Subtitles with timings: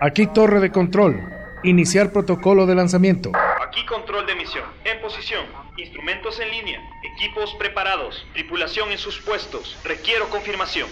[0.00, 1.20] Aquí torre de control.
[1.64, 3.32] Iniciar protocolo de lanzamiento.
[3.66, 4.64] Aquí control de misión.
[4.84, 5.44] En posición.
[5.76, 6.80] Instrumentos en línea.
[7.14, 8.26] Equipos preparados.
[8.32, 9.76] Tripulación en sus puestos.
[9.84, 10.88] Requiero confirmación.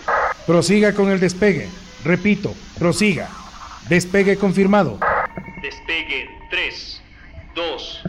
[0.46, 1.68] Prosiga con el despegue.
[2.04, 3.28] Repito, prosiga.
[3.88, 4.98] Despegue confirmado.
[5.62, 7.02] Despegue 3,
[7.54, 8.02] 2,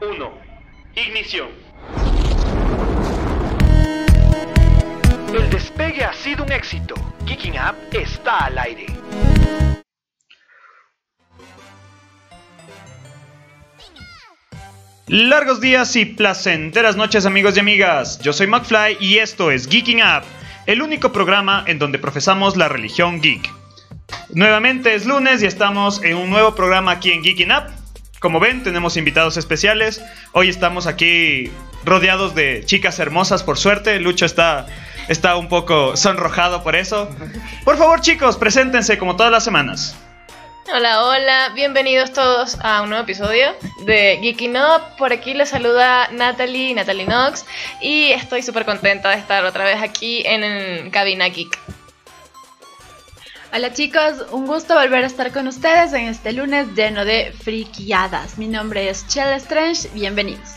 [0.00, 0.32] 1.
[0.94, 1.48] Ignición.
[5.34, 6.94] El despegue ha sido un éxito.
[7.26, 8.86] Geeking Up está al aire.
[15.12, 18.20] Largos días y placenteras noches amigos y amigas.
[18.20, 20.22] Yo soy McFly y esto es Geeking Up,
[20.66, 23.50] el único programa en donde profesamos la religión geek.
[24.32, 27.64] Nuevamente es lunes y estamos en un nuevo programa aquí en Geeking Up.
[28.20, 30.00] Como ven, tenemos invitados especiales.
[30.30, 31.50] Hoy estamos aquí
[31.84, 33.98] rodeados de chicas hermosas, por suerte.
[33.98, 34.68] Lucho está,
[35.08, 37.10] está un poco sonrojado por eso.
[37.64, 39.96] Por favor, chicos, preséntense como todas las semanas.
[40.68, 44.96] Hola, hola, bienvenidos todos a un nuevo episodio de Geeking Up.
[44.98, 47.44] Por aquí les saluda Natalie, Natalie Knox,
[47.80, 51.58] y estoy súper contenta de estar otra vez aquí en, Cabina Geek.
[53.52, 58.38] Hola chicos, un gusto volver a estar con ustedes en este lunes lleno de friquiadas.
[58.38, 60.50] Mi nombre es Chell Strange, bienvenidos.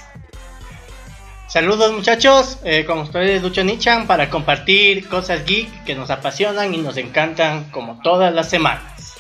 [1.48, 6.78] Saludos muchachos, eh, con ustedes Lucho Nichan para compartir cosas geek que nos apasionan y
[6.78, 9.13] nos encantan como todas las semanas.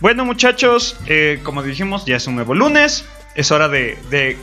[0.00, 4.38] Bueno muchachos, eh, como dijimos, ya es un nuevo lunes, es hora de, de,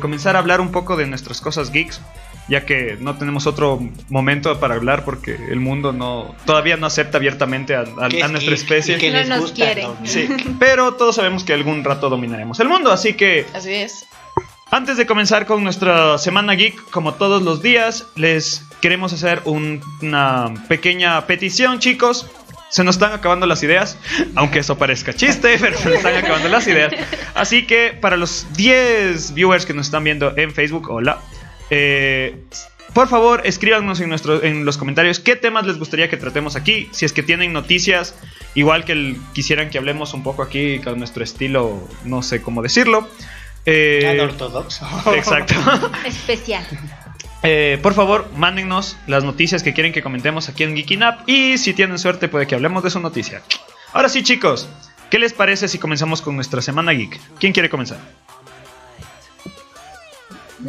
[0.00, 2.00] comenzar a hablar un poco de nuestras cosas geeks,
[2.48, 7.18] ya que no tenemos otro momento para hablar porque el mundo no todavía no acepta
[7.18, 8.98] abiertamente a, nuestra especie.
[8.98, 9.86] Que no nos quiere.
[10.02, 13.46] Sí, pero todos sabemos que algún rato dominaremos el mundo, así que...
[13.54, 14.06] Así es.
[14.72, 20.54] Antes de comenzar con nuestra semana geek, como todos los días, les queremos hacer una
[20.68, 22.26] pequeña petición, chicos.
[22.70, 23.98] Se nos están acabando las ideas,
[24.36, 26.92] aunque eso parezca chiste, pero se nos están acabando las ideas.
[27.34, 31.18] Así que para los 10 viewers que nos están viendo en Facebook, hola.
[31.70, 32.36] Eh,
[32.94, 36.88] por favor, escríbanos en, nuestro, en los comentarios qué temas les gustaría que tratemos aquí.
[36.92, 38.14] Si es que tienen noticias,
[38.54, 43.08] igual que quisieran que hablemos un poco aquí con nuestro estilo, no sé cómo decirlo.
[43.66, 44.86] Eh, ortodoxo.
[45.14, 45.54] Exacto.
[46.04, 46.66] Especial.
[47.42, 51.14] Eh, por favor, mándennos las noticias que quieren que comentemos aquí en Geeking Up.
[51.26, 53.42] Y si tienen suerte, puede que hablemos de su noticia.
[53.92, 54.68] Ahora sí, chicos,
[55.10, 57.18] ¿qué les parece si comenzamos con nuestra semana geek?
[57.38, 57.98] ¿Quién quiere comenzar?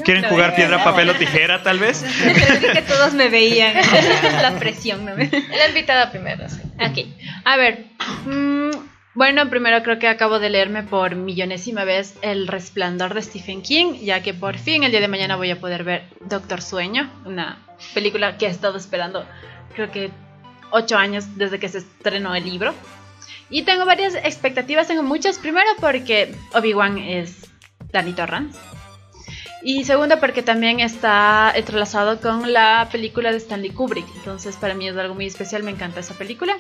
[0.06, 2.04] ¿Quieren jugar piedra, papel o tijera, tal vez?
[2.74, 3.74] que todos me veían.
[4.42, 5.06] La presión.
[5.06, 5.16] ¿no?
[5.16, 6.48] La invitada primero.
[6.48, 6.62] Sí.
[6.80, 7.08] Ok.
[7.44, 7.88] A ver.
[8.26, 8.72] Mmm,
[9.14, 13.94] bueno, primero creo que acabo de leerme por millonésima vez El Resplandor de Stephen King,
[14.02, 17.60] ya que por fin el día de mañana voy a poder ver Doctor Sueño, una
[17.94, 19.26] película que he estado esperando
[19.74, 20.12] creo que
[20.72, 22.74] ocho años desde que se estrenó el libro.
[23.50, 25.38] Y tengo varias expectativas, tengo muchas.
[25.38, 27.50] Primero porque Obi-Wan es
[27.92, 28.58] Danny Torrance.
[29.64, 34.08] Y segundo, porque también está entrelazado con la película de Stanley Kubrick.
[34.16, 36.58] Entonces, para mí es algo muy especial, me encanta esa película.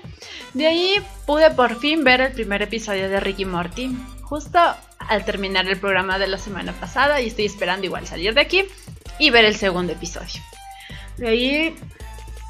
[0.53, 0.95] De ahí
[1.25, 4.59] pude por fin ver el primer episodio de Ricky Morty, justo
[5.00, 7.19] al terminar el programa de la semana pasada.
[7.22, 8.66] Y estoy esperando igual salir de aquí
[9.18, 10.41] y ver el segundo episodio.
[11.18, 11.75] De ahí,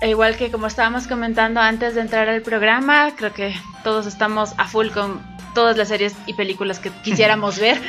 [0.01, 4.67] igual que como estábamos comentando antes de entrar al programa, creo que todos estamos a
[4.67, 5.21] full con
[5.53, 7.81] todas las series y películas que quisiéramos ver.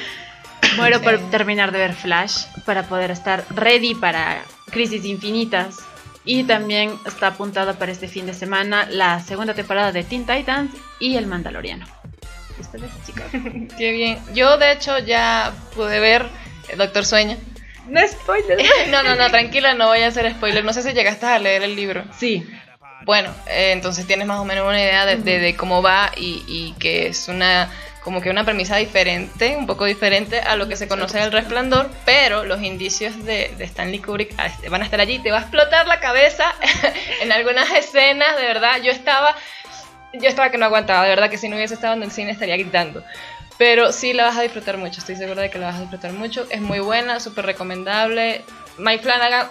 [0.76, 5.78] Muero por terminar de ver Flash para poder estar ready para Crisis Infinitas.
[6.24, 10.70] Y también está apuntada para este fin de semana la segunda temporada de Teen Titans
[11.00, 11.84] y El Mandaloriano.
[12.58, 13.24] ¿Ustedes, chicos?
[13.78, 14.18] Qué bien.
[14.32, 16.26] Yo, de hecho, ya pude ver
[16.76, 17.36] Doctor Sueño.
[17.88, 18.58] No spoiler.
[18.90, 20.64] no, no, no, tranquila, no voy a hacer spoiler.
[20.64, 22.04] No sé si llegaste a leer el libro.
[22.16, 22.46] Sí.
[23.04, 27.08] Bueno, eh, entonces tienes más o menos una idea de, cómo va y, y que
[27.08, 27.68] es una
[28.04, 31.88] como que una premisa diferente, un poco diferente a lo que se conoce del resplandor,
[32.04, 35.86] pero los indicios de, Stanley Kubrick este, van a estar allí, te va a explotar
[35.86, 36.52] la cabeza
[37.22, 39.36] en algunas escenas, de verdad, yo estaba,
[40.12, 42.32] yo estaba que no aguantaba, de verdad que si no hubiese estado en el cine
[42.32, 43.04] estaría gritando.
[43.58, 46.12] Pero sí la vas a disfrutar mucho, estoy segura de que la vas a disfrutar
[46.12, 46.46] mucho.
[46.50, 48.42] Es muy buena, súper recomendable.
[48.78, 49.50] Mike Flanagan,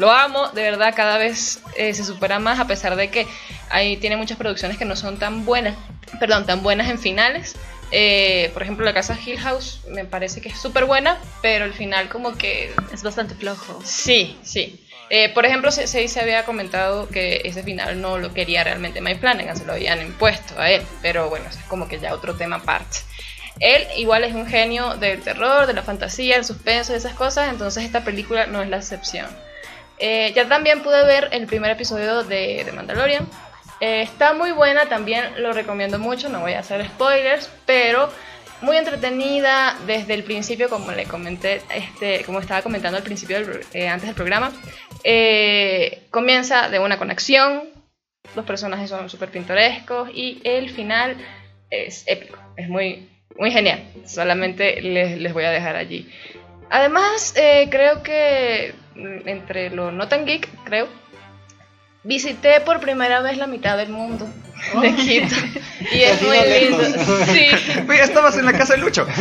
[0.00, 3.26] lo amo, de verdad, cada vez eh, se supera más, a pesar de que
[3.68, 5.76] ahí tiene muchas producciones que no son tan buenas,
[6.18, 7.54] perdón, tan buenas en finales.
[7.92, 11.74] Eh, por ejemplo, la casa Hill House me parece que es súper buena, pero el
[11.74, 12.72] final como que...
[12.94, 13.78] Es bastante flojo.
[13.84, 14.82] Sí, sí.
[15.10, 19.20] Eh, por ejemplo, se, se, había comentado que ese final no lo quería realmente Mike
[19.20, 22.56] Flanagan, se lo habían impuesto a él, pero bueno, es como que ya otro tema
[22.56, 23.00] aparte.
[23.58, 27.50] Él igual es un genio del terror, de la fantasía, el suspenso, de esas cosas,
[27.50, 29.26] entonces esta película no es la excepción.
[30.02, 33.28] Eh, ya también pude ver el primer episodio de, de Mandalorian.
[33.80, 38.10] Eh, está muy buena, también lo recomiendo mucho, no voy a hacer spoilers, pero
[38.62, 43.38] muy entretenida desde el principio, como le comenté, este, como estaba comentando al principio,
[43.74, 44.52] eh, antes del programa.
[46.10, 47.64] Comienza de una conexión,
[48.34, 51.16] los personajes son súper pintorescos y el final
[51.70, 53.82] es épico, es muy, muy genial.
[54.06, 56.10] Solamente les, les voy a dejar allí.
[56.70, 57.34] Además,
[57.70, 58.74] creo que
[59.26, 60.88] entre lo no tan geek, creo,
[62.02, 64.28] visité por primera vez la mitad del mundo
[64.82, 65.34] de Quito.
[65.92, 66.84] Y es muy lindo.
[67.32, 67.46] Sí.
[68.00, 69.06] Estabas en la casa de Lucho.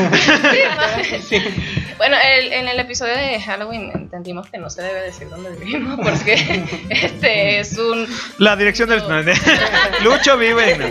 [1.29, 1.37] Sí,
[1.97, 5.97] Bueno, el- en el episodio de Halloween entendimos que no se debe decir dónde vivimos
[6.01, 8.07] porque este es un...
[8.37, 9.01] La dirección del.
[10.03, 10.81] Lucho vive en.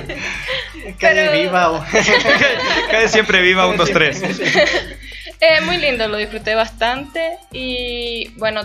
[0.99, 1.85] Calle Pero- viva o...
[2.91, 4.23] Calle siempre viva 1, 2, 3.
[5.41, 8.63] Eh, muy lindo, lo disfruté bastante y bueno,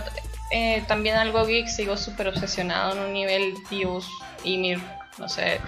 [0.52, 4.08] eh, también algo geek, sigo súper obsesionado en un nivel Dios
[4.44, 4.76] y mi,
[5.18, 5.60] no sé,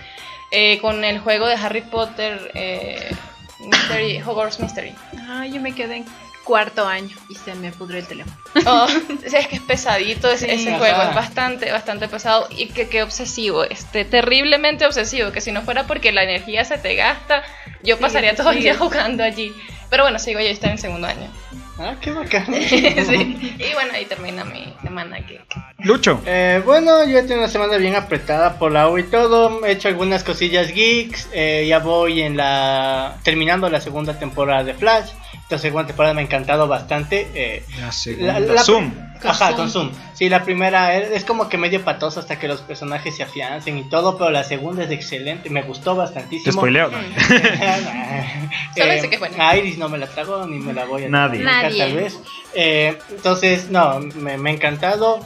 [0.52, 3.12] eh, con el juego de Harry Potter, eh,
[3.60, 4.96] Mystery, Hogwarts Mystery.
[5.28, 6.04] Ah, yo me quedé
[6.46, 8.38] cuarto año y se me pudrió el teléfono.
[8.66, 8.88] Oh,
[9.26, 10.52] es que es pesadito ese, Sí.
[10.54, 10.78] ese Ajá.
[10.80, 15.62] juego, es bastante, bastante pesado y que, que obsesivo, este, terriblemente obsesivo, que si no
[15.64, 17.44] fuera porque la energía se te gasta,
[17.84, 19.54] yo Sí, pasaría todo el día jugando allí.
[19.90, 21.30] Pero bueno, sigo ya está en segundo año.
[21.78, 22.46] Ah, qué bacán.
[22.54, 23.56] Sí.
[23.60, 25.42] Y bueno, ahí termina mi semana geek.
[25.80, 26.22] Lucho.
[26.26, 29.66] Eh, bueno, yo he tenido una semana bien apretada por la U y todo.
[29.66, 31.28] He hecho algunas cosillas geeks.
[31.34, 33.18] eh, ya voy en la.
[33.24, 35.10] terminando la segunda temporada de Flash.
[35.44, 37.28] Esta segunda temporada me ha encantado bastante.
[37.36, 38.40] eh, La la- segunda.
[38.40, 38.92] la- Zoom.
[39.30, 39.92] Ajá, con Zoom.
[40.14, 43.78] Sí, la primera es, es como que medio patosa hasta que los personajes se afiancen
[43.78, 45.50] y todo, pero la segunda es excelente.
[45.50, 46.54] Me gustó Te bastantísimo.
[46.54, 46.90] spoileo.
[46.90, 46.98] ¿no?
[48.76, 49.50] Solo Eh, que es buena.
[49.50, 51.40] a Iris no me la trago ni me la voy a Nadie.
[51.40, 51.78] nunca, Nadie.
[51.80, 52.20] tal vez.
[52.54, 55.20] Eh, entonces, no, me, me ha encantado.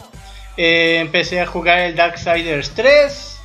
[0.57, 3.39] Eh, empecé a jugar el Darksiders 3.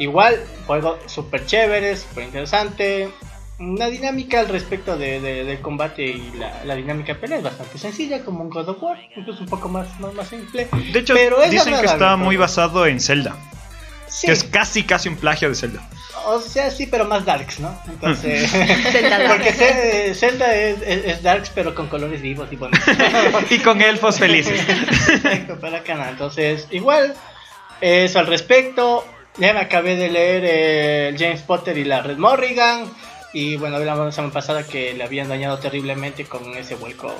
[0.00, 3.08] Igual, juego súper chévere, súper interesante.
[3.58, 7.44] Una dinámica al respecto de, de- del combate y la, la dinámica de pelea es
[7.44, 10.68] bastante sencilla, como un God of War, incluso un poco más, más, más simple.
[10.92, 13.34] De hecho, Pero es dicen que está muy basado en Zelda.
[14.06, 15.86] Sí, Que es casi, casi un plagio de Zelda.
[16.26, 17.78] o sea, sí, pero más darks, ¿no?
[17.88, 18.48] Entonces,
[18.92, 22.80] Zelda porque es, es- es darks, pero con colores vivos y bonitos.
[23.50, 24.60] Y con elfos felices.
[25.08, 27.14] Exacto, para acá, Entonces, igual,
[27.80, 29.04] eso al respecto.
[29.36, 32.84] Ya me acabé de leer eh, James Potter y la Red Morrigan.
[33.32, 37.14] Y bueno, hablamos la semana pasada que le habían dañado terriblemente con ese vuelco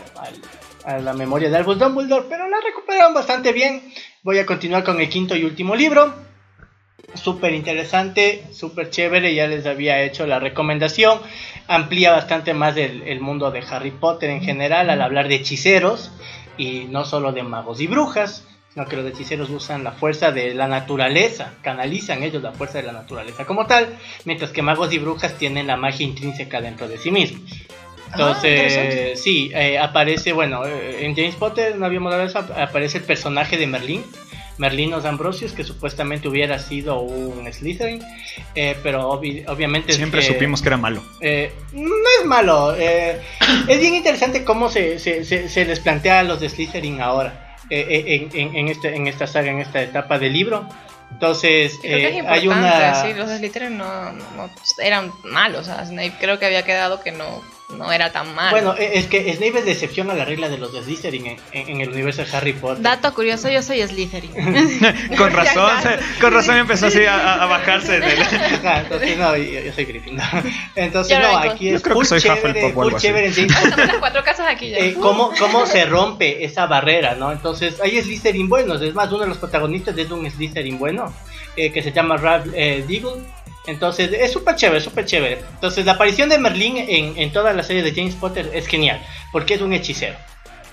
[0.85, 2.27] a la memoria de Albus Dumbledore.
[2.29, 3.83] Pero la recuperaron bastante bien.
[4.23, 6.15] Voy a continuar con el quinto y último libro.
[7.15, 9.35] Súper interesante, súper chévere.
[9.35, 11.21] Ya les había hecho la recomendación.
[11.67, 16.11] Amplía bastante más el mundo de Harry Potter en general al hablar de hechiceros
[16.59, 18.45] y no solo de magos y brujas,
[18.79, 22.85] sino que los hechiceros usan la fuerza de la naturaleza, canalizan ellos la fuerza de
[22.85, 23.89] la naturaleza como tal,
[24.25, 27.43] mientras que magos y brujas tienen la magia intrínseca dentro de sí mismos.
[27.51, 28.11] Ah.
[28.13, 32.99] Entonces, sí, eh, aparece, bueno, eh, en James Potter, no habíamos hablado de eso, aparece
[32.99, 34.05] el personaje de Merlín,
[34.59, 38.01] Merlinos Ambrosius, que supuestamente hubiera sido un Slytherin,
[38.55, 39.91] eh, pero obvi- obviamente...
[39.91, 41.03] es Siempre que- supimos que era malo.
[41.21, 41.91] eh, no
[42.21, 42.75] es malo.
[42.79, 43.21] eh,
[43.67, 47.45] es bien interesante cómo se, se, se, se les plantea a los de Slytherin ahora.
[47.71, 50.69] Eh, eh, en, en, en este, en esta saga, en esta etapa del libro.
[51.11, 52.95] Entonces, eh, hay una.
[52.95, 57.01] sí, los de Slytherin no, no eran malos, o sea, Snape creo que había quedado
[57.01, 57.43] que no,
[57.77, 58.51] no era tan malo.
[58.51, 61.27] Bueno, eh, es que Snape es de excepción a la regla de los de Slytherin
[61.27, 62.83] en, en- en el universo de Harry Potter.
[62.83, 64.33] Dato curioso, yo soy Slytherin.
[65.17, 65.71] Con razón,
[66.21, 68.23] con razón empezó así a, a bajarse del...
[68.23, 70.25] Ajá, entonces, no, yo, yo soy Gryffindor.
[70.77, 73.31] Entonces, Yo no, aquí Yo es creo que full soy chévere, chévere
[73.87, 74.79] las cuatro casas aquí ya.
[74.79, 77.33] eh, cómo, cómo se rompe esa barrera, ¿no?
[77.33, 81.13] Entonces, hay Slytherin buenos, es más, uno de los protagonistas es un Slytherin bueno,
[81.57, 83.23] eh, que se llama Ralph eh, Deagle.
[83.67, 85.41] Entonces, es súper chévere, súper chévere.
[85.55, 89.05] Entonces, la aparición de Merlín en, en toda la serie de James Potter es genial,
[89.31, 90.17] porque es un hechicero.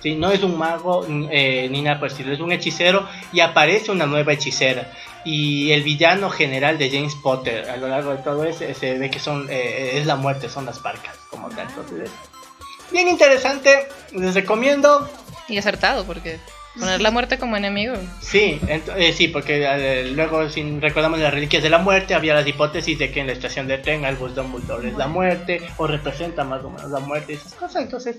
[0.02, 0.16] ¿sí?
[0.16, 4.06] No es un mago eh, ni nada por estilo, es un hechicero y aparece una
[4.06, 4.92] nueva hechicera.
[5.26, 9.10] Y el villano general de James Potter a lo largo de todo ese se ve
[9.10, 11.68] que son eh, es la muerte, son las parcas como tal.
[11.68, 15.10] Entonces, es bien interesante, les recomiendo.
[15.48, 16.40] Y acertado, porque
[16.80, 17.96] poner la muerte como enemigo.
[18.22, 22.48] Sí, eh, sí, porque eh, luego si recordamos las reliquias de la muerte, había las
[22.48, 26.44] hipótesis de que en la estación de tren Albus Dumbledore es la muerte, o representa
[26.44, 27.84] más o menos la muerte y esas cosas.
[27.84, 28.18] Entonces,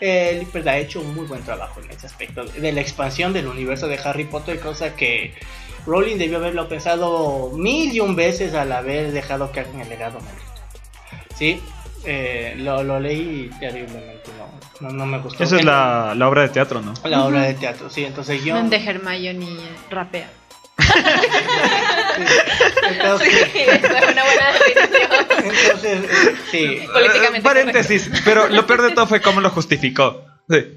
[0.00, 3.46] eh, Lippert ha hecho un muy buen trabajo en ese aspecto de la expansión del
[3.46, 5.34] universo de Harry Potter, cosa que
[5.86, 10.20] Rowling debió haberlo pensado mil y un veces al haber dejado que hagan el legado
[10.20, 10.52] maldito.
[11.36, 11.60] Sí,
[12.04, 15.42] eh, lo, lo leí terriblemente, no, no, no me gustó.
[15.44, 16.94] Esa es la, la obra de teatro, ¿no?
[17.04, 18.54] la obra de teatro, sí, entonces yo...
[18.54, 19.46] Donde Hermione
[19.90, 20.28] rapea.
[22.88, 25.10] Entonces, Sí, es una buena definición.
[25.64, 26.86] entonces, eh, sí.
[26.92, 30.24] Políticamente Eh, paréntesis, pero lo peor de todo fue cómo lo justificó.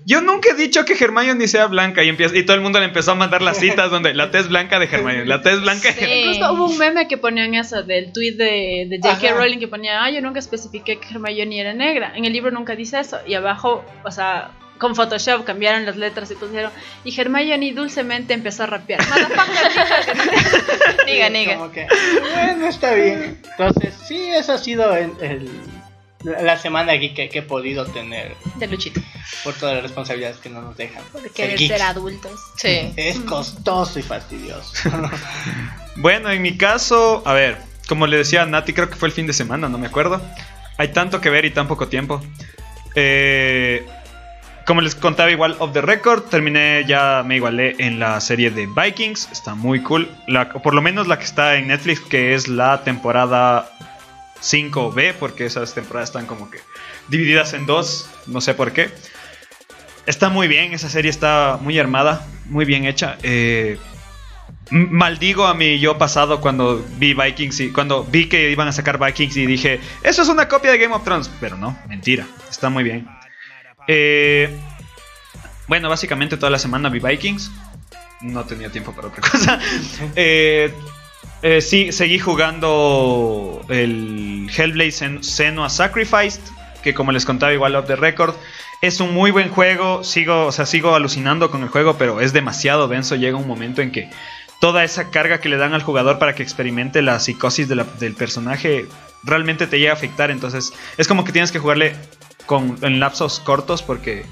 [0.06, 2.86] Yo nunca he dicho que Hermione sea blanca y, empieza, y todo el mundo le
[2.86, 5.96] empezó a mandar las citas donde la tez blanca de Hermione, la tez blanca de
[5.96, 6.06] Sí.
[6.12, 9.34] Incluso hubo un meme que ponían eso del tweet de, de J.K.
[9.34, 12.14] Rowling que ponía, ah, yo nunca especifiqué que Hermione era negra.
[12.16, 13.18] En el libro nunca dice eso.
[13.28, 16.72] Y abajo, o sea, con Photoshop cambiaron las letras y pusieron,
[17.06, 19.00] y Hermione dulcemente empezó a rapear.
[21.06, 21.58] Niga, niga.
[21.58, 23.40] bueno, está bien.
[23.52, 25.50] Entonces, sí, eso ha sido el, el-
[26.26, 29.00] la semana aquí que, que he podido tener De Luchito.
[29.44, 31.04] por todas las responsabilidades que no nos dejan.
[31.12, 32.40] Porque ser querer ser adultos.
[32.58, 32.92] Sí.
[32.96, 34.74] Es costoso y fastidioso.
[35.98, 39.14] Bueno, en mi caso, a ver, como le decía a Nati, creo que fue el
[39.14, 40.22] fin de semana, no me acuerdo.
[40.78, 42.22] Hay tanto que ver y tan poco tiempo.
[42.96, 43.86] Eh,
[44.66, 48.68] como les contaba igual off the record, terminé ya me igualé en la serie de
[48.68, 50.10] Vikings, está muy cool.
[50.28, 53.70] La- por lo menos la que está en Netflix, que es la temporada
[54.42, 56.60] 5B, porque esas temporadas están como que
[57.08, 58.90] divididas en dos, no sé por qué.
[60.06, 63.18] Está muy bien, esa serie está muy armada, muy bien hecha.
[63.24, 63.78] Eh,
[64.72, 69.04] Maldigo a mi yo pasado cuando vi Vikings y cuando vi que iban a sacar
[69.04, 71.30] Vikings y dije, eso es una copia de Game of Thrones.
[71.40, 73.08] Pero no, mentira, está muy bien.
[73.88, 74.50] Eh,
[75.68, 77.52] bueno, básicamente toda la semana vi Vikings.
[78.22, 79.60] No tenía tiempo para otra cosa.
[80.16, 80.74] Eh,
[81.42, 86.42] eh, sí, seguí jugando el Hellblade Sen- Senua Sacrificed,
[86.84, 88.34] que como les contaba igual off the record,
[88.82, 90.04] es un muy buen juego.
[90.04, 93.16] Sigo, o sea, sigo alucinando con el juego, pero es demasiado denso.
[93.16, 94.10] Llega un momento en que
[94.62, 98.86] toda esa carga que le dan al jugador para que experimente la psicosis del personaje
[99.24, 100.32] realmente te llega a afectar.
[100.32, 101.96] Entonces, es como que tienes que jugarle
[102.46, 104.24] con, en lapsos cortos porque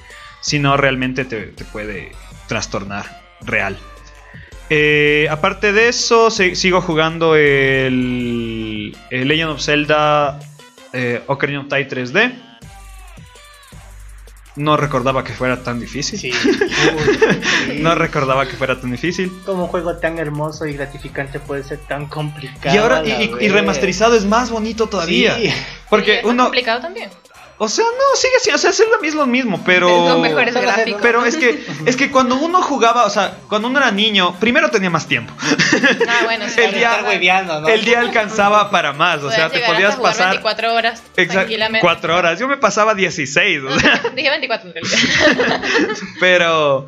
[0.41, 2.12] si no, realmente te, te puede
[2.48, 3.77] trastornar real.
[4.75, 10.39] Eh, aparte de eso, se- sigo jugando el, el Legend of Zelda
[10.93, 12.33] eh, Ocarina of Time 3D.
[14.55, 16.17] No recordaba que fuera tan difícil.
[16.19, 16.31] Sí.
[16.49, 17.19] Uy,
[17.67, 17.79] sí.
[17.81, 19.31] No recordaba que fuera tan difícil.
[19.45, 22.73] Como un juego tan hermoso y gratificante puede ser tan complicado.
[22.73, 25.35] Y ahora, y, y- remasterizado es más bonito todavía.
[25.35, 25.51] Sí.
[25.89, 26.45] Porque es uno.
[26.45, 27.09] complicado también.
[27.60, 28.55] O sea, no, sigue siendo.
[28.55, 30.17] O sea, es lo mismo, lo mismo, pero.
[30.17, 31.01] Mejores Solo gráficos.
[31.01, 34.69] Pero es que, es que cuando uno jugaba, o sea, cuando uno era niño, primero
[34.72, 35.33] tenía más tiempo.
[36.07, 36.62] Ah, bueno, sí.
[36.62, 37.01] El día-
[37.43, 37.67] ¿no?
[37.67, 41.81] El día alcanzaba para más, o sea, te podías pasar 24 horas exacto, tranquilamente.
[41.81, 42.39] cuatro horas.
[42.39, 45.62] Yo me pasaba 16, o sea, Dije 24 en realidad.
[46.19, 46.88] pero.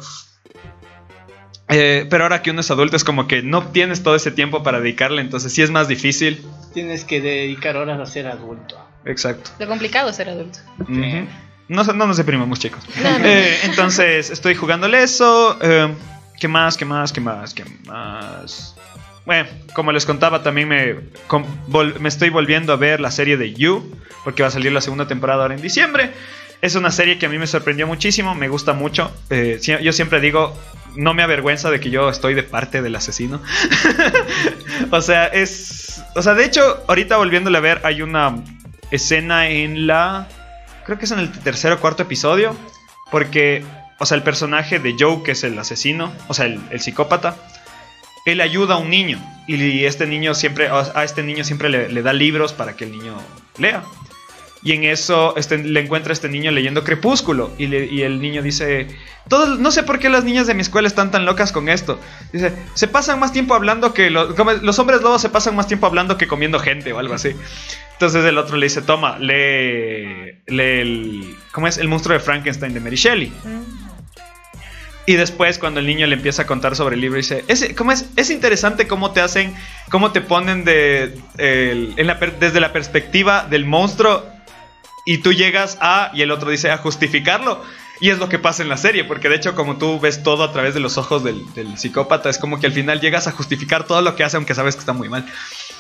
[1.70, 4.64] eh, pero ahora que uno es adulto es como que no tienes todo ese tiempo
[4.64, 6.44] para dedicarle, entonces sí es más difícil.
[6.74, 8.85] Tienes que dedicar horas a ser adulto.
[9.06, 9.52] Exacto.
[9.60, 10.60] Lo complicado es ser adulto.
[11.68, 12.84] No, nos deprimamos, chicos.
[13.04, 13.26] No, no.
[13.26, 15.58] Eh, entonces, estoy jugándole eso.
[15.62, 15.94] eh,
[16.40, 16.76] ¿Qué más?
[16.78, 17.12] ¿Qué más?
[17.14, 17.54] ¿Qué más?
[17.54, 18.76] ¿Qué más?
[19.26, 20.96] Bueno, como les contaba, también me,
[21.70, 23.92] vol- me estoy volviendo a ver la serie de You,
[24.24, 26.12] porque va a salir la segunda temporada ahora en diciembre.
[26.62, 29.12] Es una serie que a mí me sorprendió muchísimo, me gusta mucho.
[29.30, 30.56] Eh, yo siempre digo,
[30.96, 33.42] no me avergüenza de que yo estoy de parte del asesino.
[34.92, 36.04] o sea, es...
[36.16, 38.36] O sea, de hecho, ahorita volviéndole a ver, hay una
[38.96, 40.28] escena en la...
[40.86, 42.56] Creo que es en el tercer o cuarto episodio.
[43.12, 43.64] Porque,
[44.00, 47.36] o sea, el personaje de Joe, que es el asesino, o sea, el, el psicópata,
[48.26, 49.20] él ayuda a un niño.
[49.48, 53.16] Y este niño siempre, a este niño siempre le, da libros para que el niño
[53.60, 53.84] lea.
[54.64, 57.52] Y en eso este, le encuentra a este niño leyendo Crepúsculo.
[57.60, 58.88] Y, y el niño dice:
[59.30, 62.00] Todos, No sé por qué las niñas de mi escuela están tan locas con esto.
[62.34, 64.10] Dice: Se pasan más tiempo hablando que.
[64.10, 67.36] Los, los hombres lobos se pasan más tiempo hablando que comiendo gente o algo así.
[67.96, 70.40] Entonces el otro le dice: Toma, lee.
[70.48, 71.78] lee el, ¿Cómo es?
[71.78, 73.32] El monstruo de Frankenstein de Mary Shelley.
[75.08, 77.92] Y después cuando el niño le empieza a contar sobre el libro dice, es, ¿cómo
[77.92, 78.06] es?
[78.16, 79.54] es interesante cómo te hacen,
[79.92, 84.26] cómo te ponen de, el- en la per- desde la perspectiva del monstruo
[85.06, 87.64] y tú llegas a, y el otro dice, a justificarlo.
[88.02, 90.44] Y es lo que pasa en la serie, porque de hecho como tú ves todo
[90.44, 93.32] a través de los ojos del, del psicópata, es como que al final llegas a
[93.32, 95.26] justificar todo lo que hace aunque sabes que está muy mal.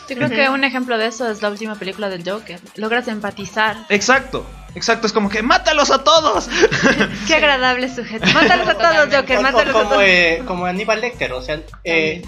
[0.09, 2.59] Yo creo que un ejemplo de eso es la última película del Joker.
[2.75, 3.77] Logras empatizar.
[3.89, 4.45] Exacto,
[4.75, 6.47] exacto, es como que mátalos a todos.
[7.27, 8.25] Qué agradable sujeto.
[8.33, 10.03] Mátalos a todos, Joker, mátalos a como, todos.
[10.05, 12.21] eh, como Aníbal Lecter, o sea, eh,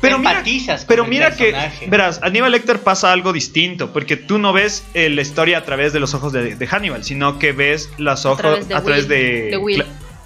[0.00, 1.54] Pero mira, empatizas con pero mira que,
[1.86, 5.64] verás, a Hannibal Lecter pasa algo distinto, porque tú no ves eh, la historia a
[5.64, 8.82] través de los ojos de, de Hannibal, sino que ves los ojos través de a
[8.82, 9.84] través Will, de, de Will.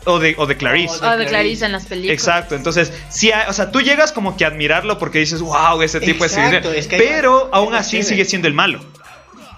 [0.08, 1.04] O de, o de Clarice.
[1.04, 2.14] O O de Clarice en las películas.
[2.14, 5.80] Exacto, entonces, sí, hay- o sea, tú llegas como que a admirarlo porque dices, wow,
[5.82, 6.78] ese tipo Exacto, es...
[6.78, 8.80] es que hay- pero aún así sigue siendo el malo.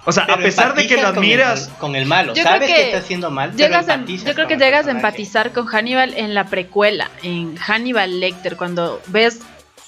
[0.03, 1.69] O sea, Pero a pesar de que lo empatizas con el- admiras...
[1.79, 4.27] Con el, malo, Yo sabes creo que, que está haciendo mal, Llegas pero a- empatizas
[4.27, 8.99] yo creo que llegas a empatizar con Hannibal en la precuela, en Hannibal Lecter, cuando
[9.07, 9.41] ves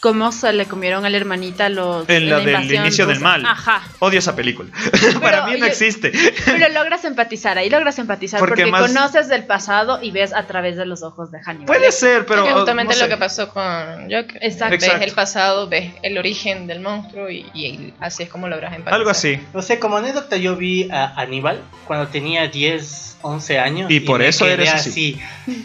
[0.03, 3.45] cómo se le comieron a la hermanita los En la del inicio del mal.
[3.45, 3.83] Ajá.
[4.00, 4.69] Odio esa película.
[5.22, 6.12] Para mí no yo- existe.
[6.43, 10.43] Pero logras empatizar, ahí logras empatizar Porque porque, más- conoces del pasado y ves a
[10.45, 11.67] través de los ojos de Hannibal.
[11.67, 12.43] Puede ser, pero.
[12.43, 13.03] que justamente no sé.
[13.05, 13.63] lo que pasó con
[14.12, 14.39] Joker.
[14.41, 14.72] Exacto.
[14.72, 15.05] Ves Exacto.
[15.05, 18.95] el pasado, ves el origen del monstruo y, y así es como logras empatizar.
[19.00, 19.39] Algo así.
[19.53, 23.92] No sé, como anécdota yo vi a Aníbal cuando tenía 10, 11 años.
[23.92, 25.20] Y por me eso quedé eres así.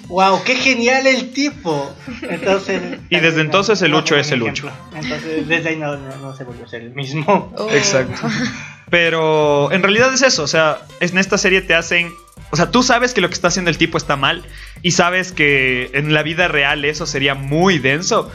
[0.08, 0.42] ¡Wow!
[0.44, 1.94] ¡Qué genial el tipo!
[2.22, 2.98] Entonces.
[3.10, 4.72] Y desde entonces el Lucho es el ejemplo.
[4.94, 7.52] Entonces desde ahí no, no, no se volvió a ser el mismo.
[7.56, 7.70] Oh.
[7.70, 8.28] Exacto.
[8.90, 12.12] Pero en realidad es eso, o sea, en esta serie te hacen,
[12.50, 14.44] o sea, tú sabes que lo que está haciendo el tipo está mal
[14.82, 18.30] y sabes que en la vida real eso sería muy denso,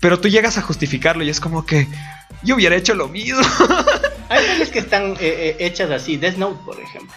[0.00, 1.88] pero tú llegas a justificarlo y es como que
[2.42, 3.42] yo hubiera hecho lo mismo.
[4.28, 6.16] Hay series que están eh, eh, hechas así.
[6.16, 7.14] Death Note, por ejemplo.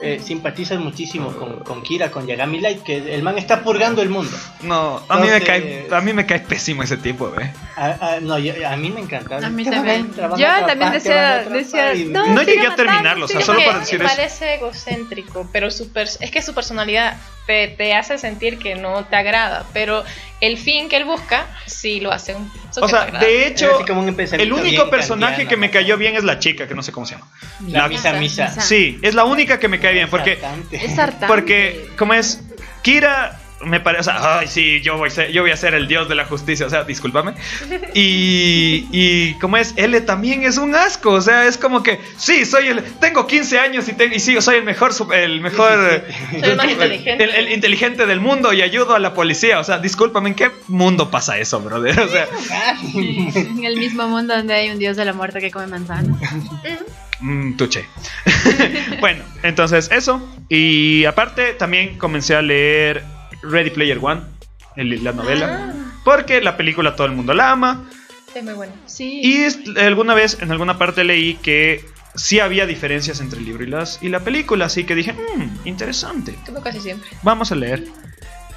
[0.00, 4.08] Eh, simpatizas muchísimo con, con Kira, con Yagami Light, que el man está purgando el
[4.10, 4.36] mundo.
[4.62, 7.48] No, a mí me cae, a mí me cae pésimo ese tipo, ¿ve?
[7.76, 9.36] A, a- no, yo- a mí me encanta.
[9.36, 10.10] A mí Te van también.
[10.30, 13.60] van Yo a también decía- decía, y- no, llegué a matando, terminarlo, o sea, solo
[13.60, 14.16] Es para que decir eso.
[14.16, 19.14] parece egocéntrico, pero su es que su personalidad te, te hace sentir que no te
[19.14, 20.02] agrada, pero
[20.46, 23.84] el fin que él busca sí lo hace un O sea, de hecho,
[24.32, 27.14] el único personaje que me cayó bien es la chica, que no sé cómo se
[27.14, 27.28] llama.
[27.68, 28.48] La La- misa, misa.
[28.48, 28.60] misa.
[28.60, 30.38] Sí, es la única que me cae bien, porque.
[30.72, 31.26] Es hartante.
[31.26, 32.42] Porque, como es,
[32.82, 35.74] Kira me parece, o sea, ay, sí, yo voy, a ser, yo voy a ser
[35.74, 37.34] el dios de la justicia, o sea, discúlpame.
[37.94, 42.44] Y, y como es, L también es un asco, o sea, es como que, sí,
[42.44, 46.40] soy el, tengo 15 años y, tengo, y sí, soy el mejor, el mejor, Sí,
[46.40, 47.24] Soy el más inteligente.
[47.24, 50.50] el, el inteligente del mundo y ayudo a la policía, o sea, discúlpame, ¿en qué
[50.68, 51.98] mundo pasa eso, brother?
[52.00, 52.28] O sea,
[52.94, 56.18] En el mismo mundo donde hay un dios de la muerte que come manzanas.
[57.20, 57.86] Mm, tuche.
[59.00, 60.20] bueno, entonces eso.
[60.48, 63.04] Y aparte también comencé a leer
[63.50, 64.22] Ready Player One,
[64.76, 65.74] el- la novela.
[66.04, 67.88] Porque la película todo el mundo la ama.
[68.34, 68.72] Es muy bueno.
[68.86, 69.20] Sí.
[69.22, 71.84] Y alguna vez, en alguna parte leí que
[72.16, 74.66] sí había diferencias entre el libro y, las, y la película.
[74.66, 76.34] Así que dije, "Mm, interesante.
[76.46, 77.08] Como casi siempre.
[77.22, 77.84] Vamos a leer.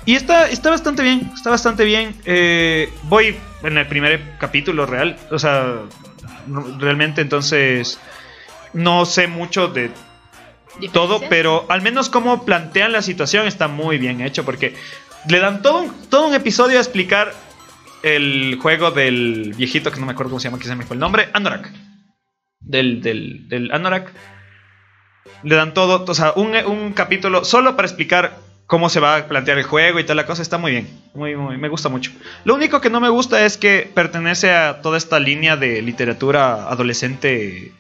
[0.06, 2.16] Y está, está bastante bien, está bastante bien.
[2.26, 5.76] Eh, voy en el primer capítulo real, o sea,
[6.80, 8.00] realmente entonces
[8.74, 9.92] no sé mucho de
[10.94, 14.76] todo, pero al menos como plantean la situación está muy bien hecho porque
[15.28, 17.34] le dan todo un, todo un episodio a explicar
[18.04, 20.96] el juego del viejito que no me acuerdo cómo se llama, que se me fue
[20.96, 21.72] el nombre, Anorak.
[22.60, 24.12] Del, del, del Anorak.
[25.44, 29.28] Le dan todo, o sea, un, un capítulo solo para explicar cómo se va a
[29.28, 30.42] plantear el juego y tal la cosa.
[30.42, 32.12] Está muy bien, muy, muy, me gusta mucho.
[32.44, 36.70] Lo único que no me gusta es que pertenece a toda esta línea de literatura
[36.70, 37.74] adolescente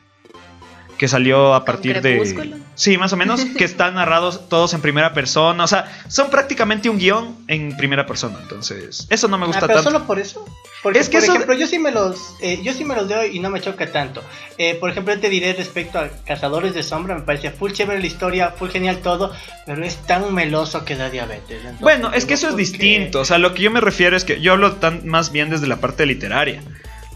[0.97, 2.63] que salió a partir de...
[2.75, 5.63] Sí, más o menos, que están narrados todos en primera persona.
[5.63, 8.37] O sea, son prácticamente un guion en primera persona.
[8.41, 9.91] Entonces, eso no me gusta Ah, pero tanto.
[9.91, 10.45] solo por eso.
[10.83, 13.09] Porque, Es que por eso- ejemplo, yo sí me los, eh, yo sí me los
[13.09, 14.23] doy y no me choca tanto.
[14.59, 17.99] Eh, por ejemplo, yo te diré respecto a Cazadores de Sombra, me parece full chévere
[17.99, 19.33] la historia, full genial todo,
[19.65, 21.57] pero es tan meloso que da diabetes.
[21.59, 23.21] Entonces, Bueno, es que eso es distinto.
[23.21, 25.67] O sea, lo que yo me refiero es que yo hablo tan más bien desde
[25.67, 26.61] la parte literaria.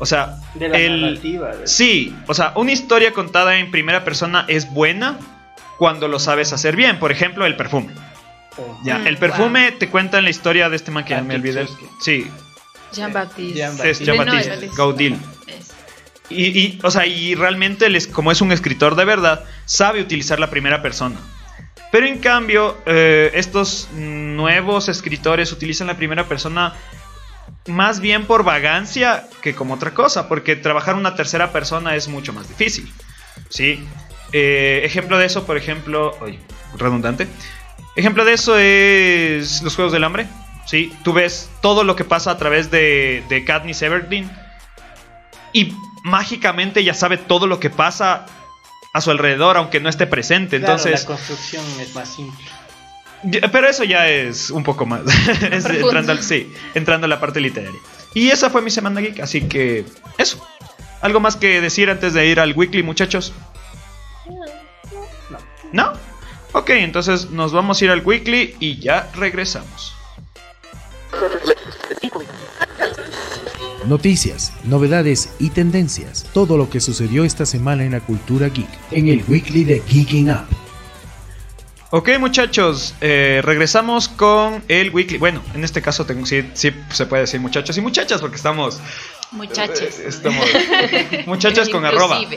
[0.02, 1.56] O sea, De la el, narrativa.
[1.56, 5.20] de- Sí, o sea, una historia contada en primera persona es buena
[5.78, 6.98] cuando lo sabes hacer bien.
[6.98, 7.94] Por ejemplo, el perfume.
[8.84, 11.66] Ya, Mm, el perfume te cuenta la historia de este man que ya me olvidé.
[11.66, 12.28] Patrick Sí,
[12.94, 13.54] Jean-Baptiste.
[13.60, 14.06] Jean- es Baptiste.
[14.06, 14.70] Jean-Baptiste.
[14.76, 15.18] Gaudil.
[16.30, 20.40] Y, o sea, y realmente, él es, como es un escritor de verdad, sabe utilizar
[20.40, 21.18] la primera persona.
[21.92, 26.74] Pero en cambio, eh, estos nuevos escritores utilizan la primera persona
[27.68, 32.34] más bien por vagancia que como otra cosa, porque trabajar una tercera persona es mucho
[32.34, 32.92] más difícil.
[33.50, 33.86] ¿sí?
[34.34, 36.40] Eh, ejemplo de eso, por ejemplo, oye,
[36.78, 37.28] redundante.
[37.96, 40.28] Ejemplo de eso es los Juegos del Hambre.
[40.66, 40.94] ¿sí?
[41.04, 44.32] Tú ves todo lo que pasa a través de, de Katniss Everdeen
[45.54, 48.26] y mágicamente ya sabe todo lo que pasa
[48.94, 50.60] a su alrededor, aunque no esté presente.
[50.60, 52.46] Claro, Entonces, la construcción es más simple.
[53.52, 55.02] Pero eso ya es un poco más.
[55.52, 57.80] Es entrando, al- sí, entrando a la parte literaria.
[58.14, 59.86] Y esa fue mi semana geek, así que
[60.18, 60.46] eso.
[61.02, 63.34] ¿Algo más que decir antes de ir al weekly, muchachos?
[65.72, 65.94] ¿No?
[66.54, 69.96] Ok, entonces nos vamos a ir al weekly y ya regresamos.
[73.88, 76.26] Noticias, novedades y tendencias.
[76.34, 78.70] Todo lo que sucedió esta semana en la cultura geek.
[78.92, 80.46] En el weekly de Geeking Up.
[81.94, 85.18] Ok, muchachos, eh, regresamos con el weekly.
[85.18, 88.80] Bueno, en este caso tengo, sí, sí se puede decir muchachos y muchachas porque estamos.
[89.32, 90.00] Muchachos.
[90.00, 90.46] eh, estamos
[91.26, 92.22] muchachas con arroba.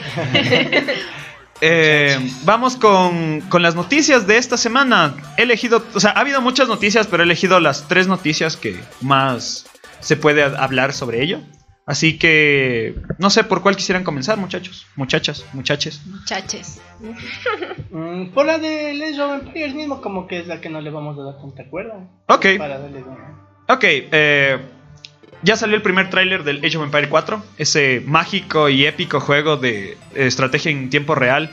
[1.61, 5.15] Eh, vamos con, con las noticias de esta semana.
[5.37, 8.77] He elegido, o sea, ha habido muchas noticias, pero he elegido las tres noticias que
[8.99, 9.65] más
[10.01, 11.39] se puede hablar sobre ello.
[11.87, 16.01] Así que no sé por cuál quisieran comenzar, muchachos, muchachas, muchaches.
[16.07, 16.81] Muchaches.
[17.91, 20.89] Mm, por la de Legend of Empires mismo, como que es la que no le
[20.89, 22.07] vamos a dar tanta cuerda.
[22.27, 22.45] Ok.
[22.57, 23.35] Para darle una-
[23.67, 24.57] Ok, eh,
[25.43, 29.57] ya salió el primer tráiler del Age of Empire 4, ese mágico y épico juego
[29.57, 31.51] de estrategia en tiempo real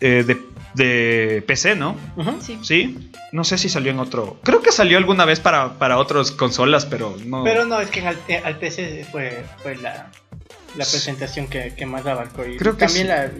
[0.00, 0.40] eh, de,
[0.74, 1.96] de PC, ¿no?
[2.40, 2.58] Sí.
[2.62, 4.38] Sí, no sé si salió en otro.
[4.42, 7.44] Creo que salió alguna vez para, para otras consolas, pero no.
[7.44, 10.10] Pero no, es que en al, eh, al PC fue, fue la,
[10.76, 12.46] la presentación que, que más abarcó.
[12.46, 13.12] Y Creo que también sí.
[13.12, 13.30] la,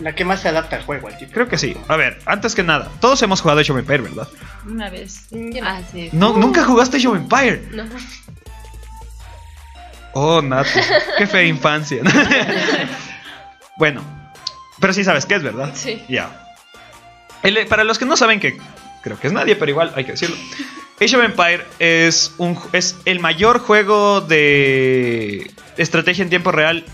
[0.00, 1.32] la que más se adapta al juego, al tipo.
[1.32, 1.76] Creo que sí.
[1.88, 4.28] A ver, antes que nada, todos hemos jugado Age of Empire, ¿verdad?
[4.66, 5.26] Una vez.
[5.62, 6.10] Ah, sí.
[6.12, 7.62] No, nunca jugaste Age of Empire.
[7.72, 7.84] No.
[10.16, 10.78] Oh, Nati,
[11.18, 12.00] qué fea infancia.
[13.76, 14.00] bueno,
[14.84, 15.70] pero sí sabes qué es, ¿verdad?
[15.72, 16.02] Sí.
[16.10, 16.46] Ya.
[17.70, 18.58] Para los que no saben que
[19.02, 20.36] creo que es nadie, pero igual hay que decirlo.
[21.00, 26.84] Age of Empire es, un, es el mayor juego de estrategia en tiempo real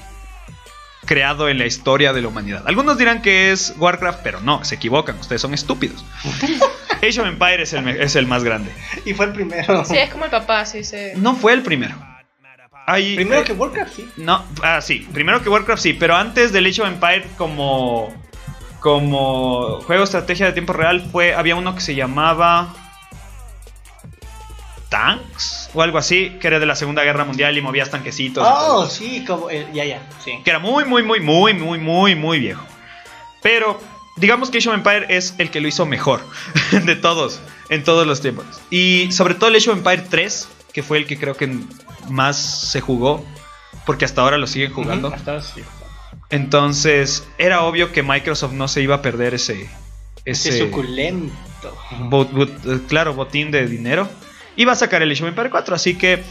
[1.04, 2.62] creado en la historia de la humanidad.
[2.64, 6.04] Algunos dirán que es Warcraft, pero no, se equivocan, ustedes son estúpidos.
[7.02, 8.70] Age of Empire es el, es el más grande.
[9.04, 9.84] Y fue el primero.
[9.84, 11.16] Sí, es como el papá, sí, se.
[11.16, 12.09] No fue el primero.
[12.90, 14.08] Hay, Primero eh, que Warcraft, sí.
[14.16, 18.12] no, ah, sí, primero que Warcraft sí, pero antes del Age of Empire como
[18.80, 22.74] como juego de estrategia de tiempo real fue había uno que se llamaba
[24.88, 28.44] Tanks o algo así, que era de la Segunda Guerra Mundial y movías tanquecitos.
[28.44, 30.40] Oh, sí, como el, ya, ya, sí.
[30.42, 32.64] que era muy muy muy muy muy muy muy viejo.
[33.40, 33.80] Pero
[34.16, 36.20] digamos que Age of Empire es el que lo hizo mejor
[36.72, 38.46] de todos en todos los tiempos.
[38.68, 41.56] Y sobre todo el Age of Empire 3, que fue el que creo que
[42.08, 43.24] más se jugó
[43.86, 45.08] porque hasta ahora lo siguen jugando.
[45.08, 45.62] Ujú, hasta ahora sí.
[46.30, 49.68] Entonces, era obvio que Microsoft no se iba a perder ese.
[50.24, 50.58] Ese Ese.
[50.60, 51.34] suculento.
[52.08, 54.08] bot- bot- eh, claro, botín de dinero.
[54.56, 55.74] Y va a sacar el Age of Empire 4.
[55.74, 56.22] Así que.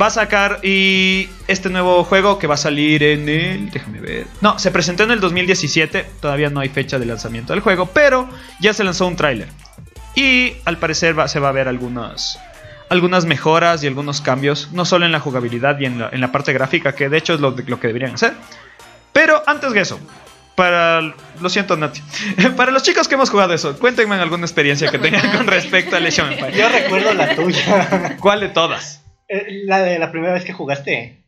[0.00, 3.70] Va a sacar y este nuevo juego que va a salir en el.
[3.70, 4.26] Déjame ver.
[4.40, 6.04] No, se presentó en el 2017.
[6.20, 7.86] Todavía no hay fecha de lanzamiento del juego.
[7.86, 8.28] Pero
[8.60, 9.48] ya se lanzó un tráiler.
[10.16, 12.38] Y al parecer va- se va a ver algunas.
[12.90, 14.70] Algunas mejoras y algunos cambios.
[14.72, 16.94] No solo en la jugabilidad y en la, en la parte gráfica.
[16.94, 18.34] Que de hecho es lo, lo que deberían hacer.
[19.12, 19.98] Pero antes de eso,
[20.54, 21.00] para.
[21.40, 22.00] Lo siento, Nati.
[22.56, 26.06] Para los chicos que hemos jugado eso, cuéntenme alguna experiencia que tengan con respecto al
[26.06, 26.56] Age of Empires.
[26.56, 28.16] Yo recuerdo la tuya.
[28.20, 29.04] ¿Cuál de todas?
[29.28, 31.20] Eh, la de la primera vez que jugaste.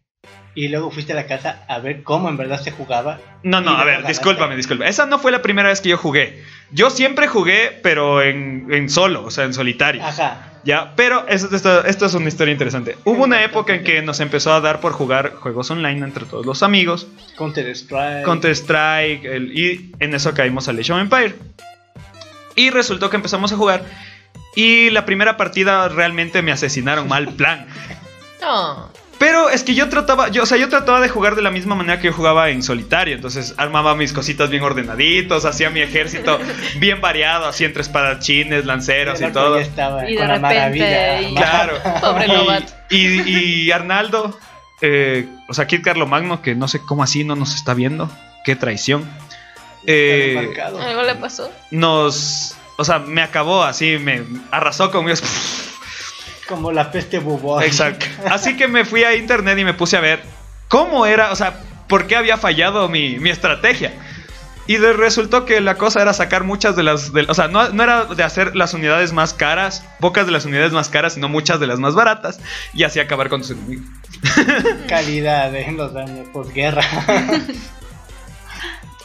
[0.55, 3.21] Y luego fuiste a la casa a ver cómo en verdad se jugaba.
[3.43, 4.89] No, no, a ver, discúlpame, discúlpame.
[4.89, 6.43] Esa no fue la primera vez que yo jugué.
[6.71, 10.03] Yo siempre jugué, pero en, en solo, o sea, en solitario.
[10.03, 10.56] Ajá.
[10.67, 12.99] Ya, pero esto, esto- esto es una historia interesante.
[13.05, 16.45] Hubo una época en que nos empezó a dar por jugar juegos online entre todos
[16.45, 17.07] los amigos.
[17.39, 18.25] Counter Strike.
[18.25, 21.35] Counter Strike, el- y en eso caímos al Age of Empire.
[22.57, 23.85] Y resultó que empezamos a jugar.
[24.57, 27.67] Y la primera partida realmente me asesinaron mal plan.
[28.43, 28.91] No.
[29.19, 31.75] Pero es que yo trataba, yo, o sea, yo trataba de jugar de la misma
[31.75, 33.15] manera que yo jugaba en solitario.
[33.15, 36.39] Entonces armaba mis cositas bien ordenaditos, hacía mi ejército
[36.79, 39.59] bien variado, así entre espadachines, lanceros y otro todo.
[39.59, 41.21] estaba Y de con la repente, maravilla.
[41.23, 41.75] y- Claro.
[42.01, 42.73] Pobre Y- novato.
[42.91, 43.31] Y,
[43.67, 44.39] y Arnaldo,
[44.83, 48.11] eh, o sea, Kid Carlo Magno, que no sé cómo así no nos está viendo.
[48.45, 49.09] Qué traición.
[49.87, 50.53] Eh.
[50.63, 51.51] ¿Algo le pasó?
[51.71, 55.17] nos, o sea, me acabó así, me arrasó conmigo.
[56.49, 57.63] Como la peste bubón.
[57.63, 58.07] Exacto.
[58.31, 60.23] Así que me fui a internet y me puse a ver
[60.69, 63.93] cómo era, o sea, por qué había fallado mi, mi estrategia.
[64.69, 67.13] Y de- resultó que la cosa era sacar muchas de las...
[67.13, 70.45] de- o sea, no, no era de hacer las unidades más caras, pocas de las
[70.45, 72.41] unidades más caras, sino muchas de las más baratas.
[72.75, 73.87] Y así acabar con tus enemigos.
[74.89, 76.83] Calidad en los años posguerra.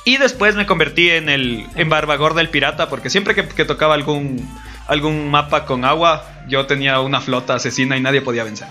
[0.03, 3.93] Y después me convertí en el en Barbagorda del Pirata, porque siempre que, que tocaba
[3.93, 4.49] algún,
[4.87, 8.67] algún mapa con agua, yo tenía una flota asesina y nadie podía vencer.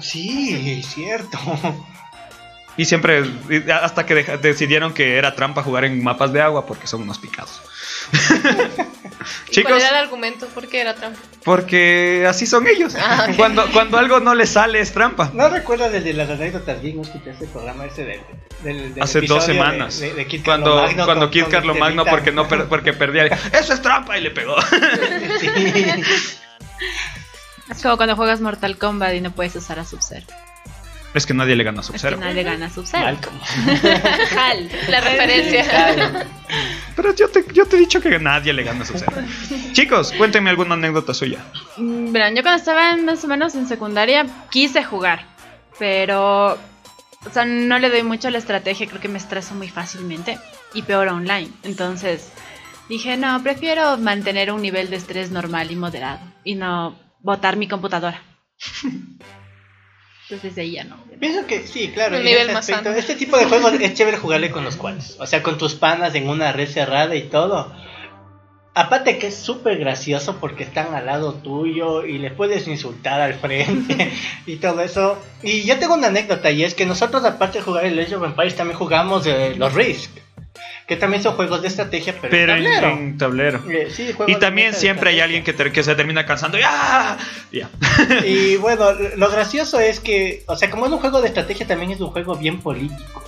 [0.00, 1.38] sí, cierto.
[2.78, 3.22] Y siempre,
[3.82, 7.18] hasta que deja- decidieron que era trampa jugar en mapas de agua porque son unos
[7.18, 7.60] picados.
[9.48, 10.46] ¿Y Chicos, ¿Cuál era el argumento?
[10.46, 11.18] ¿Por qué era trampa?
[11.44, 12.94] porque así son ellos.
[12.98, 13.26] Ah.
[13.36, 15.30] Cuando, cuando algo no les sale es trampa.
[15.34, 16.82] ¿No recuerdas desde las anécdotas?
[16.82, 18.20] ¿No escuchaste el programa ese del,
[18.62, 19.98] del, del Hace dos semanas.
[19.98, 22.10] de- de- de Kid cuando Carlomagno cuando con- Kid con Carlomagno Estelita?
[22.10, 23.24] porque, no per- porque perdía.
[23.52, 24.54] Eso es trampa y le pegó.
[25.40, 25.48] Sí.
[27.70, 30.26] Es como cuando juegas Mortal Kombat y no puedes usar a Sub-Zero.
[31.14, 32.16] Es que nadie le gana a Es que Sub-Zero.
[32.18, 33.06] nadie gana a Sub-Zero.
[34.38, 34.70] Hal.
[34.88, 35.64] La referencia.
[36.96, 39.12] Pero yo te, yo te he dicho que nadie le gana a Sub-Zero.
[39.72, 41.38] Chicos, cuéntenme alguna anécdota suya.
[41.76, 45.24] Mm, Verán, yo cuando estaba en- más o menos en secundaria quise jugar,
[45.78, 46.52] pero
[47.26, 50.38] o sea, no le doy mucho a la estrategia, creo que me estreso muy fácilmente
[50.74, 51.50] y peor online.
[51.64, 52.30] Entonces
[52.88, 57.66] dije, no, prefiero mantener un nivel de estrés normal y moderado y no botar mi
[57.68, 58.22] computadora.
[60.30, 60.98] Entonces de ahí ya no.
[61.18, 62.16] Pienso que sí, claro.
[62.16, 62.90] Un en nivel ese más aspecto.
[62.98, 65.16] Este tipo de juegos es chévere jugarle con los cuates.
[65.18, 67.72] O sea, con tus panas en una red cerrada y todo.
[68.74, 73.34] Aparte que es súper gracioso porque están al lado tuyo y le puedes insultar al
[73.34, 74.12] frente
[74.46, 75.18] y todo eso.
[75.42, 78.24] Y yo tengo una anécdota y es que nosotros aparte de jugar el Age of
[78.24, 80.10] Empires también jugamos eh, los Risk.
[80.88, 82.88] Que también son juegos de estrategia pero, Pero en tablero.
[82.88, 83.62] en tablero.
[83.70, 86.58] Eh, sí, Y también siempre hay alguien que, te- que se termina cansando.
[86.58, 87.18] y ¡ah!
[88.24, 91.90] Y bueno, lo gracioso es que, o sea, como es un juego de estrategia, también
[91.90, 93.22] es un juego bien político.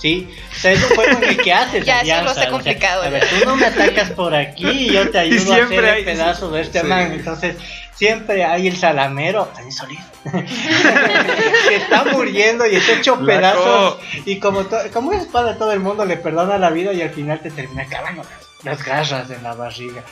[0.00, 0.34] ¿Sí?
[0.50, 2.40] O sea, es un juego en el que haces Ya, eso lo hace alianzas, o
[2.40, 5.56] sea, complicado, a ver, tú no me atacas por aquí y yo te ayudo a
[5.64, 6.86] hacer hay- el pedazo de este sí.
[6.86, 7.12] man.
[7.12, 7.56] Entonces,
[7.94, 10.00] siempre hay el salamero, Dani Solís,
[11.68, 13.98] que está muriendo y está hecho pedazos.
[14.24, 17.10] Y como, to- como es para todo el mundo, le perdona la vida y al
[17.10, 18.22] final te termina clavando
[18.64, 20.04] las, garras en la barriga.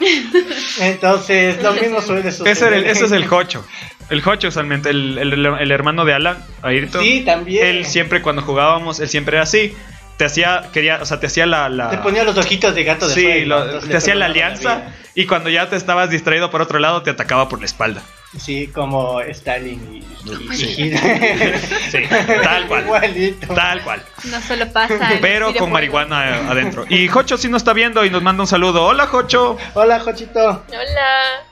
[0.81, 2.53] Entonces, lo mismo suele suceder.
[2.53, 3.65] Ese, era el- ese es el Jocho.
[4.11, 7.03] El Jocho usualmente, el, el- el hermano de Alan, Ayrton.
[7.03, 7.67] Sí, también.
[7.67, 9.77] Él siempre cuando jugábamos, él siempre era así.
[10.19, 11.69] Te hacía, quería, o sea, te hacía la...
[11.71, 14.27] la- Te ponía los ojitos de gato de Sí, fuego, lo- entonces te hacía la
[14.27, 14.83] alianza
[15.15, 18.03] y cuando ya te estabas distraído por otro lado te atacaba por la espalda.
[18.37, 19.81] Sí, como Stalin
[20.27, 20.83] y, y- Sí.
[20.83, 20.97] y-
[21.91, 21.99] Sí,
[22.43, 22.83] tal cual.
[22.85, 23.55] Igualito.
[23.55, 24.03] Tal cual.
[24.25, 25.09] No solo pasa.
[25.23, 26.85] Pero con marihuana eh, adentro.
[26.91, 28.85] Y Jocho sí nos está viendo y nos manda un saludo.
[28.85, 29.57] Hola Jocho.
[29.75, 30.65] Hola, Jochito.
[30.69, 31.45] Hola.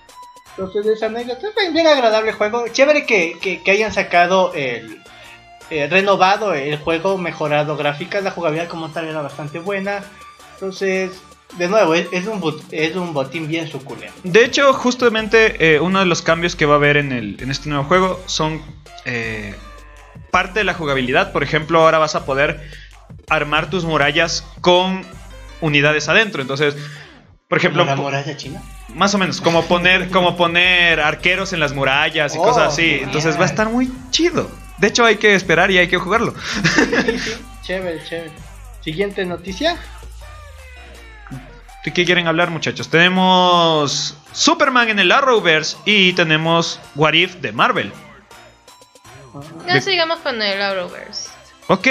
[0.59, 2.64] Entonces, esa anécdota es bien agradable juego.
[2.68, 5.02] Chévere que, que, que hayan sacado el.
[5.70, 8.22] Eh, renovado el juego, mejorado gráficas.
[8.24, 10.02] La jugabilidad, como tal, era bastante buena.
[10.55, 11.11] Entonces,
[11.59, 14.14] de nuevo, es, es un, bot- es un botín bien suculento.
[14.24, 17.50] De hecho, justamente eh, uno de los cambios que va a haber en, el, en
[17.50, 18.61] este nuevo juego son
[19.05, 19.55] eh,
[20.31, 21.33] parte de la jugabilidad.
[21.33, 22.61] Por ejemplo, ahora vas a poder
[23.29, 25.05] armar tus murallas con
[25.61, 26.42] unidades adentro.
[26.42, 26.76] Entonces,
[27.48, 28.61] por ejemplo, ¿La muralla china?
[28.94, 32.98] más o menos, como poner, como poner arqueros en las murallas y Oh, cosas así.
[33.02, 34.50] Entonces va a estar muy chido.
[34.79, 36.35] De hecho, hay que esperar y hay que jugarlo.
[36.75, 37.33] Sí, sí.
[37.62, 38.33] Chévere, chévere.
[38.83, 39.77] Siguiente noticia.
[41.85, 42.89] ¿De qué quieren hablar, muchachos?
[42.89, 47.93] Tenemos Superman en el Arrowverse y tenemos What If de Marvel.
[49.67, 51.29] Ya De- sigamos con el Arrowverse.
[51.69, 51.87] Ok.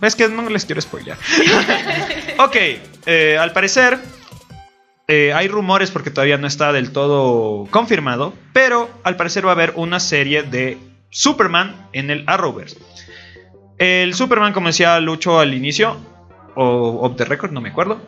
[0.00, 1.18] Es que no les quiero spoilear.
[2.38, 2.56] ok.
[3.06, 3.98] eh, al parecer,
[5.08, 8.32] eh, hay rumores porque todavía no está del todo confirmado.
[8.52, 10.78] Pero al parecer va a haber una serie de
[11.10, 12.78] Superman en el Arrowverse.
[13.78, 15.96] El Superman, como decía Lucho al inicio,
[16.54, 18.00] o Off the Record, no me acuerdo.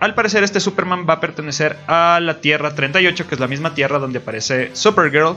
[0.00, 3.74] Al parecer, este Superman va a pertenecer a la Tierra 38, que es la misma
[3.74, 5.36] Tierra donde aparece Supergirl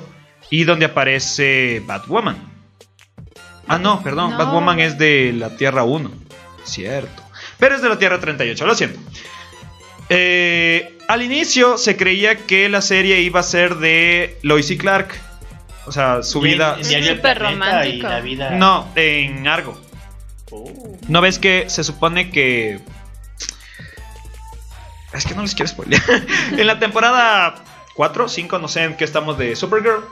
[0.50, 2.38] y donde aparece Batwoman.
[3.68, 4.38] Ah, no, perdón, No.
[4.38, 6.12] Batwoman es de la Tierra 1.
[6.64, 7.24] Cierto.
[7.58, 9.00] Pero es de la Tierra 38, lo siento.
[10.10, 15.10] Eh, al inicio se creía que la serie iba a ser de Lois y Clark.
[15.86, 16.76] O sea, su vida.
[16.80, 18.08] En Diario del Súper Planeta romántico.
[18.08, 18.50] Y la vida...
[18.52, 19.80] No, en Argo.
[20.52, 20.72] Oh.
[21.08, 22.80] ¿No ves que se supone que...
[25.14, 26.02] Es que no les quiero spoilear.
[26.52, 27.56] en la temporada
[27.96, 30.06] 4, 5, no sé en qué estamos de Supergirl,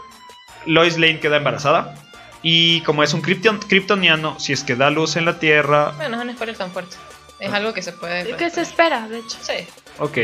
[0.66, 1.96] Lois Lane queda embarazada.
[2.42, 5.92] Y como es un krypton- kryptoniano, si es que da luz en la Tierra...
[5.98, 6.96] Bueno, no es un spoiler tan fuerte.
[7.40, 8.36] Es algo que se puede.
[8.36, 9.38] ¿Qué se espera, de hecho?
[9.42, 9.54] Sí.
[10.00, 10.18] Ok.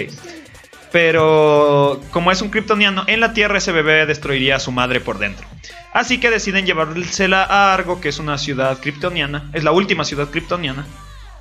[0.96, 5.18] Pero como es un kryptoniano, en la Tierra ese bebé destruiría a su madre por
[5.18, 5.46] dentro.
[5.92, 10.30] Así que deciden llevársela a Argo, que es una ciudad kryptoniana, es la última ciudad
[10.30, 10.88] kryptoniana,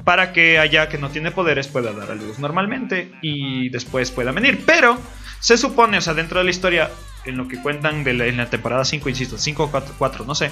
[0.03, 4.33] para que allá que no tiene poderes pueda dar a luz normalmente y después pueda
[4.33, 4.65] venir.
[4.67, 4.99] Pero
[5.39, 6.91] se supone, o sea, dentro de la historia,
[7.25, 10.35] en lo que cuentan de en la temporada 5, insisto, 5 o 4, 4, no
[10.35, 10.51] sé.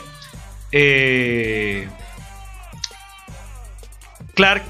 [0.70, 1.88] eh,
[4.34, 4.62] Clark,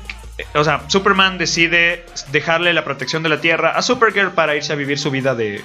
[0.54, 4.76] o sea, Superman decide dejarle la protección de la Tierra a Supergirl para irse a
[4.76, 5.62] vivir su vida de,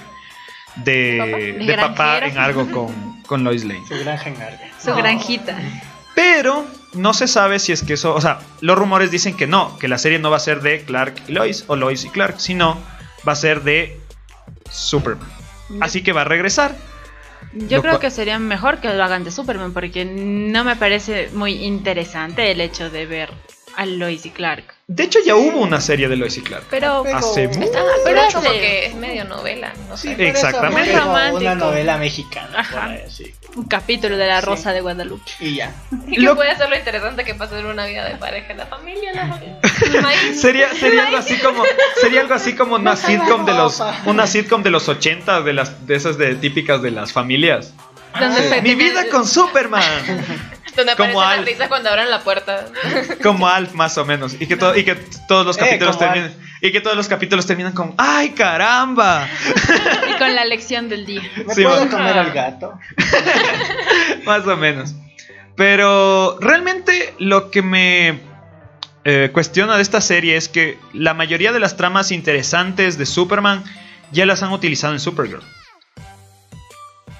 [0.76, 1.36] de, ¿Papá?
[1.36, 3.82] de ¿De papá en algo con, con Lois Lane.
[3.88, 4.70] Su granja en Arga.
[4.82, 5.58] Su granjita.
[6.14, 9.78] Pero no se sabe si es que eso, o sea, los rumores dicen que no,
[9.78, 12.40] que la serie no va a ser de Clark y Lois o Lois y Clark,
[12.40, 12.78] sino
[13.26, 14.00] va a ser de
[14.70, 15.28] Superman.
[15.80, 16.74] Así que va a regresar.
[17.52, 21.64] Yo creo que sería mejor que lo hagan de Superman porque no me parece muy
[21.64, 23.30] interesante el hecho de ver
[23.76, 24.64] a Lois y Clark.
[24.86, 26.64] De hecho, ya hubo una serie de Lois y Clark.
[26.70, 27.72] Pero, Hace Está- mucho.
[27.78, 30.12] Ah, pero es como que es medio novela, no sé.
[30.28, 30.90] Exactamente.
[30.92, 31.36] es como Romántico.
[31.40, 32.48] Una novela mexicana.
[32.60, 32.80] Ajá.
[32.82, 33.34] por ahí, sí.
[33.56, 34.46] un capítulo de La Sí.
[34.46, 35.30] Rosa de Guadalupe.
[35.40, 35.74] Y ya.
[36.06, 38.66] Y que Lo- puede ser lo interesante que pasa en una vida de pareja, la
[38.66, 39.58] familia, la familia.
[40.34, 41.62] Sería, sería algo así como
[42.00, 45.86] sería algo así como una sitcom de los una sitcom de los 80 de las
[45.86, 47.74] de esas de típicas de las familias.
[48.48, 49.82] Se Mi vida con Superman.
[50.78, 51.38] Donde como aparecen Alf.
[51.40, 52.66] las risas cuando abran la puerta.
[53.22, 54.94] Como Alf más o menos y que to- y que
[55.26, 59.26] todos los Eh, capítulos como terminen Y que todos los capítulos terminan con ¡Ay, caramba!
[60.10, 61.22] Y con la lección del día.
[61.46, 62.78] ¿Me Sí, puedo comer al gato?
[64.24, 64.94] Más o menos.
[65.56, 68.20] Pero realmente lo que me
[69.04, 73.64] eh, cuestiona de esta serie es que la mayoría de las tramas interesantes de Superman
[74.12, 75.42] ya las han utilizado en Supergirl.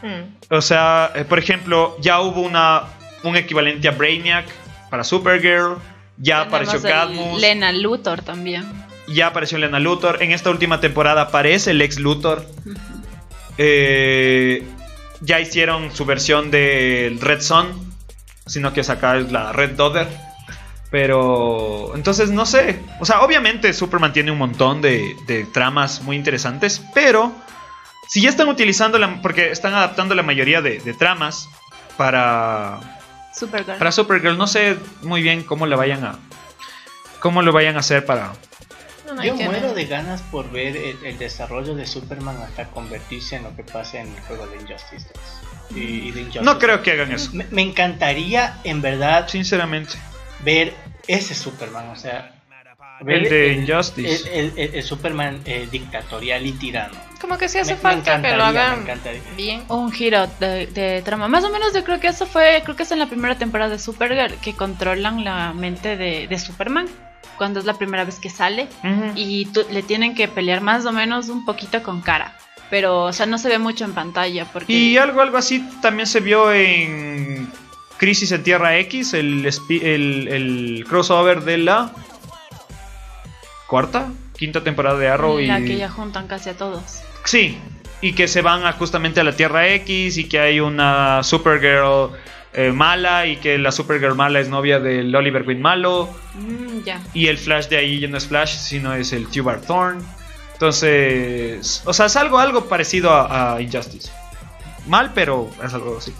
[0.02, 0.36] Mm.
[0.54, 2.84] O sea, eh, por ejemplo, ya hubo una,
[3.22, 4.46] un equivalente a Brainiac
[4.90, 5.78] para Supergirl.
[6.18, 7.40] Ya apareció Tenemos Cadmus.
[7.40, 8.64] Lena Luthor también.
[9.06, 10.22] Ya apareció Lena Luthor.
[10.22, 12.44] En esta última temporada aparece el ex Luthor.
[13.56, 14.64] Eh,
[15.20, 17.94] ya hicieron su versión del Red Sun.
[18.46, 20.08] Sino que sacar la Red Dodder.
[20.90, 21.92] Pero.
[21.94, 22.80] Entonces, no sé.
[22.98, 26.82] O sea, obviamente Superman tiene un montón de, de tramas muy interesantes.
[26.94, 27.32] Pero.
[28.08, 29.20] Si ya están utilizando la.
[29.20, 31.48] Porque están adaptando la mayoría de, de tramas.
[31.96, 32.97] Para.
[33.38, 33.78] Supergirl.
[33.78, 34.36] Para Supergirl.
[34.38, 36.18] No sé muy bien cómo la vayan a.
[37.20, 38.32] Cómo lo vayan a hacer para.
[39.06, 39.74] No, no hay Yo muero ver.
[39.74, 44.00] de ganas por ver el, el desarrollo de Superman hasta convertirse en lo que pasa
[44.00, 45.06] en el juego de Injustice
[45.70, 45.76] 2.
[45.76, 47.30] Y, y de Injustice No creo que hagan eso.
[47.32, 49.94] Me, me encantaría, en verdad, Sinceramente.
[50.44, 50.74] ver
[51.06, 52.34] ese Superman, o sea,
[53.00, 54.38] ver El de Injustice.
[54.38, 56.94] el, el- el Superman eh, dictatorial y tirano.
[57.20, 58.84] Como que sí hace Me- me falta que lo hagan
[59.36, 59.62] bien.
[59.68, 61.26] un giro de, de trama.
[61.28, 63.70] Más o menos yo creo que eso fue, creo que es en la primera temporada
[63.70, 66.86] de Supergirl que controlan la mente de, de Superman
[67.36, 68.68] cuando es la primera vez que sale
[69.16, 72.36] y tú- le tienen que pelear más o menos un poquito con cara.
[72.70, 74.72] Pero, o sea, no se ve mucho en pantalla porque...
[74.72, 77.50] Y algo, algo así también se vio en
[77.96, 81.90] Crisis en Tierra X, el, el, el crossover de la
[83.66, 85.38] cuarta, quinta temporada de Arrow.
[85.38, 85.64] la y...
[85.64, 87.00] que ya juntan casi a todos.
[87.24, 87.58] Sí,
[88.00, 92.10] y que se van a- justamente a la Tierra X y que hay una Supergirl
[92.54, 96.08] eh, mala y que la Supergirl mala es novia del Oliver Queen malo.
[96.34, 96.88] Mm.
[97.14, 100.02] Y el Flash de ahí ya no es Flash, sino es el Tubar Thorn.
[100.54, 104.10] Entonces, o sea, es algo, algo parecido a, a Injustice.
[104.86, 106.12] Mal, pero es algo así.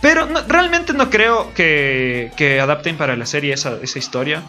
[0.00, 4.42] Pero no- realmente no creo que, que adapten para la serie esa, esa historia.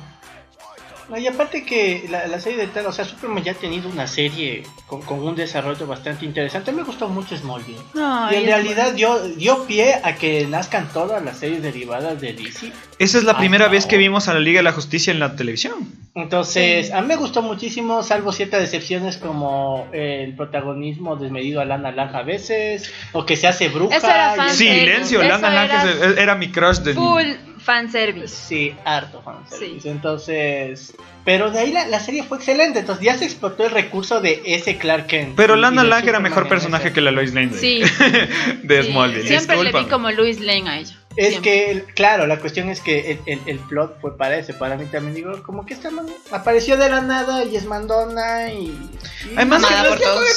[1.13, 3.87] No, y aparte que la, la serie de tal, o sea, Superman ya ha tenido
[3.87, 6.71] una serie con, con un desarrollo bastante interesante.
[6.71, 7.77] Me gustó mucho Smallville.
[7.93, 12.33] No, y en realidad dio, dio pie a que nazcan todas las series derivadas de
[12.33, 12.71] DC.
[12.97, 13.71] Esa es la Ah, primera no.
[13.71, 15.75] vez que vimos a la Liga de la Justicia en la televisión.
[16.15, 21.91] Entonces, a mí me gustó muchísimo, salvo ciertas decepciones como el protagonismo desmedido a Lana
[21.91, 23.97] Lang a veces, o que se hace bruja.
[23.97, 27.07] Eso era y- Silencio, eso Lana Lang era es- era mi crush de niño.
[27.13, 28.35] Full fanservice.
[28.35, 29.81] Sí, harto fanservice.
[29.81, 29.89] Sí.
[29.89, 30.93] Entonces,
[31.25, 32.79] pero de ahí la, la serie fue excelente.
[32.79, 35.35] Entonces ya se explotó el recurso de ese Clark Kent.
[35.35, 36.93] Pero Lana Lang era mejor personaje ese.
[36.93, 37.81] que la Lois Lane de, Sí.
[38.63, 39.27] de Sí, Smallville.
[39.27, 40.95] Siempre le vi como Louis Lane a ella.
[41.15, 41.51] Es Siempre.
[41.51, 44.53] que, claro, la cuestión es que el, el- el plot fue para ese.
[44.55, 48.51] Para mí también digo, como que esta man apareció de la nada y es mandona
[48.51, 48.65] y.
[48.65, 49.61] y Además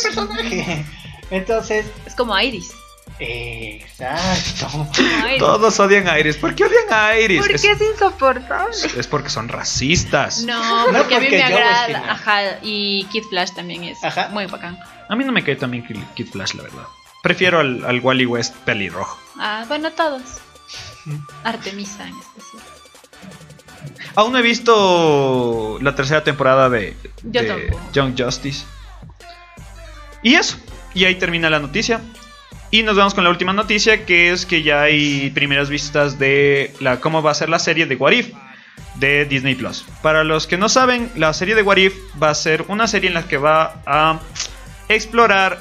[0.02, 0.84] personaje.
[1.30, 2.72] Entonces, Es como Iris.
[3.18, 4.86] Exacto.
[5.38, 6.36] Todos odian a Iris.
[6.36, 7.40] ¿Por qué odian a Iris?
[7.40, 8.76] ¿Por es, qué es insoportable?
[8.96, 10.42] es porque son racistas.
[10.44, 12.12] No, No, porque a mí porque me agrada.
[12.12, 14.28] Ajá, y Kid Flash también es Ajá.
[14.28, 14.78] muy bacán.
[15.08, 16.84] A mí no me cae también Kid Flash, la verdad.
[17.22, 19.18] Prefiero al, al Wally West pelirrojo.
[19.38, 20.22] Ah, bueno, todos.
[21.44, 22.62] Artemisa en especial.
[24.14, 27.70] Aún no he visto la tercera temporada de, de.
[27.92, 28.64] Young Justice.
[30.22, 30.56] Y eso.
[30.94, 32.00] Y ahí termina la noticia.
[32.70, 36.74] Y nos vamos con la última noticia, que es que ya hay primeras vistas de
[36.80, 38.32] la, cómo va a ser la serie de What If
[38.96, 39.84] de Disney Plus.
[40.02, 43.08] Para los que no saben, la serie de What If va a ser una serie
[43.08, 44.18] en la que va a
[44.88, 45.58] explorar,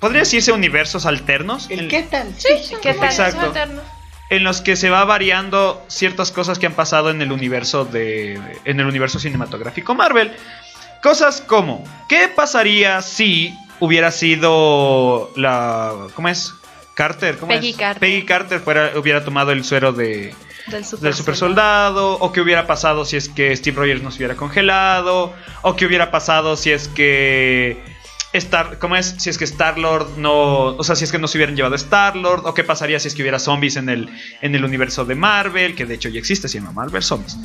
[0.00, 1.68] podría decirse universos alternos.
[1.70, 2.32] El en- qué tal.
[2.36, 2.48] Sí,
[2.82, 3.04] ¿Qué tal?
[3.04, 3.40] Exacto.
[3.46, 3.84] alternos.
[4.28, 8.40] en los que se va variando ciertas cosas que han pasado en el universo de
[8.64, 10.32] en el universo cinematográfico Marvel.
[11.02, 16.54] Cosas como ¿qué pasaría si hubiera sido la ¿cómo es?
[16.94, 17.76] Carter, ¿cómo Peggy es?
[17.76, 18.00] Carter.
[18.00, 20.34] Peggy Carter fuera, hubiera tomado el suero de,
[20.68, 24.16] Del super, del super soldado o qué hubiera pasado si es que Steve Rogers nos
[24.16, 27.96] hubiera congelado o qué hubiera pasado si es que
[28.32, 29.14] Star, ¿cómo es?
[29.18, 31.74] Si es que Star Lord no, o sea, si es que no se hubieran llevado
[31.74, 34.10] a Star Lord o qué pasaría si es que hubiera zombies en el
[34.42, 37.36] en el universo de Marvel, que de hecho ya existe, se llama Marvel Zombies.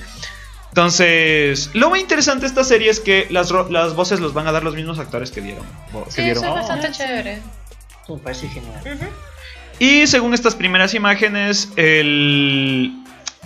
[0.71, 4.47] Entonces, lo muy interesante de esta serie es que las, ro- las voces los van
[4.47, 5.65] a dar los mismos actores que dieron.
[6.05, 6.43] que Sí, dieron.
[6.43, 6.55] eso es Oh.
[6.55, 7.41] bastante chévere.
[8.07, 8.81] Me parece genial.
[9.79, 12.93] Y según estas primeras imágenes, el,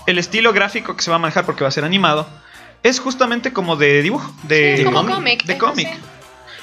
[0.06, 2.28] el estilo gráfico que se va a manejar, porque va a ser animado,
[2.84, 5.44] es justamente como de dibujo, de, Es como cómic?
[5.46, 5.88] de es cómic.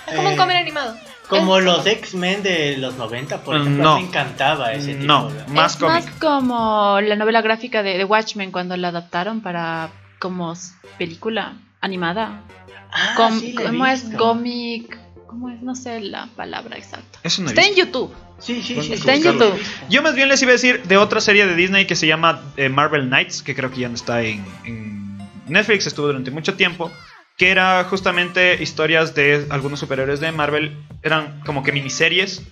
[0.07, 0.97] Es como un Eh, cómic animado.
[1.29, 3.95] Como Es- los X-Men de los 90, por Mm, ejemplo, no.
[4.01, 5.07] me encantaba ese tipo.
[5.07, 6.05] No, de- más es cómic.
[6.05, 9.91] más como la novela gráfica de, de Watchmen cuando la adaptaron para
[10.23, 10.55] como
[10.99, 12.43] película animada.
[12.93, 14.99] Ah, Com- sí, la he ¿Cómo es cómic?
[15.27, 15.61] ¿Cómo es?
[15.63, 17.19] No sé la palabra exacta.
[17.25, 17.75] Eso no he Está en.
[17.75, 18.15] YouTube.
[18.39, 18.93] Sí, sí, sí.
[18.93, 19.61] Está en YouTube.
[19.91, 22.41] Yo más bien les iba a decir de otra serie de Disney que se llama
[22.57, 25.19] eh, Marvel Knights, que creo que ya no está en, en
[25.49, 26.93] Netflix, estuvo durante mucho tiempo,
[27.37, 32.43] que era justamente historias de algunos superhéroes de Marvel, eran como que miniseries,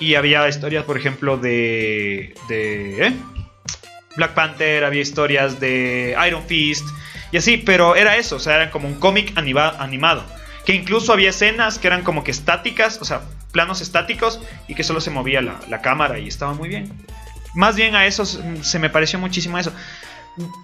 [0.00, 2.34] y había historias, por ejemplo, de...
[2.48, 3.12] de ¿eh?
[4.18, 6.84] Black Panther, había historias de Iron Fist,
[7.32, 10.24] y así, pero era eso, o sea, era como un cómic anima- animado,
[10.66, 14.84] que incluso había escenas que eran como que estáticas, o sea, planos estáticos, y que
[14.84, 16.92] solo se movía la, la cámara y estaba muy bien.
[17.54, 19.72] Más bien a eso se me pareció muchísimo a eso.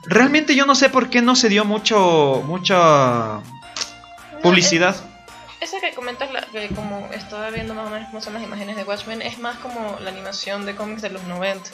[0.06, 3.40] Realmente yo no sé por qué no se dio mucho mucha
[4.42, 4.94] publicidad.
[5.60, 8.76] Esa que comentas, la, que como estaba viendo más o menos cómo son las imágenes
[8.76, 11.70] de Watchmen, es más como la animación de cómics de los 90.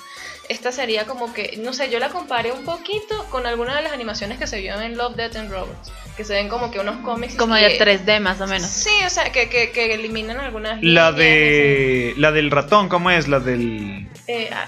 [0.50, 3.92] Esta sería como que, no sé, yo la comparé un poquito con alguna de las
[3.92, 6.96] animaciones que se vio en Love, Death and Robots, que se ven como que unos
[7.04, 7.36] cómics...
[7.36, 8.68] Como que- de 3D más o menos.
[8.68, 10.82] Sí, o sea, que, que, que eliminan algunas...
[10.82, 13.28] La líneas, de la del ratón, ¿cómo es?
[13.28, 14.66] La del eh, ah,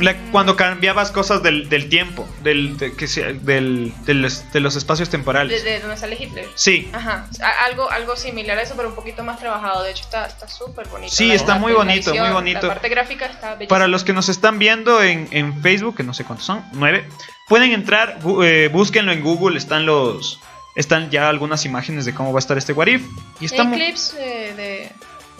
[0.00, 4.60] la- cuando cambiabas cosas del, del tiempo, del de, que sea- del de los, de
[4.60, 5.64] los espacios de, temporales.
[5.64, 6.46] de donde sale Hitler.
[6.54, 6.88] Sí.
[6.92, 7.26] Ajá,
[7.66, 9.82] algo, algo similar a eso, pero un poquito más trabajado.
[9.82, 11.12] De hecho, está está súper bonito.
[11.14, 12.66] Sí, La- está muy bonito, edición, muy bonito.
[12.66, 13.68] La parte gráfica está bellísima.
[13.68, 17.04] Para los que nos están viendo en, en Facebook, que no sé cuántos son, nueve,
[17.48, 20.40] pueden entrar, bu- eh, búsquenlo en Google, están los
[20.76, 23.02] están ya algunas imágenes de cómo va a estar este What If,
[23.38, 24.90] y está Hay muy- clips eh,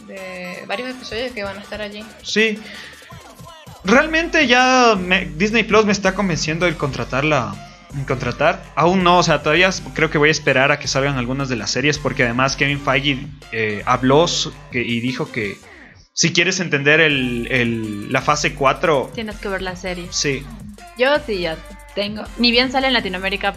[0.06, 2.04] de, de varios episodios que van a estar allí.
[2.22, 2.60] Sí.
[3.84, 7.54] Realmente ya me- Disney Plus me está convenciendo el contratarla.
[7.94, 8.64] En contratar.
[8.74, 11.54] Aún no, o sea, todavía creo que voy a esperar a que salgan algunas de
[11.56, 11.98] las series.
[11.98, 13.18] Porque además Kevin Feige
[13.52, 14.26] eh, habló
[14.72, 15.56] que- y dijo que
[16.12, 20.06] si quieres entender el, el- la fase 4, Tienes que ver la serie.
[20.10, 20.44] sí.
[20.98, 21.56] Yo sí ya
[21.94, 22.22] tengo.
[22.38, 23.54] Ni bien sale en Latinoamérica.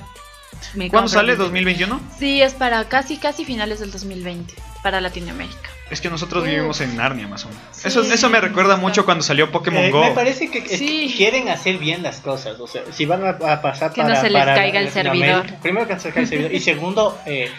[0.76, 1.36] me ¿Cuándo sale?
[1.36, 1.64] Disney.
[1.64, 2.00] ¿2021?
[2.20, 4.54] Sí, es para casi casi finales del 2020
[4.84, 5.70] para Latinoamérica.
[5.90, 7.64] Es que nosotros vivimos en Narnia más o menos.
[7.72, 7.88] Sí.
[7.88, 10.02] Eso, eso me recuerda mucho cuando salió Pokémon Eh, Go.
[10.04, 11.14] Me parece que, Sí.
[11.16, 12.60] quieren hacer bien las cosas.
[12.60, 14.20] O sea, si van a, a pasar Que no para.
[14.22, 15.46] se les para caiga el servidor.
[15.62, 16.54] Primero que no se les caiga el servidor.
[16.54, 17.50] Y segundo, eh,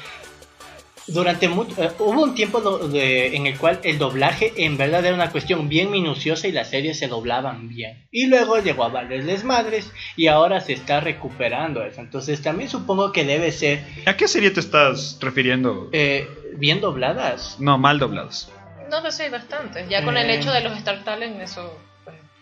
[1.06, 5.14] durante mucho, eh, hubo un tiempo de- en el cual el doblaje en verdad era
[5.14, 8.06] una cuestión bien minuciosa y las series se doblaban bien.
[8.10, 12.02] Y luego llegó a valerles madres y ahora se está recuperando eso.
[12.02, 15.88] Entonces también supongo que debe ser ¿A qué serie te estás refiriendo?
[15.92, 16.28] eh,
[16.58, 17.56] bien dobladas.
[17.60, 18.50] No, mal doblados.
[18.90, 19.88] No, pero sí hay bastantes.
[19.88, 20.34] Ya con el Eh.
[20.36, 21.78] hecho de los Star Talent, eso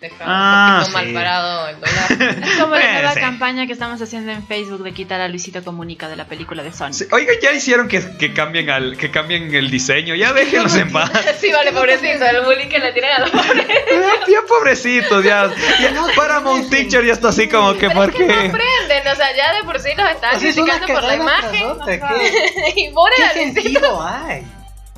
[0.01, 1.05] deja Ah, un poquito sí.
[1.07, 2.41] mal parado el doblaje.
[2.51, 3.21] Es como la nueva sí.
[3.21, 6.73] campaña que estamos haciendo en Facebook de quitar a Luisito Comunica de la película de
[6.73, 6.95] Sonic.
[6.95, 10.15] Sí, Oiga, ya hicieron que, que cambien al, que cambien el diseño.
[10.15, 11.11] Ya déjenlos en paz.
[11.41, 13.67] sí, vale, pobrecito, el bullying que le tiran a los pobres.
[13.69, 15.51] Ya, ya pobrecitos, ya.
[15.81, 18.49] ya Paramount Picture ya está así como que, ¿por Es que no qué?
[18.49, 21.65] aprenden, o sea, ya de por sí los están criticando por la imagen.
[21.67, 21.99] otra.
[21.99, 22.73] ¿qué?
[22.77, 24.43] y ponen ¿Qué sentido hay?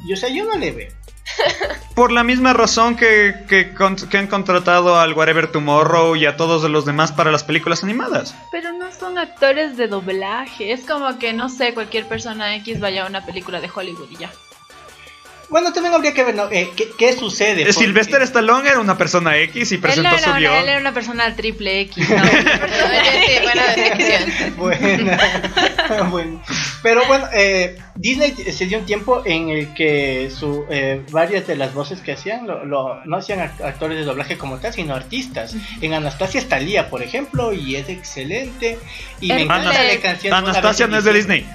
[0.05, 0.97] Y, o sea, yo no le veo.
[1.95, 3.74] Por la misma razón que, que,
[4.18, 8.35] han contratado al Whatever Tomorrow y a todos los demás para las películas animadas.
[8.53, 10.72] Pero no son actores de doblaje.
[10.72, 14.16] Es como que, no sé, cualquier persona X vaya a una película de Hollywood y
[14.16, 14.31] ya.
[15.51, 16.51] Bueno, también habría que ver ¿no?
[16.51, 17.62] Eh, ¿qué, qué sucede.
[17.62, 20.55] Eh, Porque- Sylvester Stallone era una persona X y Él no, presentó era su guion.
[20.55, 22.09] él era una persona triple X.
[22.09, 22.16] ¿no?
[22.26, 24.57] sí, buena descripción.
[24.59, 26.09] Buena.
[26.11, 26.42] bueno.
[26.82, 31.57] Pero bueno, eh, Disney se dio un tiempo en el que su, eh, varias de
[31.57, 34.94] las voces que hacían lo, lo- no hacían act- actores de doblaje como tal, sino
[34.94, 35.55] artistas.
[35.80, 38.78] En Anastasia está Lía, por ejemplo, y es excelente.
[39.20, 40.34] Y me encanta la canción.
[40.34, 41.12] Anastasia no es de.
[41.12, 41.46] Disney.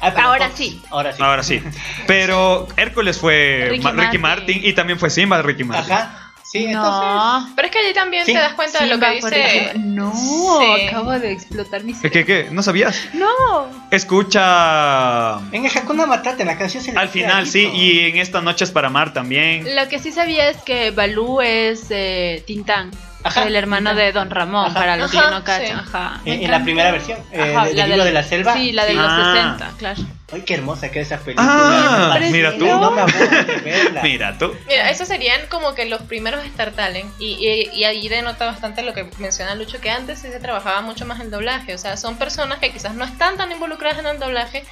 [0.00, 0.82] Ah, Ahora sí.
[0.90, 1.22] Ahora sí.
[1.22, 1.62] Ahora sí.
[2.06, 4.20] Pero Hércules fue Ricky Ma- Ricky, Martin.
[4.20, 4.60] Martin.
[4.64, 5.92] y también fue Simba de Ricky Martin.
[5.92, 6.22] Ajá.
[6.44, 7.02] Sí, entonces.
[7.10, 7.52] No.
[7.56, 9.72] Pero es que allí también Sí, te das cuenta de lo que dice.
[9.74, 10.86] No, Sí.
[10.86, 12.48] acabo de explotar mi ¿Qué, qué, qué?
[12.52, 13.02] ¿No sabías?
[13.14, 13.26] No.
[13.90, 15.38] Escucha.
[15.52, 17.68] En el Hakuna Matata, en la canción se le Al final, sí.
[17.74, 19.74] Y en Esta Noche es para Amar también.
[19.74, 22.90] Lo que sí sabía es que Balú es eh, Tintán,
[23.26, 24.74] Ajá, el hermano de Don Ramón, Ajá.
[24.74, 25.66] para los que no cachan.
[25.66, 25.72] sí.
[25.72, 26.20] Ajá.
[26.24, 27.38] En, en la primera versión, eh,
[27.74, 28.54] del la de la selva.
[28.54, 28.96] Sí, la de Sí.
[28.96, 29.56] los Ah.
[29.56, 30.02] 60, claro.
[30.32, 31.46] Ay, qué hermosa que es esa película.
[31.48, 32.66] Ah, mira tú.
[32.66, 34.02] No me aburro de verla.
[34.02, 34.52] Mira tú.
[34.66, 37.08] Mira, esos serían como que los primeros Star Talent.
[37.20, 40.80] Y, y, y ahí denota bastante lo que menciona Lucho, que antes sí se trabajaba
[40.80, 41.74] mucho más el doblaje.
[41.74, 44.64] O sea, son personas que quizás no están tan involucradas en el doblaje,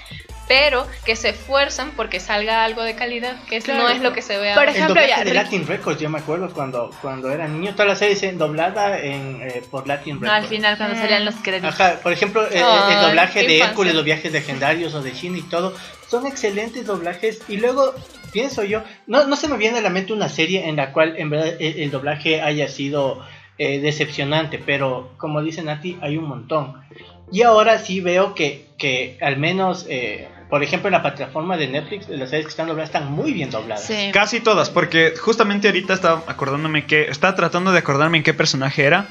[0.46, 3.88] pero que se esfuerzan porque salga algo de calidad, que es- no Claro.
[3.90, 4.70] es lo que se ve Por ahora.
[4.70, 7.86] El ejemplo, doblaje ya, de Latin Records, yo me acuerdo cuando, cuando era niño, toda
[7.86, 10.42] la serie se doblada en, eh, por Latin No, Records.
[10.42, 10.98] al final cuando Mm.
[11.00, 11.80] salían los créditos.
[11.80, 12.58] Ajá, por ejemplo, eh,
[12.90, 13.66] el doblaje de infancia.
[13.68, 15.74] Hércules, los viajes legendarios o de Shin y todo,
[16.08, 17.40] son excelentes doblajes.
[17.48, 17.94] Y luego
[18.32, 21.14] pienso yo, no, no se me viene a la mente una serie en la cual
[21.16, 23.24] en verdad el, el doblaje haya sido
[23.56, 26.82] eh, decepcionante, pero como dice Nati, hay un montón.
[27.30, 31.68] Y ahora sí veo que que al menos, eh, por ejemplo, en la plataforma de
[31.68, 33.84] Netflix, las series que están dobladas están muy bien dobladas.
[33.84, 34.10] Sí.
[34.12, 37.02] Casi todas, porque justamente ahorita estaba acordándome que.
[37.08, 39.06] Estaba tratando de acordarme en qué personaje era.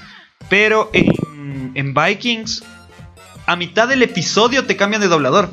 [0.49, 2.63] Pero en, en Vikings,
[3.45, 5.49] a mitad del episodio te cambian de doblador.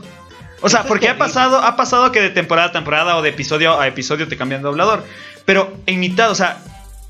[0.63, 3.31] O sea, Eso porque ha pasado, ha pasado que de temporada a temporada o de
[3.31, 5.05] episodio a episodio te cambian de doblador.
[5.45, 6.59] Pero en mitad, o sea,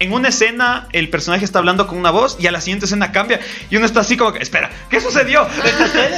[0.00, 3.12] en una escena el personaje está hablando con una voz y a la siguiente escena
[3.12, 3.38] cambia
[3.70, 5.46] y uno está así como que, espera, ¿qué sucedió?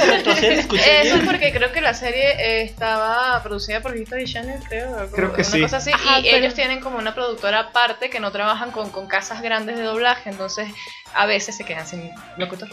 [0.07, 4.59] Retrocede, escuché Eso es porque creo que la serie eh, estaba producida por History Channel,
[4.67, 5.09] creo.
[5.13, 5.61] Creo que una sí.
[5.61, 5.91] cosa así.
[5.91, 9.41] Ajá, y pero- ellos tienen como una productora aparte que no trabajan con, con casas
[9.41, 10.67] grandes de doblaje, entonces
[11.13, 12.69] a veces se quedan sin locutor.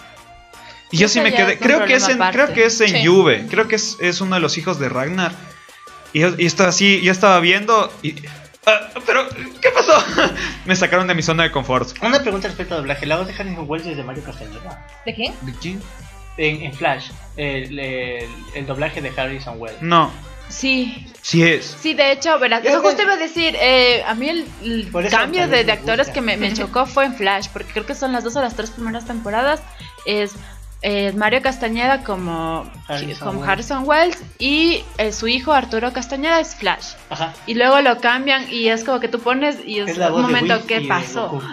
[0.92, 1.58] Y yo sí me quedé.
[1.58, 3.06] Creo que es en, creo que es en Sí.
[3.06, 3.46] Juve.
[3.50, 5.32] Creo que es, es uno de los hijos de Ragnar.
[6.12, 8.14] Y yo, y estaba así, yo estaba viendo y.
[8.66, 9.28] ah, pero,
[9.60, 10.04] ¿qué pasó?
[10.66, 11.90] me sacaron de mi zona de confort.
[12.02, 13.06] Una pregunta respecto al doblaje.
[13.06, 14.86] ¿La voz de Harrison Wells es de Mario Castañeda?
[15.04, 15.80] ¿De quién?
[16.36, 19.82] En, en Flash, el, el, el doblaje de Harrison Wells.
[19.82, 20.10] No,
[20.50, 21.76] Sí, sí es.
[21.80, 25.46] sí, de hecho, verás, eso justo iba a decir, eh, a mí el, el cambio
[25.46, 28.24] de, de actores que me, me chocó fue en Flash, porque creo que son las
[28.24, 29.62] dos o las tres primeras temporadas,
[30.06, 30.32] es
[30.82, 33.50] eh, Mario Castañeda como Harrison como Wells.
[33.50, 36.94] Harrison Wells y eh, su hijo Arturo Castañeda es Flash.
[37.10, 37.32] Ajá.
[37.46, 40.64] Y luego lo cambian y es como que tú pones y es, un momento, Whis
[40.64, 41.40] y ¿qué de pasó?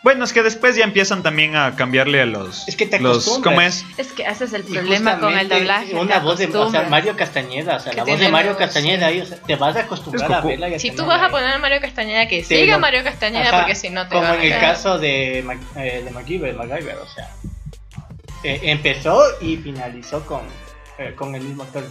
[0.00, 2.68] Bueno, es que después ya empiezan también a cambiarle a los.
[2.68, 3.40] Es que te los.
[3.42, 3.84] ¿Cómo es?
[3.96, 5.92] Es que ese es el problema con el doblaje.
[5.96, 6.90] Una voz de o sea, acostumbras.
[6.90, 9.74] Mario Castañeda, o sea, Que la voz de Mario Castañeda ahí, o sea, te vas
[9.74, 10.68] a acostumbrar a verla.
[10.68, 13.58] y Si tú vas a poner a Mario Castañeda, que siga lo- Mario Castañeda, Ajá,
[13.58, 16.96] porque si no te Como en a el caso de, Mac- eh, de MacGyver, MacGyver,
[16.96, 17.28] o sea,
[18.42, 20.42] eh, empezó y finalizó con,
[20.98, 21.84] eh, con el mismo actor.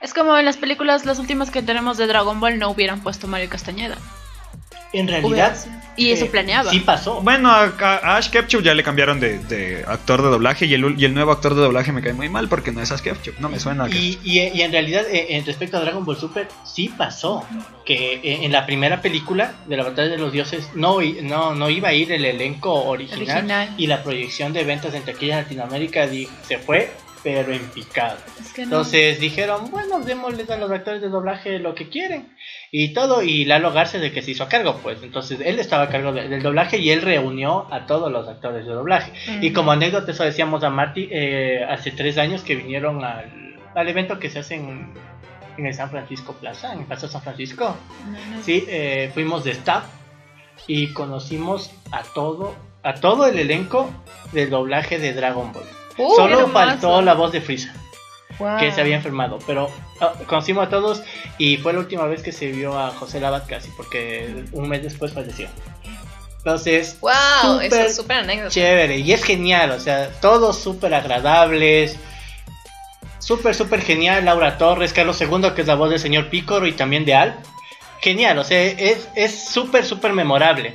[0.00, 3.26] Es como en las películas, las últimas que tenemos de Dragon Ball, no hubieran puesto
[3.26, 3.98] Mario Castañeda.
[4.92, 5.54] En realidad,
[5.96, 6.70] Y eso eh, planeaba.
[6.70, 7.20] Sí pasó.
[7.20, 10.82] Bueno, a, a Ash Ketchum ya le cambiaron de, de actor de doblaje y el,
[10.84, 13.00] ul- y el nuevo actor de doblaje me cae muy mal porque no es Ash
[13.00, 13.34] Ketchum.
[13.38, 13.88] No me suena a.
[13.90, 17.44] Y, y- y en realidad, eh, en respecto a Dragon Ball Super, sí pasó.
[17.84, 21.68] Que eh, en la primera película de la Batalla de los Dioses no, no, no
[21.70, 23.74] iba a ir el elenco original, Original.
[23.76, 26.06] y la proyección de ventas en taquilla en Latinoamérica
[26.46, 26.90] se fue,
[27.34, 28.16] pero en picado.
[28.40, 28.66] Es que no.
[28.66, 32.34] Entonces dijeron, bueno, démosles a los actores de doblaje lo que quieren.
[32.70, 35.02] Y todo, y Lalo Garza de que se hizo a cargo, pues.
[35.02, 38.66] Entonces él estaba a cargo de- del doblaje y él reunió a todos los actores
[38.66, 39.12] de doblaje.
[39.40, 43.88] Y como anécdota, eso decíamos a Marty eh, hace tres años que vinieron al, al
[43.88, 44.92] evento que se hace en,
[45.56, 47.76] en el San Francisco Plaza, en el Paseo San Francisco.
[48.06, 48.42] No, no.
[48.42, 49.84] Sí, eh, fuimos de staff
[50.66, 53.90] y conocimos a todo, a todo el elenco
[54.32, 55.64] del doblaje de Dragon Ball.
[55.98, 57.72] Uh, Solo faltó la voz de Frieza
[58.38, 58.58] Wow.
[58.58, 59.38] que se había enfermado.
[59.46, 59.68] Pero
[60.00, 61.02] ah, conocimos a todos
[61.38, 64.82] y fue la última vez que se vio a José Labat casi, porque un mes
[64.84, 65.48] después falleció.
[66.38, 67.10] Entonces, Wow,
[67.60, 68.50] eso súper es súper anécdota.
[68.50, 71.96] chévere y es genial, o sea, todos súper agradables.
[73.18, 74.24] Súper, súper genial.
[74.24, 77.36] Laura Torres, Carlos II, que es la voz del señor Pícoro y también de Al.
[78.00, 80.74] Genial, o sea, es es súper, súper memorable.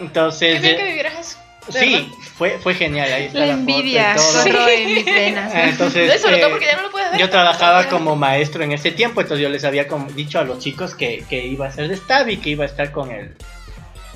[0.00, 1.38] Entonces, Qué bien que vivieras
[1.68, 2.10] sí.
[2.36, 3.12] Fue, fue genial.
[3.12, 4.42] Ahí está La la foto y envidia todo.
[4.44, 5.52] corre en mis venas.
[5.54, 7.20] Ah, Entonces, No, sobre todo eh, porque ya no lo puedes ver.
[7.20, 10.58] yo trabajaba como maestro en ese tiempo, entonces yo les había como dicho a los
[10.58, 13.34] chicos que, que iba a ser de Stab y que iba a estar con el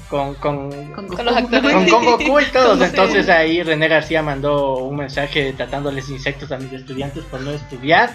[0.09, 1.71] con con, Con Con los actores.
[1.73, 2.81] con, con Goku y todos.
[2.81, 8.11] Entonces ahí René García mandó un mensaje tratándoles insectos a mis estudiantes por no estudiar.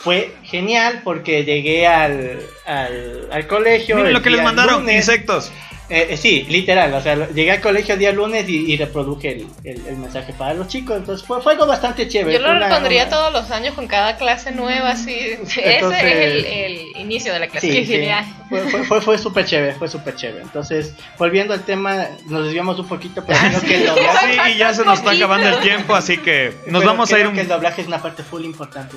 [0.00, 3.94] Fue genial porque llegué al, al, al colegio.
[3.94, 4.96] Miren lo que les mandaron: lunes.
[4.96, 5.52] insectos.
[5.88, 9.30] Eh, eh, sí, literal, o sea, llegué al colegio el día lunes y, y reproduje
[9.32, 12.38] el, el- el mensaje para los chicos, entonces fue, fue algo bastante chévere.
[12.38, 15.14] Yo lo una- repondría una- todos los años con cada clase nueva, así.
[15.14, 17.84] Ese Entonces- es el, el inicio de la clase.
[17.84, 18.08] Sí.
[18.48, 20.42] Fue, fue, fue, fue súper chévere, fue súper chévere.
[20.42, 24.58] Entonces, volviendo al tema, nos desviamos un poquito, pero creo que el doblaje, Sí, y
[24.58, 27.30] ya se nos está acabando el tiempo, así que nos pero vamos a ir creo
[27.30, 27.34] un...
[27.36, 28.96] que el doblaje es una parte full importante.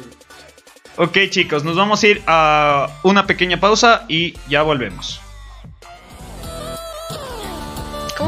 [0.98, 5.22] Ok, chicos, nos vamos a ir a una pequeña pausa y ya volvemos.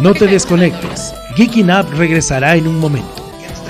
[0.01, 1.13] No te- desconectes.
[1.35, 3.23] Geeking Up regresará en un momento.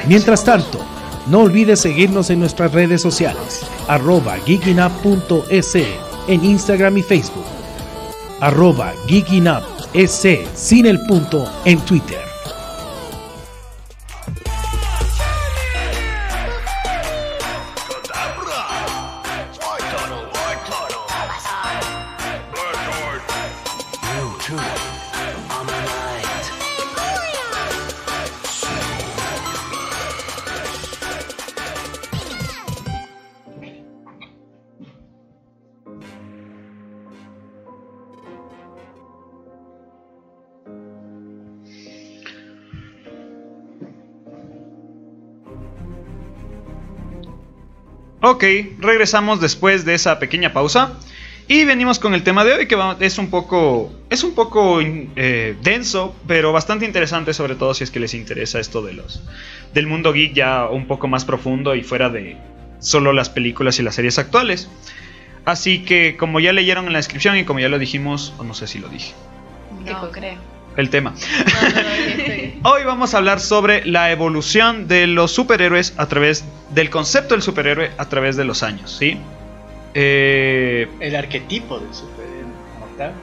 [0.07, 0.79] Mientras tanto,
[1.27, 3.61] no olvides seguirnos en nuestras redes sociales.
[3.87, 5.75] Arroba geekingup.es
[6.27, 7.45] en Instagram y Facebook.
[8.39, 12.30] Arroba geekingup.es sin el punto en Twitter.
[48.31, 48.45] Ok,
[48.79, 50.93] regresamos después de esa pequeña pausa.
[51.49, 55.57] Y venimos con el tema de hoy que es un poco, es un poco eh,
[55.61, 59.21] denso, pero bastante interesante, sobre todo si es que les interesa esto de los,
[59.73, 62.37] del mundo geek ya un poco más profundo y fuera de
[62.79, 64.69] solo las películas y las series actuales.
[65.43, 68.53] Así que como ya leyeron en la descripción y como ya lo dijimos, o no
[68.53, 69.13] sé si lo dije,
[69.85, 70.37] No creo.
[70.77, 71.13] El tema.
[71.13, 72.57] No, no, no, dijiste.
[72.63, 76.43] Hoy vamos a hablar sobre la evolución de los superhéroes a través
[76.73, 79.17] del concepto del superhéroe a través de los años, ¿sí?
[79.93, 82.43] Eh, El arquetipo del superhéroe
[82.73, 83.13] como tal.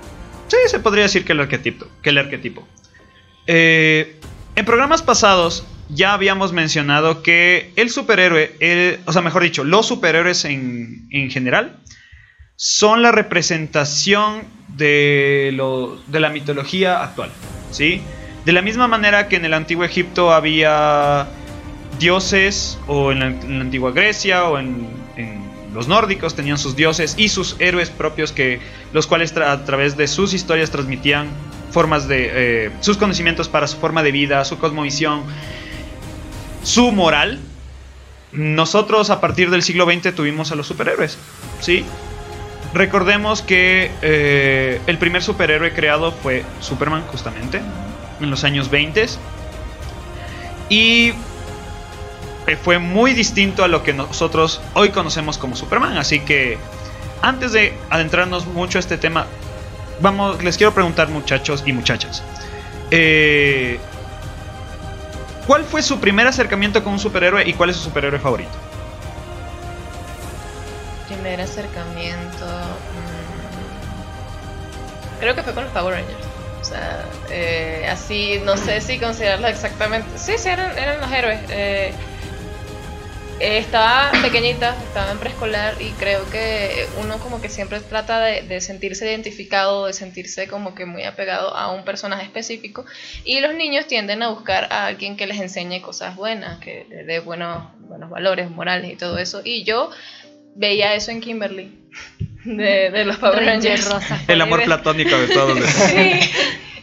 [0.48, 1.86] sí, se podría decir que el arquetipo.
[2.02, 2.66] Que el arquetipo.
[3.46, 4.18] Eh,
[4.56, 9.86] en programas pasados ya habíamos mencionado que el superhéroe, el- o sea, mejor dicho, los
[9.86, 11.76] superhéroes en, en general
[12.60, 14.42] son la representación
[14.76, 17.30] de, lo- de la mitología actual,
[17.70, 18.02] ¿sí?
[18.44, 21.28] De la misma manera que en el antiguo Egipto había
[22.00, 24.88] dioses, o en la, antigua Grecia, o en,
[25.72, 28.58] los nórdicos tenían sus dioses y sus héroes propios, que,
[28.92, 31.28] los cuales a través de sus historias transmitían
[31.70, 32.30] formas de
[32.66, 35.22] eh, sus conocimientos para su forma de vida, su cosmovisión,
[36.64, 37.38] su moral.
[38.32, 41.18] Nosotros a partir del siglo XX tuvimos a los superhéroes,
[41.60, 41.84] ¿sí?
[42.74, 47.60] Recordemos que eh, el primer superhéroe creado fue Superman, justamente,
[48.20, 49.06] en los años 20.
[50.68, 51.14] Y
[52.46, 55.96] eh, fue muy distinto a lo que nosotros hoy conocemos como Superman.
[55.96, 56.58] Así que
[57.22, 59.26] antes de adentrarnos mucho a este tema,
[60.00, 62.22] vamos, les quiero preguntar muchachos y muchachas.
[62.90, 63.78] eh,
[65.46, 68.67] ¿Cuál fue su primer acercamiento con un superhéroe y cuál es su superhéroe favorito?
[71.18, 72.46] Primer acercamiento.
[72.46, 73.58] mm,
[75.20, 76.26] creo que fue con los Power Rangers.
[76.60, 80.08] O sea, eh, así, no sé si considerarlo exactamente.
[80.16, 81.40] Sí, sí, eran, eran los héroes.
[81.50, 81.92] Eh,
[83.40, 88.60] estaba pequeñita, estaba en preescolar y creo que uno como que siempre trata de, de
[88.60, 92.84] sentirse identificado, de sentirse como que muy apegado a un personaje específico
[93.24, 97.06] y los niños tienden a buscar a alguien que les enseñe cosas buenas, que les
[97.06, 99.40] dé buenos, buenos valores morales y todo eso.
[99.44, 99.90] Y yo
[100.58, 101.72] veía eso en Kimberly,
[102.44, 103.90] de, de los Power Ranger Rangers.
[103.90, 104.20] rosa.
[104.28, 105.58] El amor platónico de todos.
[105.64, 106.20] Sí.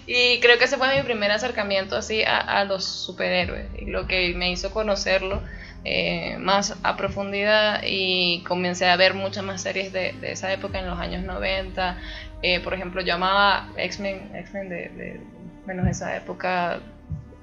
[0.07, 4.07] Y creo que ese fue mi primer acercamiento así a, a los superhéroes y lo
[4.07, 5.41] que me hizo conocerlo
[5.83, 10.79] eh, más a profundidad y comencé a ver muchas más series de, de esa época
[10.79, 11.97] en los años 90.
[12.43, 15.19] Eh, por ejemplo, yo amaba X-Men, X-Men de, de
[15.65, 16.79] menos esa época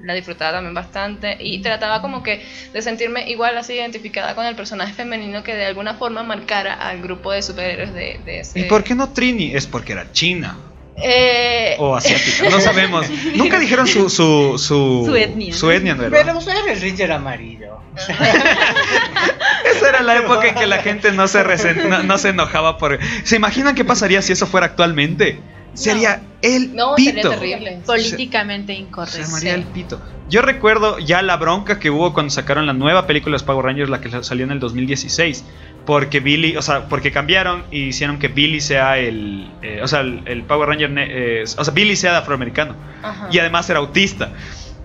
[0.03, 4.57] la disfrutaba también bastante y trataba como que de sentirme igual así identificada con el
[4.57, 8.61] personaje femenino que de alguna forma marcara al grupo de superhéroes de, de ese...
[8.61, 9.55] ¿Y por qué no Trini?
[9.55, 10.57] Es porque era china
[11.03, 13.07] Eh, o asiática, no sabemos.
[13.35, 15.73] Nunca dijeron su su su, Su etnia, su ¿no?
[15.73, 16.19] etnia, ¿verdad?
[16.21, 17.79] Pero usted era el Ranger amarillo.
[19.65, 22.79] Esa era la época en que la gente no se resen- no, no se enojaba
[22.79, 22.99] por.
[23.25, 25.41] ¿Se imaginan qué pasaría si eso fuera actualmente?
[25.75, 27.31] Sería el No, sería pito.
[27.31, 27.81] terrible.
[27.87, 29.19] Políticamente Se incorrecto.
[29.21, 29.61] llamaría Sí.
[29.61, 30.03] el pito.
[30.29, 33.65] Yo recuerdo ya la bronca que hubo cuando sacaron la nueva película de los Power
[33.67, 35.45] Rangers, la que salió en el 2016.
[35.87, 39.51] Porque Billy, o sea, porque cambiaron y hicieron que Billy sea el.
[39.63, 40.91] eh, o sea, el, el Power Ranger.
[40.97, 42.77] eh, o sea, Billy sea de afroamericano.
[43.03, 43.29] Ajá.
[43.33, 44.31] Y además era autista.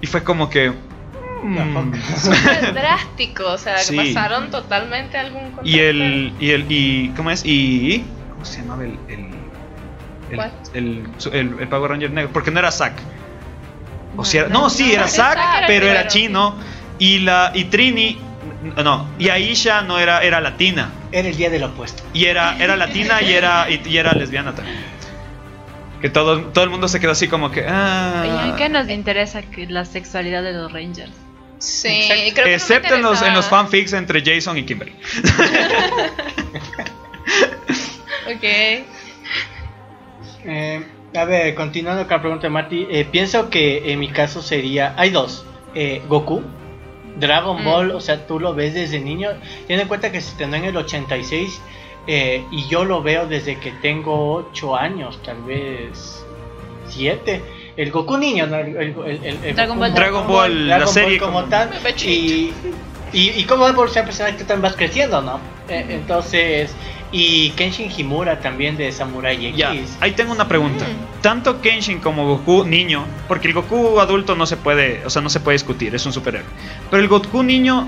[0.01, 0.71] Y fue como que.
[1.43, 7.31] Mm, Súper drástico, o sea, que pasaron totalmente algún Y el, y el, y, ¿cómo
[7.31, 7.43] es?
[7.45, 9.19] Y, ¿cómo se llamaba el, el,
[10.29, 10.51] el, ¿Cuál?
[10.73, 12.29] el, el- el Power Ranger negro?
[12.33, 12.93] Porque no era Zack.
[14.13, 16.55] O No, sea, no, no, sí, era Zack, Zack era pero era chino.
[16.99, 18.17] Y la, y Trini,
[18.83, 20.89] no, y Aisha no era, era latina.
[21.11, 22.03] Era el día del opuesto.
[22.13, 24.77] Y era, era latina y era, y, y era lesbiana también.
[26.01, 28.23] Que todo, todo el mundo se quedó así como que, ah.
[28.45, 31.11] ¿Y en qué nos interesa que la sexualidad de los Rangers?
[31.59, 32.13] Sí, Exacto.
[32.13, 34.95] creo que no me Excepto en los, en los fanfics entre Jason y Kimberly.
[38.27, 38.43] Ok.
[40.45, 40.83] Eh,
[41.15, 44.93] a ver, continuando con la pregunta de Marty, eh, pienso que en mi caso sería.
[44.97, 45.45] Hay dos:
[45.75, 46.41] eh, Goku,
[47.17, 47.65] Dragon Mm.
[47.65, 49.29] Ball, o sea, tú lo ves desde niño.
[49.67, 51.61] Ten en cuenta que se estrenó en el 86
[52.07, 56.23] eh, y yo lo veo desde que tengo 8 años, tal vez
[56.89, 57.41] 7.
[57.77, 58.57] El Goku niño, ¿no?
[58.57, 59.93] el, el- el- el- Dragon Ball.
[59.93, 61.69] Dragon Ball, la Dragon serie como, como- tal.
[62.03, 62.51] Y,
[63.13, 65.39] y, y cómo va a evolucionar el personaje que también vas creciendo, ¿no?
[65.69, 66.73] Eh, entonces,
[67.11, 69.55] y Kenshin Himura también de Samurai X.
[69.57, 70.85] Ya, ahí tengo una pregunta.
[70.85, 71.21] Mm.
[71.21, 75.29] Tanto Kenshin como Goku niño, porque el Goku adulto no se puede, o sea, no
[75.29, 76.49] se puede discutir, es un superhéroe.
[76.89, 77.87] Pero el Goku niño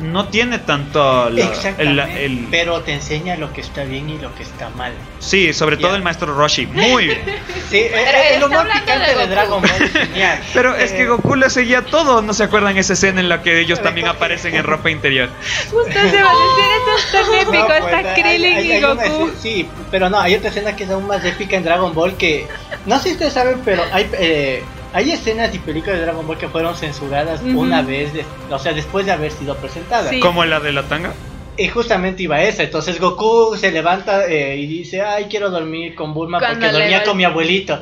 [0.00, 2.24] no tiene tanto la- Exactamente.
[2.24, 4.92] el, el- Pero te enseña lo que está bien y lo que está mal.
[5.18, 7.20] sí, sobre todo el maestro Roshi, muy bien.
[7.68, 7.84] Sí,
[8.32, 9.26] el humor hablando picante de.
[9.26, 10.40] Dragon Ball es genial.
[10.54, 13.42] Pero es que Eh, Goku le seguía todo, ¿no se acuerdan esa escena en la
[13.42, 15.28] que ellos también aparecen en ropa interior?
[15.70, 18.94] Justo Sebastián, eso es tan épico, no, pues, está hay- Krillin hay- y hay una
[18.94, 19.26] Goku.
[19.26, 22.16] escena- sí, pero no, hay otra escena que es aún más épica en Dragon Ball
[22.16, 22.46] que
[22.86, 24.62] no sé si ustedes saben, pero hay eh,
[24.92, 28.72] hay escenas y películas de Dragon Ball que fueron censuradas una vez, de- o sea,
[28.72, 30.10] después de haber sido presentadas.
[30.10, 30.20] Sí.
[30.20, 31.12] Como la de la tanga.
[31.60, 32.62] Y justamente iba esa.
[32.62, 37.02] Entonces Goku se levanta eh, y dice, ay, quiero dormir con Bulma Cuando porque dormía
[37.02, 37.80] con mi abuelito.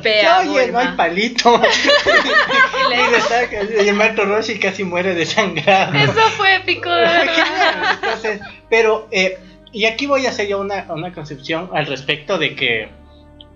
[0.49, 1.61] Oye, no hay palito.
[2.87, 5.93] Y le- y, le saca- y el maestro Roshi casi muere desangrado.
[5.95, 7.05] Eso fue épico, de
[8.01, 8.39] Entonces,
[8.69, 9.37] pero, eh,
[9.71, 12.89] y aquí voy a hacer yo una, una concepción al respecto de que,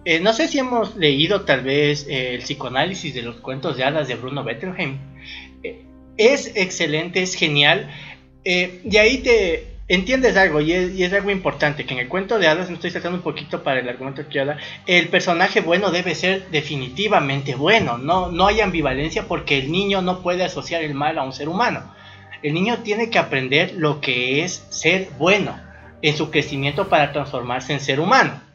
[0.05, 3.83] eh, no sé si hemos leído tal vez eh, el psicoanálisis de los cuentos de
[3.83, 4.97] hadas de Bruno Bettelheim.
[5.63, 5.85] Eh,
[6.17, 7.89] es excelente, es genial.
[8.43, 12.47] Eh, y ahí te entiendes algo, y es, algo importante, que en el cuento de
[12.47, 16.15] hadas, me estoy saltando un poquito para el argumento que habla, el personaje bueno debe
[16.15, 21.19] ser definitivamente bueno, no, no hay ambivalencia porque el niño no puede asociar el mal
[21.19, 21.93] a un ser humano.
[22.41, 25.59] El niño tiene que aprender lo que es ser bueno
[26.01, 28.50] en su crecimiento para transformarse en ser humano.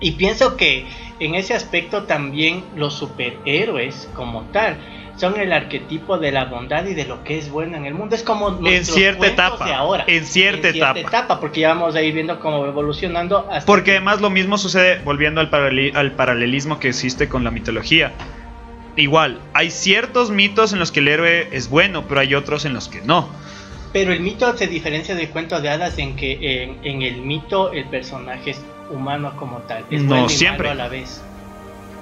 [0.00, 0.86] Y pienso que
[1.20, 4.76] en ese aspecto también los superhéroes como tal
[5.16, 8.14] son el arquetipo de la bondad y de lo que es bueno en el mundo.
[8.14, 10.04] Es como nuestros cierta etapa, de ahora.
[10.06, 11.40] en cierta etapa.
[11.40, 15.40] porque ya vamos a ir viendo cómo evolucionando hasta Porque además lo mismo sucede, volviendo
[15.40, 18.12] al, paralel- al paralelismo que existe con la mitología.
[18.94, 22.74] Igual, hay ciertos mitos en los que el héroe es bueno, pero hay otros en
[22.74, 23.28] los que no.
[23.92, 27.72] Pero el mito se diferencia del cuento de hadas en que en, en el mito
[27.72, 28.60] el personaje es
[28.90, 29.84] humano como tal.
[29.90, 30.68] Es No bueno y siempre.
[30.68, 31.22] malo a la vez.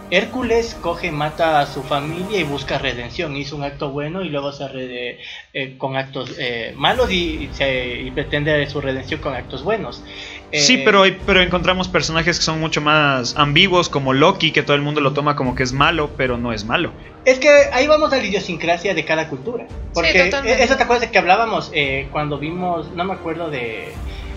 [0.08, 3.36] Hércules coge, mata a su familia y busca redención.
[3.36, 5.18] Hizo un acto bueno y luego se rede-
[5.52, 10.04] eh, con actos eh, malos y, se- y pretende su redención con actos buenos.
[10.52, 14.76] Sí, Eh, pero, pero encontramos personajes que son mucho más ambiguos, como Loki, que todo
[14.76, 16.92] el mundo lo toma como que es malo, pero no es malo.
[17.24, 19.66] Es que ahí vamos a la idiosincrasia de cada cultura.
[19.92, 20.62] Porque totalmente.
[20.62, 23.92] eso te acuerdas de que hablábamos eh, cuando vimos, no me acuerdo de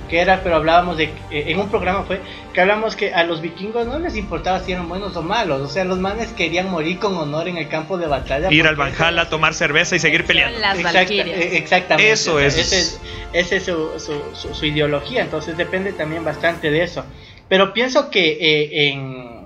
[0.10, 2.20] qué era, pero hablábamos de, eh, en un programa fue,
[2.54, 5.62] que hablamos que a los vikingos no les importaba si eran buenos o malos.
[5.62, 8.52] O sea, los manes querían morir con honor en el campo de batalla.
[8.52, 10.60] Ir al Valhalla, tomar cerveza y seguir peleando.
[10.60, 12.12] Las eh, exactamente.
[12.12, 12.58] Eso es.
[12.58, 13.00] Ese es,
[13.32, 17.06] ese es su, su- su- su ideología, entonces depende también bastante de eso.
[17.48, 19.46] Pero pienso que eh, en,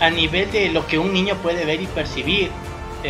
[0.00, 2.50] a nivel de lo que un niño puede ver y percibir,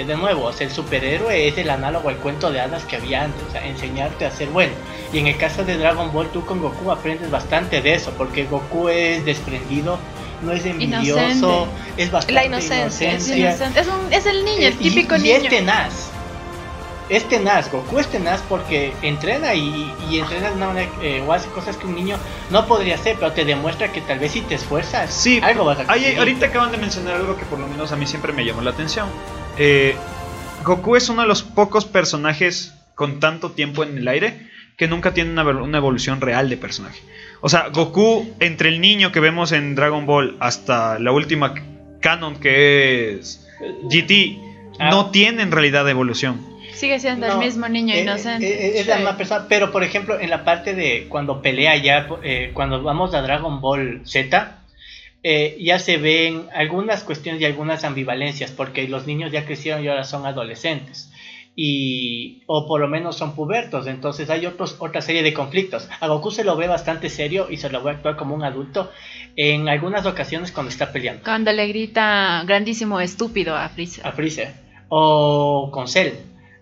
[0.04, 3.22] de nuevo, o sea, el superhéroe es el análogo al cuento de hadas que había
[3.24, 4.72] antes, o sea, enseñarte a ser bueno.
[5.12, 8.44] Y en el caso de Dragon Ball, tú con Goku aprendes bastante de eso, porque
[8.44, 9.98] Goku es desprendido,
[10.42, 11.70] no es envidioso, Inocente.
[11.96, 13.80] es bastante La inocencia, Es, inocente.
[13.80, 15.34] Es un- es el niño, el Eh, y- típico y, niño.
[15.36, 15.92] es tenaz.
[17.08, 21.32] Es tenaz, Goku es tenaz porque entrena y, y entrena de una manera eh, o
[21.32, 22.16] hace cosas que un niño
[22.50, 25.78] no podría hacer, pero te demuestra que tal vez si te esfuerzas, Sí, algo vas
[25.78, 26.18] a conseguir.
[26.18, 28.70] ahorita acaban de mencionar algo que por lo menos a mí siempre me llamó la
[28.72, 29.06] atención.
[29.58, 29.94] Eh,
[30.64, 35.14] Goku es uno de los pocos personajes con tanto tiempo en el aire que nunca
[35.14, 37.00] tiene una, evol- una evolución real de personaje.
[37.40, 41.54] O sea, Goku, entre el niño que vemos en Dragon Ball hasta la última
[42.00, 43.46] canon que es
[43.90, 44.38] GT,
[44.78, 44.90] Ah.
[44.90, 46.38] no tiene en realidad evolución.
[46.74, 48.46] Sigue siendo No, el mismo niño Eh, inocente.
[48.46, 49.02] eh, es la Sí.
[49.04, 53.14] más persona, pero por ejemplo, en la parte de cuando pelea ya, eh, cuando vamos
[53.14, 54.58] a Dragon Ball Z,
[55.28, 59.88] eh, ya se ven algunas cuestiones y algunas ambivalencias, porque los niños ya crecieron y
[59.88, 61.10] ahora son adolescentes.
[61.56, 65.88] Y, o por lo menos son pubertos, entonces hay otros, otra serie de conflictos.
[66.00, 68.92] A Goku se lo ve bastante serio y se lo ve actuar como un adulto
[69.34, 71.24] en algunas ocasiones cuando está peleando.
[71.24, 74.06] Cuando le grita grandísimo estúpido a Freezer.
[74.06, 74.50] a Freezer.
[74.88, 76.12] O con Cell,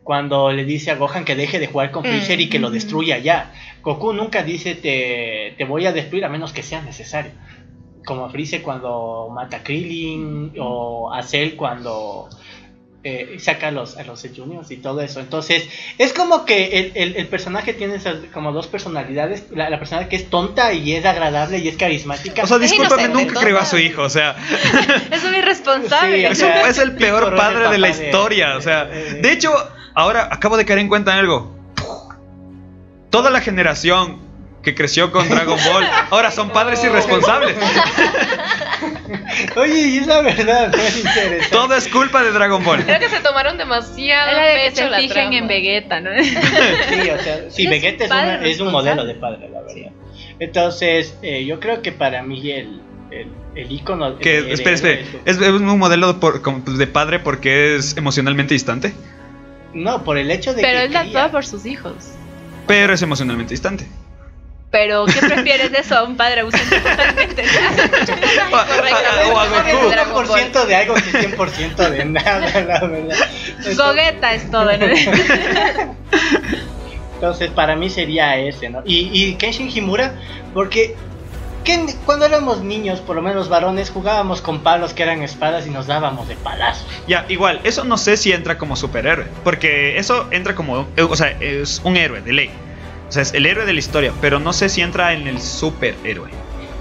[0.05, 2.69] cuando le dice a Gohan que deje de jugar con Mm, Freezer y que lo
[2.69, 2.75] ujú.
[2.75, 3.53] destruya ya.
[3.83, 7.33] Goku nunca dice te, te voy a destruir a menos que sea necesario.
[8.05, 12.29] Como a Freezer cuando mata a Krillin o a Cell cuando
[13.07, 15.21] eh, saca a los, a los Juniors y todo eso.
[15.21, 19.45] Entonces, es como que el, el- el personaje tiene esas como dos personalidades.
[19.51, 22.45] La, la persona que es tonta y es agradable y es carismática.
[22.45, 24.35] O sea, discúlpame, nunca creo a su hijo, o sea...
[25.11, 26.19] Es un irresponsable.
[26.21, 28.57] Sí, o Es, sea, un- es el peor padre de la de- historia.
[28.57, 29.53] O sea, de hecho,
[29.95, 31.55] ahora acabo de caer en cuenta en algo.
[33.11, 34.24] Toda la generación
[34.65, 37.57] que creció con Dragon Ball ahora son padres irresponsables.
[39.57, 41.47] Oye, y es la verdad, es interesante.
[41.51, 42.83] Todo es culpa de Dragon Ball.
[42.85, 45.37] Creo que se tomaron demasiado Era de que pecho se la fijen trama.
[45.37, 46.11] en Vegeta, ¿no?
[46.23, 49.93] Sí, o sea, sí, Vegeta es, una- es un modelo de padre, la verdad.
[50.41, 54.19] Entonces, eh, yo creo que para mí el, el, el ícono...
[54.19, 58.55] Que, el espera, espera, héroe ¿es, es un modelo por- de padre porque es emocionalmente
[58.55, 58.93] distante?
[59.73, 61.95] No, por el hecho de Pero que él actúa por sus hijos.
[62.67, 63.87] pero es emocionalmente distante.
[64.75, 67.45] Pero, ¿qué prefieres de eso a un padre ausente totalmente?
[68.53, 68.67] O a-
[69.33, 69.69] o a Goku.
[69.69, 73.29] Es 1% de algo que 100% de nada, la verdad.
[73.51, 74.65] Entonces- Gogeta es todo.
[74.77, 74.87] ¿no?
[77.15, 78.83] Entonces, para mí sería ese, ¿no?
[78.85, 80.15] Y, y Kenshin Himura,
[80.53, 80.97] porque
[81.63, 85.71] ¿qué- cuando éramos niños, por lo menos varones, jugábamos con palos que eran espadas y
[85.71, 86.85] nos dábamos de palazos.
[87.07, 91.15] Ya, igual, eso no sé si entra como superhéroe, porque eso entra como, eh, o
[91.17, 92.51] sea, es un héroe de ley.
[93.15, 95.41] O sea, es el héroe de la historia, pero no sé si entra en el
[95.41, 96.31] superhéroe.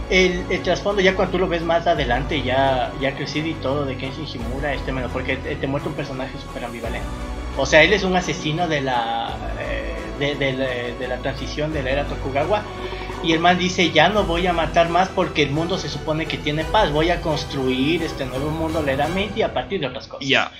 [0.09, 3.85] El, el trasfondo, ya cuando tú lo ves más adelante, ya, ya crecido y todo
[3.85, 7.07] de Kenshin Himura, es tremendo, porque te, te muestra un personaje súper ambivalente.
[7.55, 10.65] O sea, él es un asesino de la, eh, de, de la,
[10.97, 12.63] de la transición de la era Tokugawa.
[13.23, 16.25] Y el man dice, ya no voy a matar más porque el mundo se supone
[16.25, 16.91] que tiene paz.
[16.91, 20.27] Voy a construir este nuevo mundo, la era Meiji, a partir de otras cosas.
[20.27, 20.51] Ya.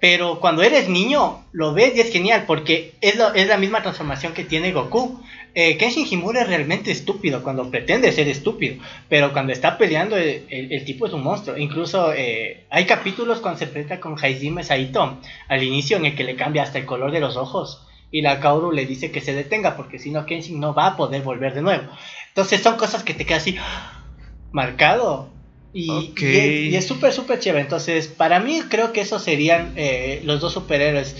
[0.00, 3.82] Pero cuando eres niño, lo ves y es genial porque es, lo- es la misma
[3.82, 5.20] transformación que tiene Goku.
[5.54, 8.76] Eh, Kenshin Himura es realmente estúpido cuando pretende ser estúpido,
[9.08, 11.56] pero cuando está peleando el, tipo es un monstruo.
[11.56, 15.18] Incluso eh, hay capítulos cuando se enfrenta con Haizime Saito
[15.48, 18.38] al inicio en el que le cambia hasta el color de los ojos y la
[18.40, 21.54] Kaoru le dice que se detenga porque si no Kenshin no va a poder volver
[21.54, 21.84] de nuevo.
[22.28, 23.56] Entonces son cosas que te quedan así
[24.52, 25.30] marcado.
[25.72, 27.62] Y, es- y es súper, súper chévere.
[27.62, 31.16] Entonces, para mí creo que esos serían eh, los dos superhéroes.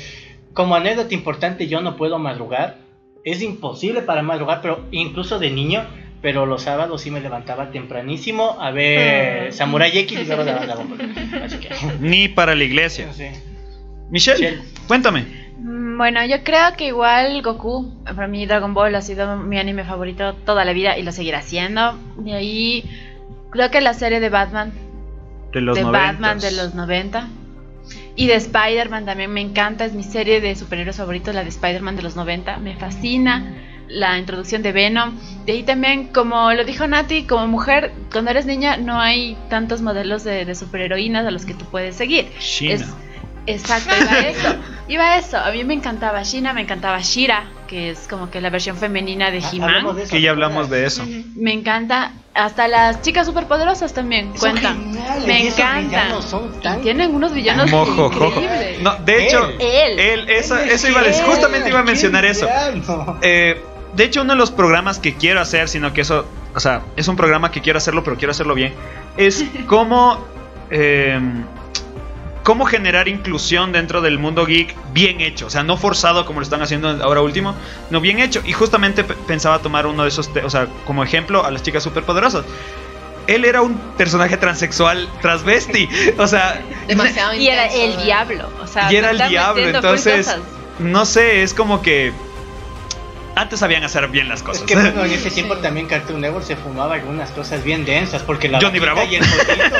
[0.55, 2.79] Como anécdota importante, yo no puedo madrugar.
[3.25, 5.85] Es imposible para madrugar, pero incluso de niño.
[6.21, 9.53] Pero los sábados sí me levantaba tempranísimo a ver Ah.
[9.53, 10.43] Samurai X y luego.
[11.45, 11.69] Así que,
[12.01, 13.13] Ni para la iglesia.
[13.13, 13.33] sé.
[14.11, 14.63] Michelle, Michelle.
[14.89, 15.25] cuéntame.
[15.59, 19.85] Mm, Bueno, yo creo que igual Goku, para mí Dragon Ball ha sido mi anime
[19.85, 21.97] favorito toda la vida y lo seguirá siendo.
[22.17, 22.85] De ahí,
[23.51, 24.73] creo que la serie de Batman,
[25.53, 26.07] De los de 90.
[26.13, 27.29] Batman de los 90.
[28.17, 31.97] Y de Spider-Man también me encanta, es mi serie de superhéroes favoritos, la de Spider-Man
[31.97, 32.59] de los 90.
[32.59, 33.55] Me fascina
[33.89, 35.15] la introducción de Venom.
[35.47, 39.81] De ahí también, como lo dijo Nati, como mujer, cuando eres niña no hay tantos
[39.81, 42.29] modelos de, de superheroínas a los que tú puedes seguir.
[42.41, 42.75] China.
[42.75, 42.95] Es-
[43.49, 44.57] exacto, iba a eso.
[44.89, 45.37] Iba a eso.
[45.39, 49.31] A mí me encantaba Shina, me encantaba Shira, que es como que la versión femenina
[49.31, 49.97] de Ha- He-Man.
[50.11, 51.05] Que ya hablamos de eso.
[51.37, 52.13] Me encanta.
[52.35, 54.93] Hasta las chicas superpoderosas también Son cuentan.
[54.95, 56.23] geniales, Me encantan.
[56.23, 58.81] son tan- Y tienen unos villanos Mojo, increíbles.
[58.81, 59.99] No, de hecho, Él.
[59.99, 62.47] él, esa- Él eso iba a decir, él, justamente iba a mencionar eso.
[63.23, 63.61] Eh,
[63.95, 67.09] de hecho, uno de los programas que quiero hacer, sino que eso, o sea, es
[67.09, 68.73] un programa que quiero hacerlo, pero quiero hacerlo bien,
[69.17, 70.25] es cómo,
[70.71, 71.19] eh,
[72.49, 76.45] cómo generar inclusión dentro del mundo geek bien hecho, o sea, no forzado como lo
[76.45, 77.55] están haciendo ahora último,
[77.91, 78.41] no bien hecho.
[78.47, 81.83] Y justamente pe- pensaba tomar uno de esos, o sea, como ejemplo a las chicas
[81.83, 82.47] superpoderosas.
[83.27, 88.05] Él era un personaje transexual transvesti, o sea, Demasiado Y era el ¿verdad?
[88.05, 88.49] diablo.
[88.63, 90.35] O sea, y era el diablo, entonces,
[90.79, 92.15] no sé, es como que
[93.39, 94.63] antes sabían hacer bien las Es cosas.
[94.65, 98.49] que bueno, en ese tiempo también Cartoon Network se fumaba algunas cosas bien densas porque
[98.49, 99.01] la Johnny Bravo.
[99.11, 99.77] y el pollito.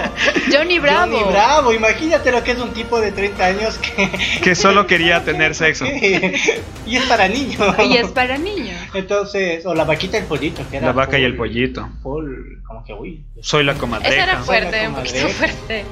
[0.57, 1.13] Johnny Bravo.
[1.19, 4.11] Johnny Bravo, imagínate lo que es un tipo de 30 años que
[4.43, 5.85] que solo quería tener sexo.
[5.87, 7.59] y es para niños.
[7.89, 8.77] Y es para niños.
[8.95, 11.89] Entonces, o la vaquita y el pollito, que era La vaca y el pollito.
[12.03, 13.23] como que uy.
[13.41, 14.37] Soy la Esa era comadreja.
[14.43, 15.27] fuerte, un Comadreja.
[15.27, 15.85] poquito fuerte.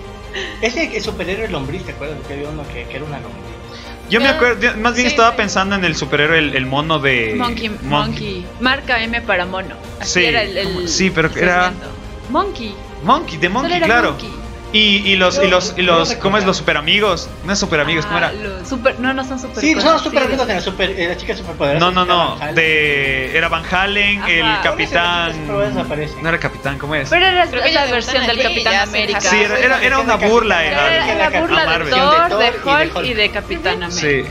[0.60, 2.18] Ese el superhéroe lombriz, ¿te acuerdas?
[2.26, 3.45] Que había uno que, que era una lombriz.
[4.08, 5.36] Yo me acuerdo, más bien Sí, estaba sí.
[5.36, 7.34] pensando en el superhéroe, el, el mono de.
[7.36, 8.46] Monkey, monkey.
[8.60, 9.74] Marca M para mono.
[10.00, 11.72] Así Sí, era el, el sí, pero era-.
[12.30, 12.74] Monkey.
[13.02, 14.10] Monkey, de Monkey, claro.
[14.12, 14.30] Monkey.
[14.76, 16.44] Y, y los, y los, y los, ¿cómo es?
[16.44, 17.28] Los super amigos.
[17.44, 18.32] No es super amigos, ¿cómo Ah, era?
[18.32, 20.02] los super, no, no son super Sí, son conocidos.
[20.02, 21.84] super amigos de la, super, de la chica superpoderosa.
[21.84, 22.36] No, no, no.
[22.36, 22.54] Van Halen.
[22.54, 24.30] De, era Van Halen, Ajá.
[24.56, 25.46] el capitán.
[25.46, 27.08] No era capitán, ¿cómo es?
[27.08, 29.20] Pero era Creo la versión del Capitán América.
[29.20, 30.64] Sí, era, era, era una burla.
[30.64, 31.90] Era, Era, era la burla a de.
[31.90, 32.50] Thor, De
[32.90, 33.90] Hulk y de Capitán América.
[33.90, 34.24] Sí.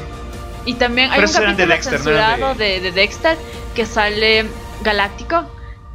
[0.66, 2.80] Y también hay Pero un eran de capítulo Dexter, censurado de...
[2.82, 3.38] De, Dexter
[3.76, 4.46] que sale
[4.82, 5.46] Galáctico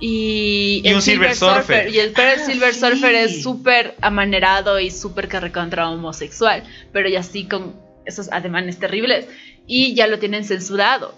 [0.00, 1.88] y, Y el un Silver Surfer.
[1.88, 2.80] Y el, pero el Ah, Silver sí.
[2.80, 7.74] Surfer es súper amanerado y súper que recontra homosexual, pero ya así con
[8.06, 9.26] esos ademanes terribles
[9.66, 11.14] y ya lo tienen censurado.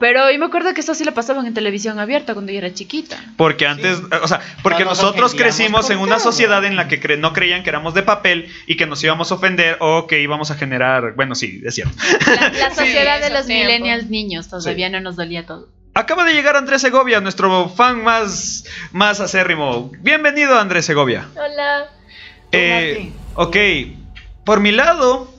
[0.00, 2.72] Pero yo me acuerdo que eso sí lo pasaban en televisión abierta cuando yo era
[2.72, 3.22] chiquita.
[3.36, 4.04] Porque antes, Sí.
[4.22, 7.34] o sea, porque No nos nosotros crecimos en una sociedad en la que cre- no
[7.34, 10.54] creían que éramos de papel y que nos íbamos a ofender o que íbamos a
[10.54, 11.94] generar, bueno, sí, es cierto.
[12.26, 15.68] La, la Sí, sociedad de esos los millennials niños todavía no nos dolía todo.
[15.94, 19.90] Acaba de llegar Andrés Segovia, nuestro fan más, más acérrimo.
[20.00, 21.28] Bienvenido, Andrés Segovia.
[21.34, 21.90] Hola.
[22.50, 23.56] Eh, ok,
[24.44, 25.30] por mi lado,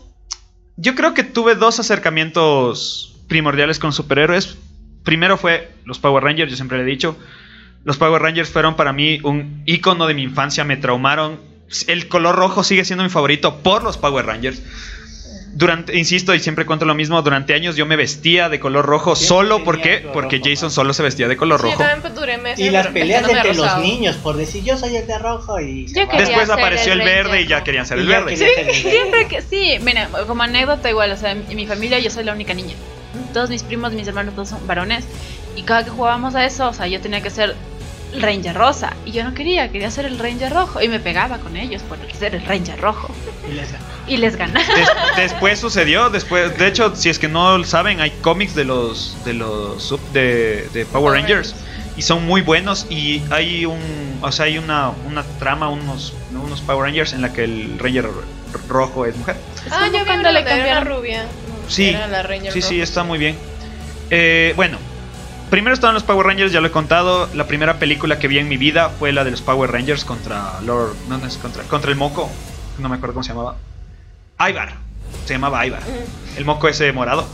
[0.78, 4.58] yo creo que tuve dos acercamientos primordiales con superhéroes.
[5.04, 7.18] Primero fue los Power Rangers, yo siempre le he dicho.
[7.84, 11.40] Los Power Rangers fueron para mí un icono de mi infancia, me traumaron.
[11.88, 14.62] El color rojo sigue siendo mi favorito por los Power Rangers.
[15.56, 19.16] Durante, insisto y siempre cuento lo mismo, durante años yo me vestía de color rojo
[19.16, 21.78] solo porque color porque rojo, Jason solo se vestía de color Sí, rojo.
[22.02, 23.82] pues, meses Y las peleas entre de los rosado.
[23.84, 25.86] niños por decir yo soy el de rojo y...
[25.86, 28.34] Después apareció el el verde y ya querían ser el verde.
[28.34, 28.74] el verde.
[28.74, 32.34] Siempre que sí, mira, como anécdota igual, o sea, en mi familia yo soy la
[32.34, 32.74] única niña.
[33.32, 35.06] Todos mis primos, mis hermanos, todos son varones.
[35.56, 37.56] Y cada que jugábamos a eso, o sea, yo tenía que ser
[38.14, 38.94] el Ranger rosa.
[39.06, 40.82] Y yo no quería, quería ser el Ranger rojo.
[40.82, 43.14] Y me pegaba con ellos por ser el Ranger rojo.
[43.48, 43.70] Y les.
[44.08, 44.38] Y les.
[44.38, 44.54] Des-
[45.16, 49.18] después sucedió, después, de hecho, si es que no lo saben, hay cómics de los
[49.26, 51.56] de los sub- de, de Power Power Rangers
[51.96, 53.80] y son muy buenos y hay un,
[54.22, 58.10] o sea, hay una, una trama, unos unos Power Rangers en la que el Ranger
[58.68, 59.38] rojo es mujer.
[59.72, 60.86] Ah, yo vi cuando le cambiaron.
[60.86, 61.26] rubia.
[61.70, 63.38] Sí, Era la Ranger sí, sí, está muy bien.
[64.10, 64.78] Eh, bueno,
[65.50, 67.30] primero estaban los Power Rangers, ya lo he contado.
[67.36, 70.60] La primera película que vi en mi vida fue la de los Power Rangers contra
[70.62, 72.30] Lord, no, no es contra, contra el moco,
[72.80, 73.56] no me acuerdo cómo se llamaba.
[74.40, 74.74] Ivar,
[75.26, 75.82] se llamaba Ivar.
[76.38, 77.28] El moco ese morado.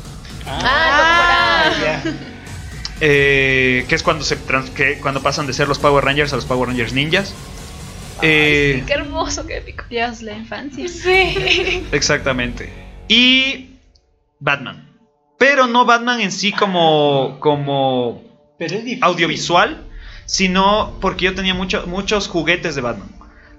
[0.46, 2.04] Ah, ya.
[3.02, 6.36] Eh, que es cuando se trans- que cuando pasan de ser los Power Rangers a
[6.36, 7.34] los Power Rangers ninjas.
[8.22, 9.86] Eh, Qué hermoso, qué épico.
[9.90, 10.88] Dios, la infancia.
[10.90, 11.88] Sí.
[11.92, 12.72] exactamente.
[13.08, 13.78] Y
[14.40, 14.90] Batman.
[15.38, 18.22] Pero no Batman en sí como, como
[18.58, 19.86] Pero audiovisual,
[20.26, 23.10] sino porque yo tenía mucho- muchos juguetes de Batman.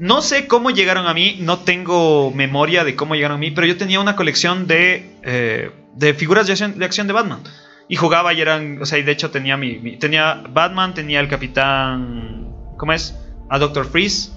[0.00, 3.66] No sé cómo llegaron a mí, no tengo memoria de cómo llegaron a mí, pero
[3.66, 7.40] yo tenía una colección de, eh, de figuras de acción, de acción de Batman.
[7.86, 11.28] Y jugaba y eran, o sea, y de hecho tenía mi, tenía Batman, tenía el
[11.28, 12.48] Capitán,
[12.78, 13.14] ¿cómo es?
[13.50, 14.30] A Doctor Freeze,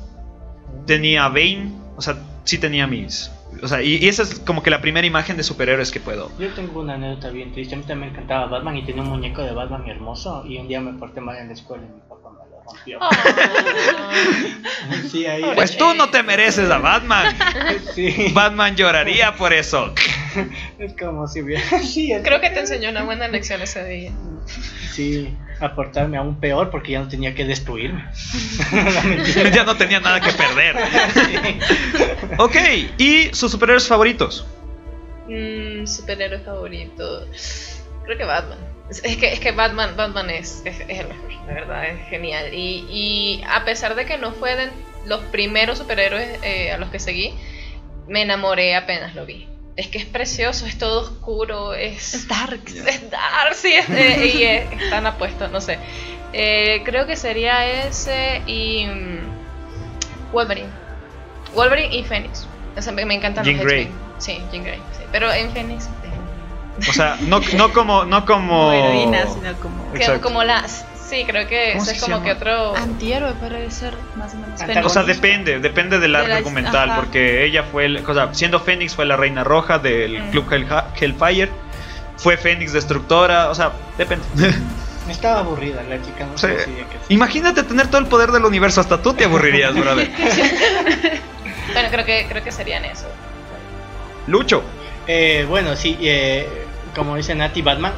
[0.85, 4.69] tenía a Bane, o sea, sí tenía mis, o sea, y, esa es como que
[4.69, 6.29] la primera imagen de superhéroes que puedo.
[6.39, 7.75] Yo tengo una anécdota bien triste.
[7.75, 10.45] A mí también me encantaba Batman y tenía un muñeco de Batman hermoso.
[10.45, 12.22] Y un día me porté mal en la escuela y mi papá.
[12.65, 13.09] Oh.
[15.09, 15.43] Sí, ahí.
[15.55, 17.35] Pues tú no te mereces a Batman.
[17.93, 18.31] Sí.
[18.33, 19.93] Batman lloraría por eso.
[20.79, 21.63] Es como si hubiera.
[21.83, 24.11] Sí, Creo que te enseñó una buena lección ese día.
[24.91, 28.05] Sí, aportarme aún peor porque ya no tenía que destruirme.
[29.53, 30.75] Ya no tenía nada que perder.
[31.13, 31.59] Sí.
[32.37, 32.55] Ok,
[32.97, 34.45] ¿y sus superhéroes favoritos?
[35.27, 37.27] Mm, superhéroe favorito.
[38.05, 38.72] Creo que Batman.
[38.89, 42.53] Es que, es que Batman, Batman es, es, es el mejor, la verdad, es genial.
[42.53, 44.69] Y, y a pesar de que no fue de
[45.05, 47.33] los primeros superhéroes eh, a los que seguí,
[48.07, 49.47] me enamoré apenas lo vi.
[49.75, 52.61] Es que es precioso, es todo oscuro, es, Es dark.
[52.67, 55.79] es dark, sí, es- eh, y es- están apuestos, no sé.
[56.33, 60.69] Eh, creo que sería ese y mm, Wolverine.
[61.55, 62.45] Wolverine y Phoenix.
[62.77, 63.87] O sea, me, me encantan Jean los Grey.
[64.19, 64.79] Sí, Jean Grey.
[64.97, 65.03] sí.
[65.11, 65.87] Pero en Phoenix.
[66.89, 68.03] O sea, no, no como.
[68.05, 68.71] No como...
[68.71, 70.85] No heroína, sino como que- como las.
[71.07, 72.25] Sí, creo que ¿Cómo ese se es como llama?
[72.25, 72.75] que otro.
[72.75, 74.85] antihéroe puede ser más o menos.
[74.85, 76.99] O sea, depende, depende del De arco la- argumental, ajá.
[77.01, 80.29] porque ella fue, el- o sea, siendo Fénix fue la reina roja del Mm.
[80.31, 81.51] club Hell- Hellfire,
[82.17, 84.25] fue Fénix destructora, o sea, depende.
[85.09, 86.47] Estaba aburrida la chica, no Sí.
[86.47, 86.85] sé si que.
[87.09, 90.09] Imagínate tener todo el poder del universo, hasta tú te aburrirías, brother.
[91.73, 93.07] Bueno, creo que, creo que serían eso.
[94.27, 94.63] Lucho,
[95.07, 96.47] Eh, bueno, sí, eh,
[96.95, 97.93] como dice Nati, Batman.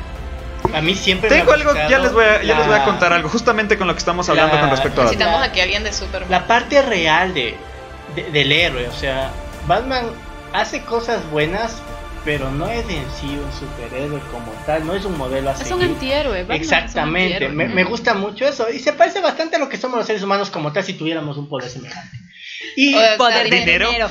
[0.74, 2.84] A mí siempre me tengo ha algo, ya les voy a, ya les voy a
[2.86, 5.20] contar algo, justamente con lo que estamos hablando la- con respecto a Batman.
[5.20, 6.32] Necesitamos aquí a alguien de Superman.
[6.32, 7.56] La parte real de,
[8.16, 9.30] de- del héroe, o sea,
[9.68, 10.06] Batman
[10.54, 11.78] hace cosas buenas,
[12.26, 15.60] pero no es en sí un superhéroe como tal, no es un modelo a Es
[15.60, 15.90] un seguir.
[15.90, 16.40] antihéroe.
[16.42, 17.56] Batman es un Exactamente, antihéroe.
[17.56, 20.24] me, me gusta mucho eso y se parece bastante a lo que somos los seres
[20.24, 22.18] humanos como tal si tuviéramos un poder semejante.
[22.76, 23.88] Y O sea, Poder de Dinero.
[23.90, 24.10] dinero.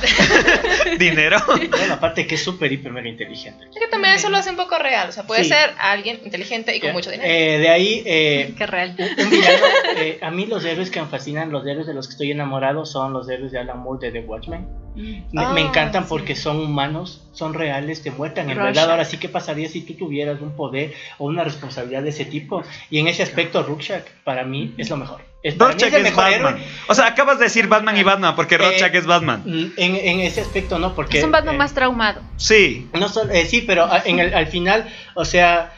[0.99, 1.37] Dinero.
[1.69, 3.65] bueno, aparte que es súper, hiper, mega inteligente.
[3.73, 5.09] Es que también eso lo hace un poco real.
[5.09, 5.49] O sea, puede Sí.
[5.49, 7.29] ser alguien inteligente y con mucho dinero.
[7.29, 8.95] Eh, de ahí, eh, Qué real.
[9.17, 9.57] un villano,
[9.97, 12.85] eh, a mí los héroes que me fascinan, los héroes de los que estoy enamorado
[12.85, 14.67] son los héroes de Alan Moore de The Watchmen.
[14.95, 16.09] Me, me Ah, encantan sí.
[16.09, 18.91] porque son humanos, son reales, te muestran en verdad.
[18.91, 22.63] Ahora sí, ¿qué pasaría si tú tuvieras un poder o una responsabilidad de ese tipo?
[22.89, 25.21] Y en ese aspecto, Rorschach para mí es lo mejor.
[25.43, 26.55] Es, Rorschach es es mejor Batman.
[26.57, 26.67] héroe.
[26.87, 29.43] O sea, acabas de decir Batman y Batman, porque Eh, Rorschach es Batman.
[29.45, 31.19] Mm, En, en ese aspecto no, porque...
[31.19, 32.21] Es un Batman eh, más traumado.
[32.37, 32.87] Sí.
[32.93, 35.71] No solo- eh, sí, pero a- en el- al final, o sea,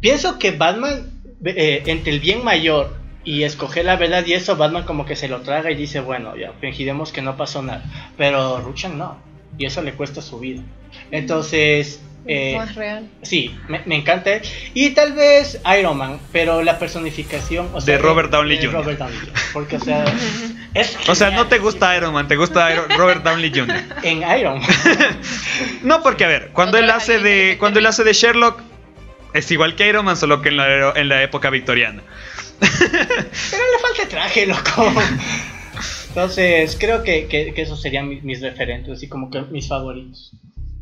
[0.00, 1.10] pienso que Batman,
[1.44, 2.96] eh, entre el bien mayor
[3.28, 6.34] y escoger la verdad y eso, Batman como que se lo traga y dice, bueno,
[6.34, 7.82] ya, fingiremos que no pasó nada.
[8.16, 9.18] Pero Ruchan no,
[9.58, 10.62] y eso le cuesta su vida.
[11.10, 13.06] Entonces, eh, no es real.
[13.20, 14.30] sí, me, me encanta.
[14.72, 17.68] Y tal vez Iron Man, pero la personificación...
[17.74, 18.80] O sea, De Robert Downey de Jr..
[18.80, 20.04] Robert Downey Jr., Porque, o sea,
[20.74, 23.82] es O sea, no te gusta Iron Man, te gusta Iron- Robert Downey Jr.
[24.04, 24.70] En Iron Man.
[25.82, 28.62] No, porque a ver, cuando él hace de cuando él hace de Sherlock
[29.34, 32.02] es igual que Iron Man, solo que en la, en la época victoriana.
[32.60, 34.92] Pero le falta traje, loco.
[36.08, 40.32] Entonces, creo que, que, esos serían mis, referentes, así como que mis favoritos.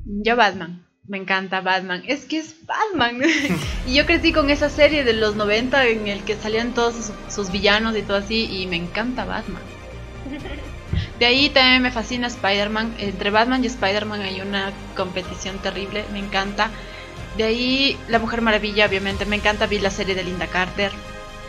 [0.04, 0.82] Yo Batman.
[1.08, 2.02] Me encanta Batman.
[2.06, 3.20] Es que es Batman.
[3.86, 7.12] y yo crecí con esa serie de los 90 en el que salían todos sus,
[7.28, 8.48] sus villanos y todo así.
[8.50, 9.62] Y me encanta Batman.
[11.18, 12.94] De ahí también me fascina Spider-Man.
[12.98, 16.04] Entre Batman y Spider-Man hay una competición terrible.
[16.12, 16.70] Me encanta.
[17.36, 19.26] De ahí La Mujer Maravilla, obviamente.
[19.26, 19.66] Me encanta.
[19.66, 20.92] Vi la serie de Linda Carter.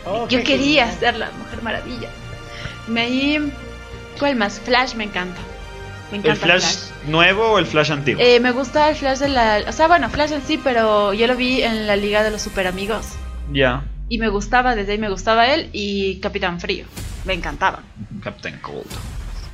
[0.04, 0.98] Oh, Yo quería genial.
[1.00, 2.08] ser la Mujer Maravilla.
[2.86, 3.52] Me ahí.
[4.18, 4.58] ¿Cuál más?
[4.60, 5.40] Flash me encanta.
[6.10, 6.76] Me ¿El Flash
[7.06, 8.22] nuevo o el Flash antiguo?
[8.22, 9.62] Eh, me gusta el Flash de la.
[9.68, 12.40] O sea, bueno, Flash en sí, pero yo lo vi en la Liga de los
[12.42, 13.06] Super Amigos.
[13.52, 13.84] Ya.
[14.08, 16.86] Y me gustaba, desde ahí me gustaba él y Capitán Frío.
[17.26, 17.80] Me encantaba.
[18.22, 18.86] Captain Cold.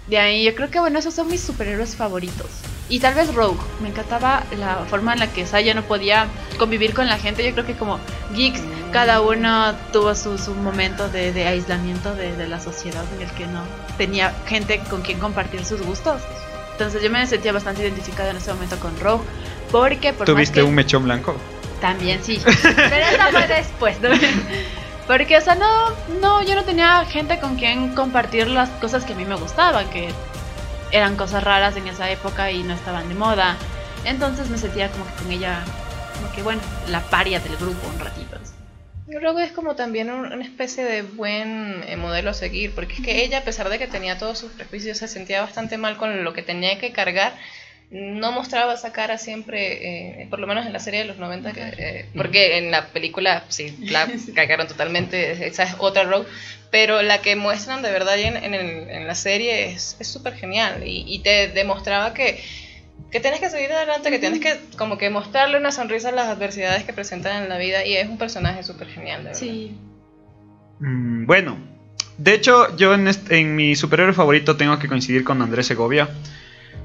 [0.06, 2.46] De ahí yo creo que, bueno, esos son mis superhéroes favoritos.
[2.90, 3.58] Y tal vez Rogue.
[3.80, 6.26] Me encantaba la forma en la que Saya no podía
[6.58, 7.42] convivir con la gente.
[7.44, 7.98] Yo creo que como
[8.34, 8.60] geeks,
[8.92, 13.30] cada uno tuvo su, su momento de, de aislamiento de, de la sociedad en el
[13.34, 13.62] que no
[13.96, 16.20] tenía gente con quien compartir sus gustos.
[16.72, 19.24] Entonces yo me sentía bastante identificada en ese momento con Rogue.
[19.72, 21.34] Porque por más ¿Tuviste que- un mechón blanco?
[21.80, 22.40] también sí.
[22.62, 24.00] Pero esa fue después.
[24.02, 24.08] ¿no?
[25.06, 25.90] Porque, o sea, no,
[26.20, 29.88] no, yo no tenía gente con quien compartir las cosas que a mí me gustaban,
[29.90, 30.08] que
[30.92, 33.56] eran cosas raras en esa época y no estaban de moda.
[34.04, 35.62] Entonces me sentía como que con ella,
[36.14, 38.38] como que bueno, la paria del grupo un ratito.
[39.20, 43.00] Rogue es como también un- una especie de buen eh, modelo a seguir, porque es
[43.02, 46.24] que ella, a pesar de que tenía todos sus prejuicios, se sentía bastante mal con
[46.24, 47.34] lo que tenía que cargar.
[47.96, 51.52] No mostraba esa cara siempre, eh, por lo menos en la serie de los 90,
[51.52, 56.26] que, eh, porque en la película sí la cagaron totalmente, esa es otra Rogue,
[56.72, 60.34] pero la que muestran de verdad en, en, el- en la serie es es súper
[60.34, 62.42] genial y, y te demostraba que,
[63.12, 66.26] que tienes que seguir adelante, que tienes que como que mostrarle una sonrisa a las
[66.26, 69.38] adversidades que presentan en la vida y es un personaje súper genial, de verdad.
[69.40, 69.76] Sí.
[70.80, 71.58] Mm, bueno,
[72.18, 76.08] de hecho, yo en, este- en mi superhéroe favorito tengo que coincidir con Andrés Segovia.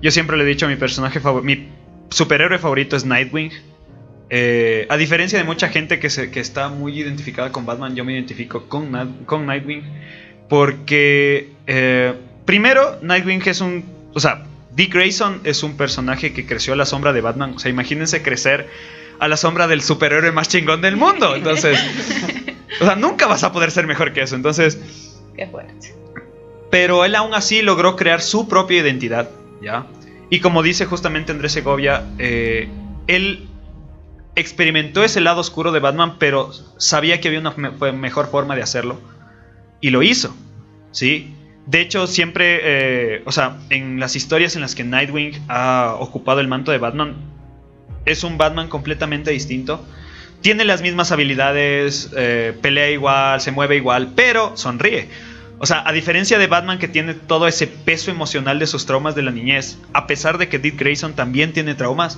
[0.02, 1.70] Yo siempre le he dicho mi personaje favorito, mi
[2.10, 3.52] superhéroe favorito es Nightwing.
[4.32, 8.06] Eh, a diferencia de mucha gente que, se- que está muy identificada con Batman, yo
[8.06, 8.92] me identifico con,
[9.26, 9.84] con Nightwing.
[10.50, 12.14] Porque, eh,
[12.46, 13.84] primero, Nightwing es un.
[14.14, 14.44] O sea,
[14.76, 17.54] Dick Grayson es un personaje que creció a la sombra de Batman.
[17.56, 18.68] O sea, imagínense crecer
[19.20, 21.36] a la sombra del superhéroe más chingón del mundo.
[21.36, 21.80] Entonces,
[22.82, 24.36] o sea, nunca vas a poder ser mejor que eso.
[24.36, 24.80] Entonces,
[25.36, 25.94] Qué fuerte.
[26.72, 29.30] pero él aún así logró crear su propia identidad,
[29.62, 29.86] ¿ya?
[30.30, 32.70] Y como dice justamente Andrés Segovia, eh,
[33.08, 33.48] él
[34.36, 37.52] experimentó ese lado oscuro de Batman, pero sabía que había una
[37.92, 39.00] mejor forma de hacerlo.
[39.82, 40.36] Y lo hizo,
[40.92, 41.34] ¿sí?
[41.66, 46.40] De hecho, siempre, eh, o sea, en las historias en las que Nightwing ha ocupado
[46.40, 47.16] el manto de Batman,
[48.06, 49.86] es un Batman completamente distinto.
[50.42, 55.10] Tiene las mismas habilidades, eh, pelea igual, se mueve igual, pero sonríe.
[55.60, 59.14] O sea, a diferencia de Batman que tiene todo ese peso emocional de sus traumas
[59.16, 62.18] de la niñez, a pesar de que Dick Grayson también tiene traumas,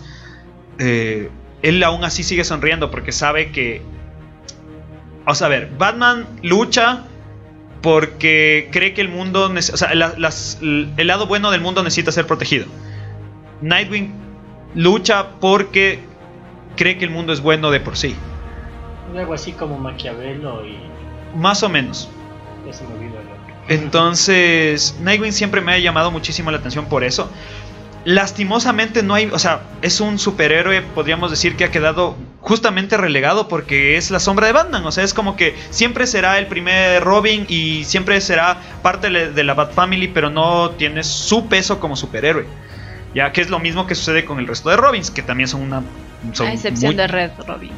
[0.77, 1.29] eh,
[1.63, 3.81] él aún así sigue sonriendo porque sabe que...
[5.25, 7.03] O sea, a ver, Batman lucha
[7.81, 9.51] porque cree que el mundo...
[9.51, 12.65] O sea, las- el lado bueno del mundo necesita ser protegido.
[13.61, 14.11] Nightwing
[14.75, 15.99] lucha porque
[16.75, 18.15] cree que el mundo es bueno de por sí.
[19.17, 20.77] Algo así como Maquiavelo y.
[21.35, 22.09] Más o menos.
[22.65, 23.19] Ya se me olvidó.
[23.67, 27.29] Entonces, Nightwing siempre me ha llamado muchísimo la atención por eso.
[28.03, 33.47] Lastimosamente no hay, o sea, es un superhéroe, podríamos decir que ha quedado justamente relegado
[33.47, 37.03] porque es la sombra de Batman, o sea, es como que siempre será el primer
[37.03, 41.95] Robin y siempre será parte de la Bat Family, pero no tiene su peso como
[41.95, 42.47] superhéroe.
[43.13, 45.61] Ya que es lo mismo que sucede con el resto de Robins, que también son
[45.61, 45.83] una
[46.33, 47.71] son a excepción muy- de Red Robin.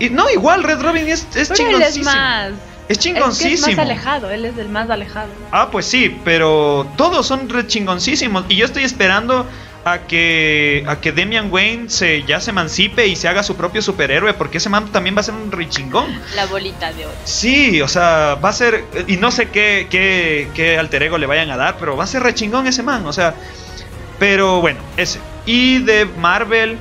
[0.00, 2.52] y no, igual Red Robin es, es Pero él es más.
[2.88, 3.76] Es Es que es chingoncísimo.
[3.76, 5.28] más alejado, él es del más alejado.
[5.52, 8.44] Ah, pues sí, pero todos son re chingoncísimos.
[8.48, 9.46] Y yo estoy esperando
[9.86, 13.82] a que, a que Damian Wayne se, ya se emancipe y se haga su propio
[13.82, 16.06] superhéroe, porque ese man también va a ser un re chingón.
[16.34, 17.14] La bolita de oro.
[17.24, 18.84] Sí, o sea, va a ser.
[19.06, 22.06] Y no sé qué, qué, qué alter ego le vayan a dar, pero va a
[22.06, 23.34] ser re chingón ese man, o sea.
[24.18, 25.20] Pero bueno, ese.
[25.46, 26.78] Y de Marvel.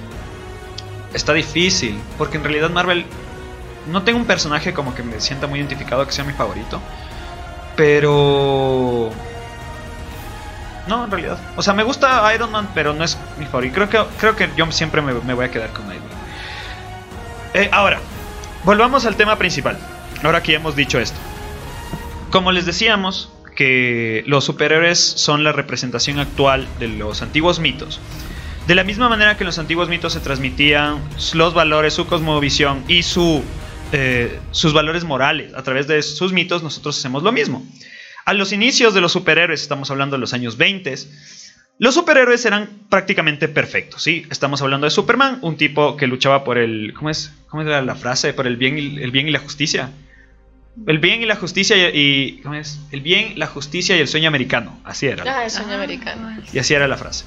[1.13, 3.05] Está difícil, porque en realidad Marvel.
[3.87, 6.81] No tengo un personaje como que me sienta muy identificado que sea mi favorito.
[7.75, 9.09] Pero.
[10.87, 11.39] No, en realidad.
[11.55, 13.75] O sea, me gusta Iron Man, pero no es mi favorito.
[13.75, 16.17] Creo que, creo que yo siempre me, me voy a quedar con Iron Man.
[17.53, 17.99] Eh, ahora,
[18.63, 19.77] volvamos al tema principal.
[20.23, 21.17] Ahora que ya hemos dicho esto.
[22.31, 27.99] Como les decíamos, que los superhéroes son la representación actual de los antiguos mitos.
[28.67, 31.01] De la misma manera que en los antiguos mitos se transmitían
[31.33, 33.43] los valores, su cosmovisión y su,
[33.93, 37.65] eh, sus valores morales a través de sus mitos, nosotros hacemos lo mismo.
[38.25, 40.95] A los inicios de los superhéroes, estamos hablando de los años 20,
[41.79, 44.25] Los superhéroes eran prácticamente perfectos, ¿sí?
[44.29, 46.93] Estamos hablando de Superman, un tipo que luchaba por el...
[46.95, 47.31] ¿Cómo es?
[47.49, 48.33] ¿Cómo era la frase?
[48.33, 49.89] Por el bien y, el bien y la justicia.
[50.87, 52.79] El bien y la justicia y, y- ¿Cómo es?
[52.91, 54.79] El bien, la justicia y el sueño americano.
[54.83, 55.23] Así era.
[55.27, 56.35] Ah, el sueño Ah, americano.
[56.53, 57.25] Y así era la frase.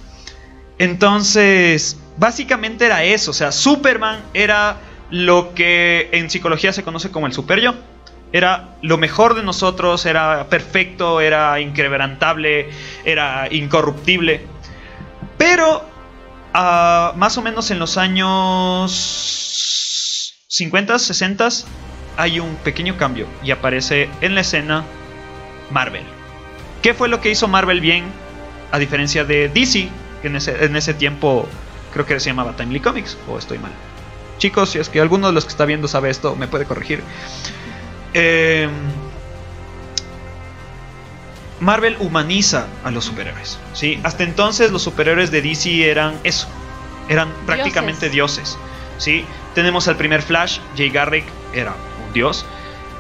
[0.79, 3.31] Entonces, básicamente era eso.
[3.33, 4.77] O sea, Superman era
[5.11, 7.75] lo que en psicología se conoce como el super yo.
[8.33, 12.71] Era lo mejor de nosotros, era perfecto, era inquebrantable,
[13.05, 14.41] era incorruptible.
[15.39, 15.85] Pero,
[16.53, 18.93] ah, más o menos en los años
[20.49, 21.49] 50, 60,
[22.17, 24.85] hay un pequeño cambio y aparece en la escena
[25.71, 26.03] Marvel.
[26.83, 28.05] ¿Qué fue lo que hizo Marvel bien
[28.73, 29.89] a diferencia de DC,
[30.23, 31.49] que en ese, en ese tiempo
[31.93, 33.73] creo que se llamaba Timely Comics, o estoy mal.
[34.39, 37.03] Chicos, si es que alguno de los que está viendo sabe esto, me puede corregir.
[38.15, 38.69] Eh,
[41.61, 43.59] Marvel humaniza a los superhéroes.
[43.73, 43.99] ¿sí?
[44.03, 46.49] Hasta entonces los superhéroes de DC eran eso,
[47.09, 48.59] eran prácticamente dioses.
[48.99, 49.25] ¿sí?
[49.55, 51.75] Tenemos al primer Flash, Jay Garrick era
[52.07, 52.45] un dios.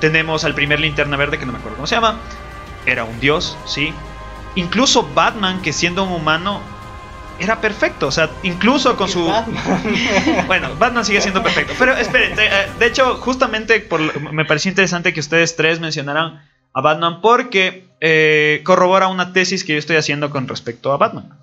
[0.01, 2.19] Tenemos al primer Linterna Verde, que no me acuerdo cómo se llama,
[2.85, 3.93] era un dios, ¿sí?
[4.55, 6.61] Incluso Batman, que siendo un humano,
[7.39, 8.07] era perfecto.
[8.07, 9.27] O sea, incluso con su...
[10.47, 11.75] Bueno, Batman sigue siendo perfecto.
[11.79, 16.43] Pero esperen, de, eh, de hecho, justamente por, me pareció interesante que ustedes tres mencionaran
[16.73, 21.39] a Batman porque eh, corrobora una tesis que yo estoy haciendo con respecto a Batman.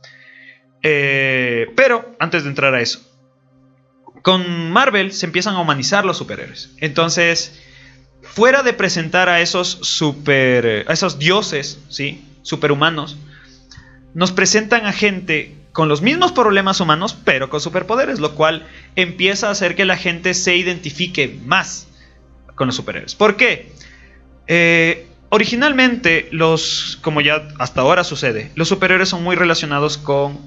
[0.84, 3.02] Eh, pero, antes de entrar a eso,
[4.22, 6.72] con Marvel se empiezan a humanizar los superhéroes.
[6.78, 7.62] Entonces,
[8.22, 12.26] fuera de presentar a esos super, a esos dioses, ¿sí?
[12.42, 13.18] Superhumanos,
[14.14, 19.48] nos presentan a gente con los mismos problemas humanos, pero con superpoderes, lo cual empieza
[19.48, 21.88] a hacer que la gente se identifique más
[22.56, 23.16] con los superhéroes.
[23.16, 23.72] ¿Por qué?
[24.46, 30.40] Eh, originalmente, los, como ya hasta ahora sucede, los superhéroes son muy relacionados con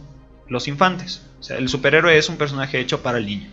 [0.49, 1.23] los infantes.
[1.41, 3.51] O sea, el superhéroe es un personaje hecho para el niño.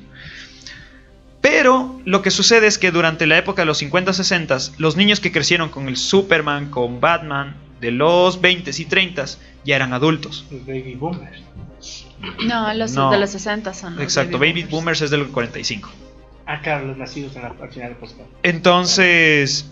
[1.42, 5.32] Pero lo que sucede es que durante la época de los 50-60, los niños que
[5.32, 10.46] crecieron con el Superman, con Batman, de los 20s y 30s, ya eran adultos.
[10.50, 11.44] Los baby boomers.
[12.46, 13.12] No, los No.
[13.12, 13.96] de los 60 son.
[13.96, 15.90] los Exacto, Baby Boomers es del 45.
[16.46, 18.28] Ah, claro, los nacidos en la, al final del postcard.
[18.44, 19.66] Entonces,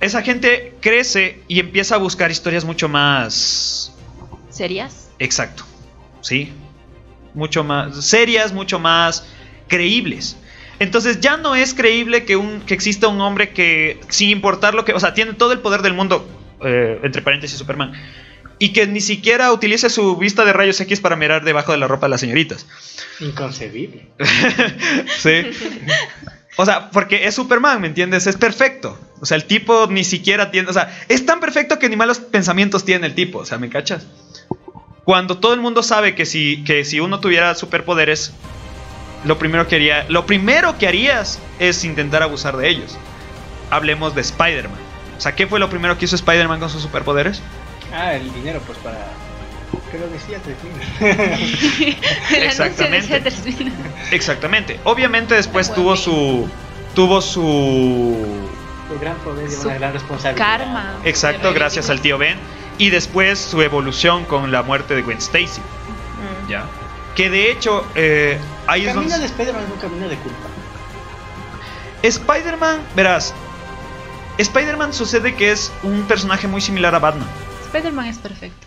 [0.00, 3.92] esa gente crece y empieza a buscar historias mucho más...
[4.50, 5.10] ¿Serías?
[5.18, 5.64] Exacto,
[6.20, 6.52] ¿sí?
[7.34, 9.26] Mucho más serias, mucho más
[9.66, 10.36] creíbles.
[10.78, 14.84] Entonces ya no es creíble que, un, que exista un hombre que, sin importar lo
[14.84, 14.92] que...
[14.92, 16.28] O sea, tiene todo el poder del mundo,
[16.64, 17.92] eh, entre paréntesis Superman,
[18.58, 21.88] y que ni siquiera utilice su vista de rayos X para mirar debajo de la
[21.88, 22.66] ropa de las señoritas.
[23.20, 24.08] Inconcebible.
[25.18, 25.50] Sí.
[26.56, 28.26] O sea, porque es Superman, ¿me entiendes?
[28.26, 28.98] Es perfecto.
[29.20, 30.68] O sea, el tipo ni siquiera tiene.
[30.68, 33.38] O sea, es tan perfecto que ni malos pensamientos tiene el tipo.
[33.38, 34.06] O sea, ¿me cachas?
[35.04, 38.32] Cuando todo el mundo sabe que si, que si uno tuviera superpoderes,
[39.24, 40.06] lo primero que haría.
[40.08, 42.96] Lo primero que harías es intentar abusar de ellos.
[43.70, 44.78] Hablemos de Spider-Man.
[45.16, 47.40] O sea, ¿qué fue lo primero que hizo Spider-Man con sus superpoderes?
[47.92, 48.98] Ah, el dinero, pues para.
[49.90, 50.38] ¿Qué lo decía?
[51.00, 51.96] 3000.
[52.42, 53.16] Exactamente.
[53.16, 53.72] El anuncio decía 3.000.
[54.12, 54.80] Exactamente.
[54.84, 56.48] Obviamente después tuvo su.
[56.94, 58.16] Tuvo su.
[58.92, 60.46] El gran poder lleva Su una gran responsabilidad.
[60.46, 60.94] Karma.
[61.04, 62.38] Exacto, gracias al tío Ben.
[62.76, 65.60] Y después su evolución con la muerte de Gwen Stacy.
[65.60, 66.48] Mm.
[66.50, 66.66] ¿Ya?
[67.14, 69.26] Que de hecho, eh, ahí El es camino de donde.
[69.26, 70.38] Spider-Man es un camino de culpa.
[72.02, 73.34] Spider-Man, verás.
[74.38, 77.28] Spider-Man sucede que es un personaje muy similar a Batman.
[77.66, 78.66] Spider-Man es perfecto.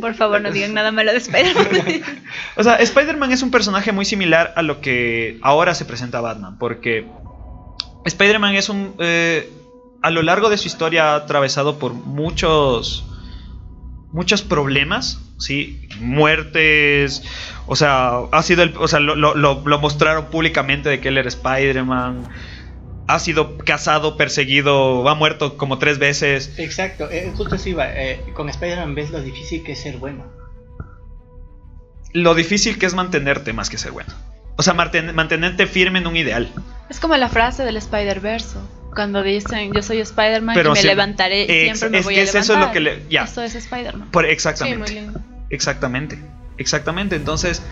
[0.00, 2.02] Por favor, no digan nada malo de Spider-Man.
[2.56, 6.56] O sea, Spider-Man es un personaje muy similar a lo que ahora se presenta Batman.
[6.58, 7.06] Porque
[8.04, 8.94] Spider-Man es un.
[8.98, 9.50] eh,
[10.02, 13.04] a lo largo de su historia ha atravesado por muchos.
[14.12, 15.88] Muchos problemas, ¿sí?
[16.00, 17.22] Muertes.
[17.66, 18.74] O sea, ha sido el.
[18.78, 19.34] O sea, lo, lo-
[19.78, 22.28] mostraron públicamente de que él era Spider-Man.
[23.08, 26.54] Ha sido casado, perseguido, ha muerto como tres veces.
[26.58, 27.86] Exacto, eh, justo así va.
[27.88, 30.24] eh, con Spider-Man ves lo difícil que es ser bueno.
[32.12, 34.12] Lo difícil que es mantenerte más que ser bueno.
[34.56, 36.50] O sea, manten- mantenerte firme en un ideal.
[36.88, 38.58] es como la frase del Spider-Verse.
[38.96, 42.24] Cuando dicen, yo soy Spider-Man y me levantaré, ex- siempre me es voy que a
[42.24, 42.42] levantar.
[42.42, 43.22] eso es lo que le- ya.
[43.24, 44.08] Esto es Spider-Man.
[44.10, 45.08] Sí, exactamente.
[45.50, 46.18] Exactamente.
[46.58, 47.14] Exactamente.
[47.16, 47.62] Entonces,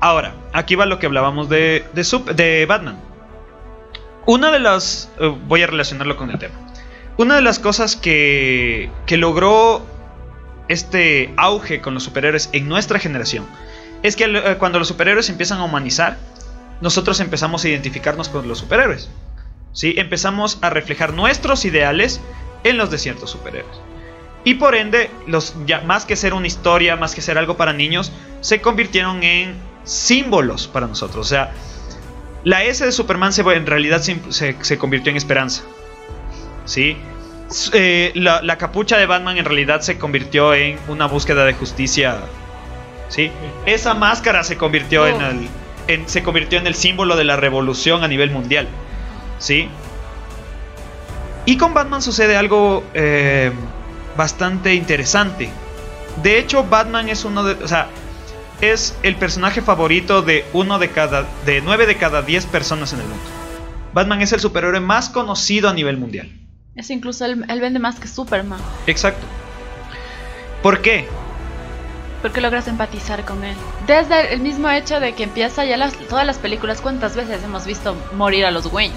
[0.00, 2.96] ahora, aquí va lo que hablábamos de, de Batman.
[4.26, 5.10] Una de las...
[5.18, 6.54] eh, voy a relacionarlo con el tema.
[7.16, 9.84] Una de las cosas que, que logró
[10.68, 13.44] este auge con los superhéroes en nuestra generación
[14.02, 16.16] es que eh, cuando los superhéroes empiezan a humanizar,
[16.80, 19.10] nosotros empezamos a identificarnos con los superhéroes.
[19.72, 19.94] ¿Sí?
[19.96, 22.20] Empezamos a reflejar nuestros ideales
[22.64, 23.80] en los de ciertos superhéroes.
[24.44, 27.72] Y por ende, los, ya, más que ser una historia, más que ser algo para
[27.72, 28.10] niños,
[28.40, 31.26] se convirtieron en símbolos para nosotros.
[31.26, 31.52] O sea,
[32.44, 35.62] la S de Superman se, en realidad se, se- se convirtió en esperanza.
[36.64, 36.96] ¿Sí?
[37.72, 42.16] Eh, la, la capucha de Batman en realidad se convirtió en una búsqueda de justicia.
[43.08, 43.30] ¿Sí?
[43.66, 45.26] Esa máscara se convirtió en Oh.
[45.30, 45.48] el.
[45.88, 48.68] en- se convirtió en el símbolo de la revolución a nivel mundial.
[49.40, 49.68] ¿Sí?
[51.46, 53.50] Y con Batman sucede algo eh,
[54.16, 55.50] bastante interesante.
[56.22, 57.64] De hecho, Batman es uno de.
[57.64, 57.88] O sea,
[58.60, 61.24] es el personaje favorito de uno de cada.
[61.44, 63.24] de nueve de cada diez personas en el mundo.
[63.92, 66.30] Batman es el superhéroe más conocido a nivel mundial.
[66.76, 68.60] Es incluso él, él vende más que Superman.
[68.86, 69.26] Exacto.
[70.62, 71.08] ¿Por qué?
[72.22, 73.56] Porque logras empatizar con él.
[73.86, 77.64] Desde el mismo hecho de que empieza ya las, todas las películas, ¿cuántas veces hemos
[77.64, 78.94] visto morir a los Wayne?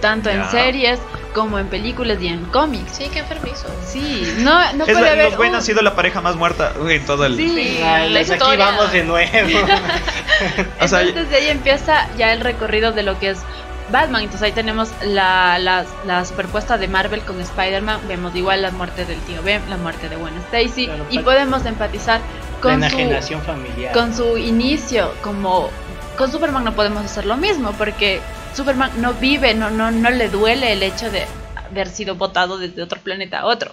[0.00, 0.50] Tanto en Ya.
[0.50, 0.98] series
[1.34, 2.92] como en películas y en cómics.
[2.96, 3.66] Sí, qué enfermizo.
[3.86, 5.24] Sí, no, no Es puede la- haber.
[5.30, 7.36] los Wayne un- han sido la pareja más muerta en todo el.
[7.36, 7.80] Sí.
[7.84, 8.64] Ah, la aquí historia.
[8.64, 9.30] vamos de nuevo.
[10.80, 13.38] O sea, Entonces de ahí empieza ya el recorrido de lo que es
[13.92, 14.22] Batman.
[14.22, 18.00] Entonces ahí tenemos la, la, la superpuesta de Marvel con Spider-Man.
[18.08, 20.86] Vemos igual la muerte del tío Ben, la muerte de Gwen Stacy.
[20.86, 23.92] Claro, y podemos empatizar la con su, enajenación familiar.
[23.92, 25.12] con su inicio.
[25.22, 25.68] Como
[26.16, 28.20] con Superman no podemos hacer lo mismo porque
[28.54, 31.24] Superman no vive, no, no, no le duele el hecho de
[31.70, 33.72] haber sido botado desde otro planeta a otro.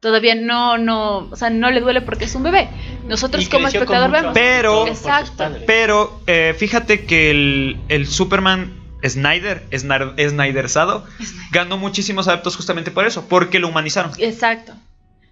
[0.00, 2.68] Todavía no, no, o sea, no le duele porque es un bebé.
[3.04, 4.30] Nosotros Y como espectador vemos.
[4.32, 5.32] Pero- Exacto.
[5.36, 5.64] padres.
[5.66, 8.72] Pero eh, fíjate que el, el Superman
[9.04, 11.04] Snyder, Snyderzado,
[11.50, 14.12] ganó muchísimos adeptos justamente por eso, porque lo humanizaron.
[14.18, 14.74] Exacto.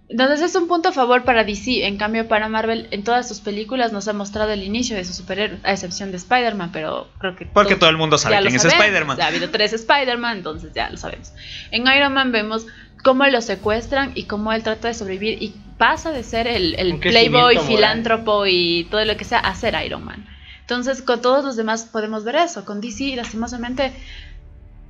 [0.08, 1.86] Entonces es un punto a favor para DC.
[1.86, 5.16] En cambio, para Marvel, en todas sus películas nos ha mostrado el inicio de sus
[5.16, 7.46] superhéroes, a excepción de Spider-Man, pero creo que.
[7.46, 8.64] Porque todo el mundo sabe quién es.
[8.64, 9.16] Spider-Man.
[9.16, 11.32] Ya ha habido tres Spider-Man, entonces ya lo sabemos.
[11.72, 12.66] En Iron Man vemos
[13.02, 16.98] cómo lo secuestran y cómo él trata de sobrevivir y pasa de ser el, el
[16.98, 17.68] playboy, moral.
[17.68, 20.26] filántropo y todo lo que sea a ser Iron Man.
[20.60, 22.64] Entonces, con todos los demás podemos ver eso.
[22.64, 23.92] Con DC, lastimosamente,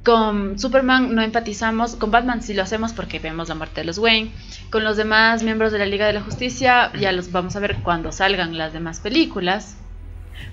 [0.07, 3.99] con Superman no empatizamos, con Batman sí lo hacemos porque vemos la muerte de los
[3.99, 4.31] Wayne.
[4.71, 7.79] Con los demás miembros de la Liga de la Justicia ya los vamos a ver
[7.83, 9.77] cuando salgan las demás películas.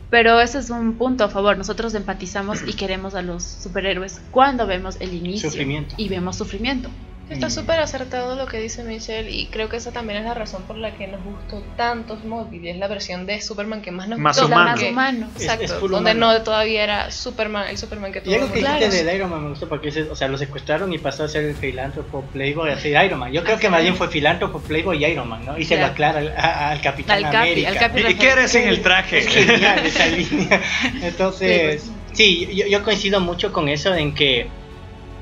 [0.10, 1.56] Pero ese es un punto a favor.
[1.56, 5.94] Nosotros empatizamos y queremos a los superhéroes cuando vemos el inicio Sufrimiento.
[5.98, 6.90] y vemos sufrimiento.
[7.30, 7.52] Está Mm.
[7.52, 10.78] súper acertado lo que dice Michelle y creo que esa también es la razón por
[10.78, 12.72] la que nos gustó tanto Smallville.
[12.72, 14.48] Es la versión de Superman que más nos Más gustó.
[14.54, 14.72] Humano.
[14.72, 15.30] más humano.
[15.38, 16.34] Exacto, es donde humano.
[16.34, 18.76] no todavía era Superman, el Superman que Y todos algo que Claro.
[18.80, 21.30] dijiste del Iron Man me gustó porque ese- o sea, lo secuestraron y pasó a
[21.30, 23.32] ser el filántropo Playboy a ser Iron Man.
[23.32, 25.58] Yo creo que más bien fue filántropo Playboy y Iron Man, ¿no?
[25.58, 25.88] Y se lo Ya.
[25.88, 27.70] aclara al, a- al Capitán Al Capi, América.
[27.70, 29.20] al Capi ¿Y qué eres en el traje?
[29.20, 30.62] Es genial esa línea.
[31.02, 34.48] Entonces, Sí, sí, yo, yo coincido mucho con eso en que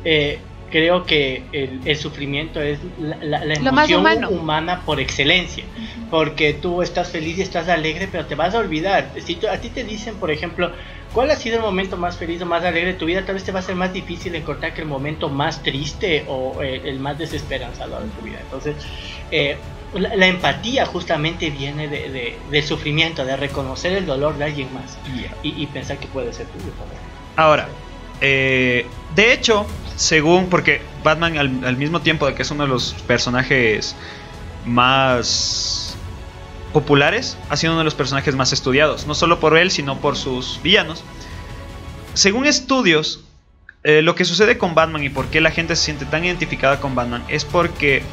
[0.03, 0.39] eh,
[0.71, 4.03] creo que el, el sufrimiento es la, la- la emoción
[4.33, 5.63] humana por excelencia.
[6.09, 9.11] Porque tú estás feliz y estás alegre, pero te vas a olvidar.
[9.25, 10.71] Si tú- a ti te dicen, por ejemplo,
[11.13, 13.23] ¿cuál ha sido el momento más feliz o más alegre de tu vida?
[13.25, 16.61] Tal vez te va a ser más difícil encontrar que el momento más triste o
[16.63, 18.39] eh, el más desesperanzador de tu vida.
[18.41, 18.75] Entonces,
[19.31, 19.57] eh,
[19.93, 24.73] la, la empatía justamente viene de, de- del sufrimiento, de reconocer el dolor de alguien
[24.73, 24.97] más
[25.43, 26.71] y, y pensar que puede ser tuyo.
[27.35, 27.67] Ahora,
[28.21, 28.85] eh,
[29.15, 29.65] de hecho,
[30.01, 33.95] según, porque Batman al, al mismo tiempo de que es uno de los personajes
[34.65, 35.95] más
[36.73, 40.15] populares, ha sido uno de los personajes más estudiados, no solo por él, sino por
[40.17, 41.03] sus villanos.
[42.13, 43.21] Según estudios,
[43.83, 46.79] eh, lo que sucede con Batman y por qué la gente se siente tan identificada
[46.79, 48.03] con Batman es porque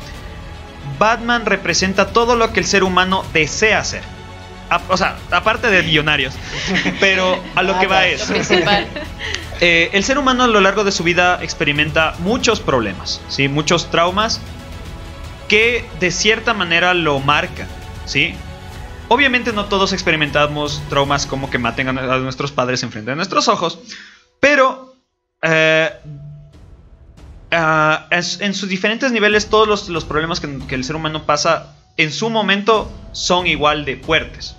[0.98, 4.02] Batman representa todo lo que el ser humano desea hacer.
[4.70, 6.34] A- o sea, aparte de millonarios.
[7.00, 8.28] Pero a lo que va es...
[8.28, 8.86] Lo principal.
[9.60, 13.48] Eh, el ser humano a lo largo de su vida experimenta muchos problemas, ¿sí?
[13.48, 14.40] muchos traumas
[15.48, 17.66] que de cierta manera lo marcan.
[18.04, 18.34] ¿sí?
[19.08, 23.80] Obviamente no todos experimentamos traumas como que maten a, nuestros padres enfrente de nuestros ojos,
[24.38, 24.94] pero
[25.42, 25.90] eh,
[27.50, 32.30] ah, en sus diferentes niveles todos los, problemas que el ser humano pasa en su
[32.30, 34.54] momento son igual de fuertes.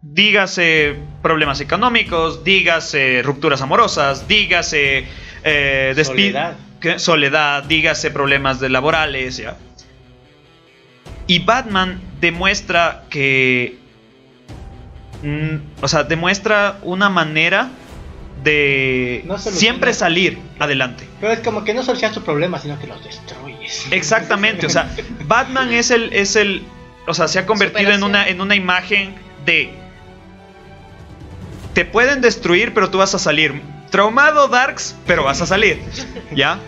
[0.00, 5.06] Dígase problemas económicos, dígase rupturas amorosas, dígase
[5.42, 6.56] eh, Soledad.
[6.98, 9.56] soledad, dígase problemas de laborales, ¿ya?
[11.26, 13.76] Y Batman demuestra que.
[15.22, 17.70] mm, o sea, demuestra una manera
[18.42, 21.08] de No siempre salir adelante.
[21.20, 23.86] Pero es como que no solucionas tu problema, sino que los destruyes.
[23.90, 24.90] Exactamente, o sea,
[25.26, 26.62] Batman es el, es el,
[27.06, 29.14] o sea, se ha convertido en una, en una imagen
[29.44, 29.72] de,
[31.78, 35.80] te pueden destruir, pero tú vas a salir traumado, Darks, pero vas a salir,
[36.34, 36.58] ¿ya?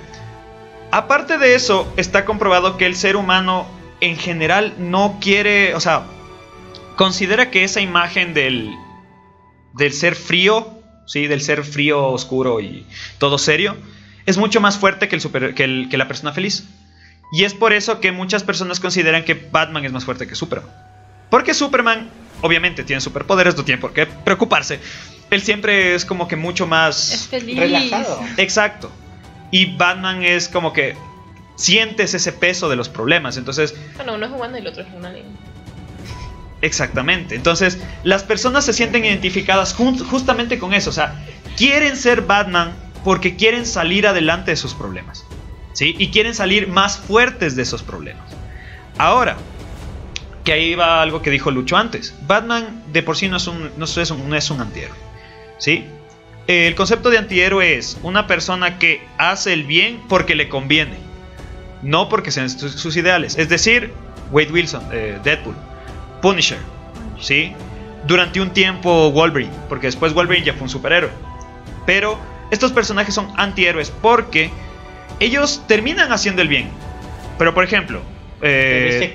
[0.93, 3.67] Aparte de eso, está comprobado que el ser humano
[4.01, 6.05] en general no quiere, o sea,
[6.95, 8.73] considera que esa imagen del,
[9.75, 10.79] del ser frío,
[11.09, 11.27] ¿sí?
[11.27, 12.87] del ser frío, oscuro y
[13.19, 13.77] todo serio,
[14.27, 16.69] es mucho más fuerte que, el super- que, que la persona feliz.
[17.33, 20.71] Y es por eso que muchas personas consideran que Batman es más fuerte que Superman.
[21.31, 22.11] Porque Superman,
[22.43, 24.81] obviamente, tiene superpoderes, no tiene por qué preocuparse.
[25.31, 27.29] Él siempre es como que mucho Es más...
[27.31, 27.59] feliz.
[27.59, 28.21] Relajado.
[28.37, 28.91] Exacto.
[29.51, 30.97] Y Batman es como que
[31.57, 33.37] sientes ese peso de los problemas.
[33.37, 35.27] Entonces, Bueno, uno es humano y el otro es alien.
[36.63, 37.35] Exactamente.
[37.35, 40.91] Entonces, las personas se sienten identificadas justamente con eso.
[40.91, 41.15] O sea,
[41.57, 45.25] quieren ser Batman porque quieren salir adelante de sus problemas.
[45.73, 45.95] ¿Sí?
[45.99, 48.29] Y quieren salir más fuertes de esos problemas.
[48.99, 49.37] Ahora,
[50.45, 52.15] que ahí va algo que dijo Lucho antes.
[52.27, 54.97] Batman de por sí no es un, no es un, antihéroe.
[55.59, 55.85] ¿Sí?
[56.47, 60.97] El concepto de antihéroe es una persona que hace el bien porque le conviene.
[61.83, 63.39] No porque sean sus, ideales.
[63.39, 63.93] Es decir,
[64.33, 65.55] Wade Wilson, eh, Deadpool.
[66.21, 66.59] Punisher,
[67.19, 67.53] ¿sí?
[68.07, 71.11] Durante un tiempo Wolverine, porque después Wolverine ya fue un superhéroe.
[71.87, 72.19] Pero
[72.51, 74.51] estos personajes son antihéroes porque
[75.21, 76.71] ellos terminan haciendo el bien.
[77.39, 78.03] Pero por ejemplo,
[78.43, 79.13] eh.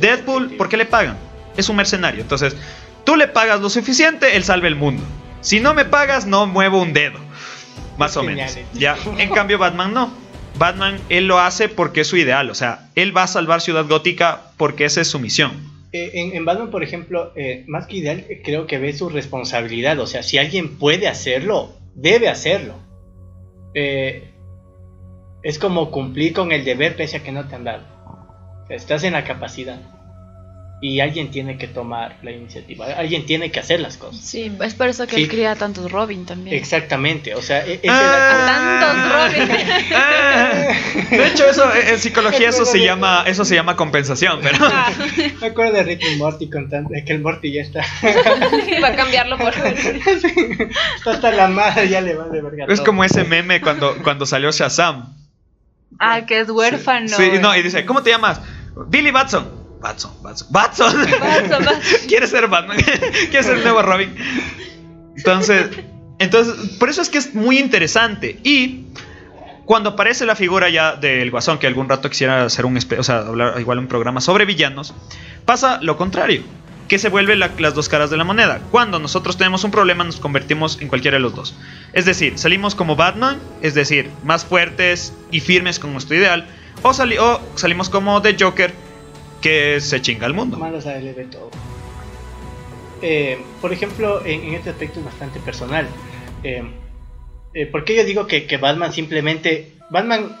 [0.00, 1.16] Deadpool, ¿por qué le pagan?
[1.56, 2.22] Es un mercenario.
[2.22, 2.56] Entonces,
[3.04, 5.02] tú le pagas lo suficiente, él salva el mundo.
[5.40, 7.18] Si no me pagas, no muevo un dedo.
[7.98, 8.70] Más Es o genial, menos.
[8.72, 8.96] Ya.
[9.18, 10.12] En cambio, Batman no.
[10.58, 12.50] Batman, él lo hace porque es su ideal.
[12.50, 15.52] O sea, él va a salvar Ciudad Gótica porque esa es su misión.
[15.92, 19.98] Eh, en, en Batman, por ejemplo, eh, más que ideal, creo que ve su responsabilidad.
[20.00, 22.74] O sea, si alguien puede hacerlo, debe hacerlo.
[23.74, 24.30] Eh,
[25.42, 27.93] es como cumplir con el deber pese a que no te han dado.
[28.68, 29.78] Estás en la capacidad.
[30.80, 32.84] Y alguien tiene que tomar la iniciativa.
[32.98, 34.20] Alguien tiene que hacer las cosas.
[34.22, 35.22] Sí, es por eso que Sí.
[35.22, 36.54] él cría tantos Robin también.
[36.56, 37.34] Exactamente.
[37.34, 38.44] O sea, e- ese Ah.
[38.46, 39.56] Tantos Robin.
[39.94, 40.72] Ah,
[41.10, 44.58] de hecho, eso eh, en psicología eso se llama eso se llama compensación, pero
[45.40, 47.80] Me acuerdo de Rick y Morty contando que el Morty ya está.
[48.82, 49.54] Va a cambiarlo por.
[50.96, 52.64] está hasta la madre, ya le va de verga.
[52.68, 52.86] es todo.
[52.86, 55.14] como ese meme cuando cuando salió Shazam.
[55.98, 57.08] Ah, que es huérfano.
[57.08, 58.40] Sí, no, y dice, ¿cómo te llamas?
[58.88, 59.46] Billy Batson.
[59.80, 60.48] Batson, Batson.
[60.50, 60.96] Batson.
[61.20, 61.82] Batson, Batson.
[62.08, 62.78] Quiere ser Batman.
[63.30, 64.14] Quiere ser el nuevo Robin.
[65.16, 65.66] Entonces,
[66.18, 68.38] entonces, por eso es que es muy interesante.
[68.44, 68.86] Y
[69.64, 73.18] cuando aparece la figura ya del Guasón, que algún rato quisiera hacer un, o sea,
[73.18, 74.94] hablar igual un programa sobre villanos,
[75.44, 76.42] pasa lo contrario,
[76.88, 78.60] que se vuelven la- las dos caras de la moneda.
[78.70, 81.54] Cuando nosotros tenemos un problema, nos convertimos en cualquiera de los dos.
[81.92, 86.46] Es decir, salimos como Batman, es decir, más fuertes y firmes con nuestro ideal,
[86.84, 88.72] o, sali- o salimos como The Joker,
[89.40, 90.56] que se chinga al mundo.
[93.02, 95.86] Eh, por ejemplo, en, en este aspecto es bastante personal.
[96.44, 96.62] Eh,
[97.54, 99.72] eh, porque yo digo que, que Batman simplemente.
[99.90, 100.34] Batman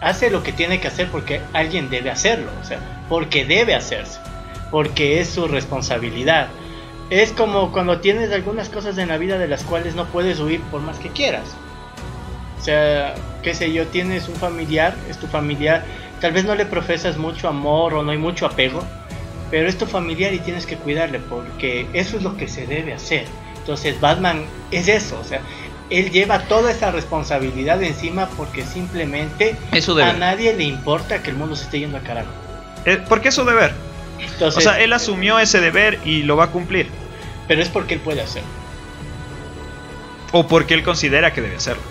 [0.00, 2.50] hace lo que tiene que hacer porque alguien debe hacerlo.
[2.60, 4.18] O sea, porque debe hacerse.
[4.70, 6.48] Porque es su responsabilidad.
[7.10, 10.60] Es como cuando tienes algunas cosas en la vida de las cuales no puedes huir
[10.70, 11.54] por más que quieras.
[12.60, 15.82] O sea, qué sé yo, tienes un familiar, es tu familiar,
[16.20, 18.84] tal vez no le profesas mucho amor o no hay mucho apego,
[19.50, 22.92] pero es tu familiar y tienes que cuidarle porque eso es lo que se debe
[22.92, 23.24] hacer.
[23.56, 25.40] Entonces Batman es eso, o sea,
[25.88, 29.56] él lleva toda esa responsabilidad encima porque simplemente
[30.04, 32.30] a nadie le importa que el mundo se esté yendo a carajo.
[32.84, 33.72] Eh, porque es su deber.
[34.18, 36.88] Entonces, O sea, él asumió ese deber y lo va a cumplir.
[37.48, 38.48] pero es porque él puede hacerlo.
[40.32, 41.82] O porque él considera que debe hacerlo.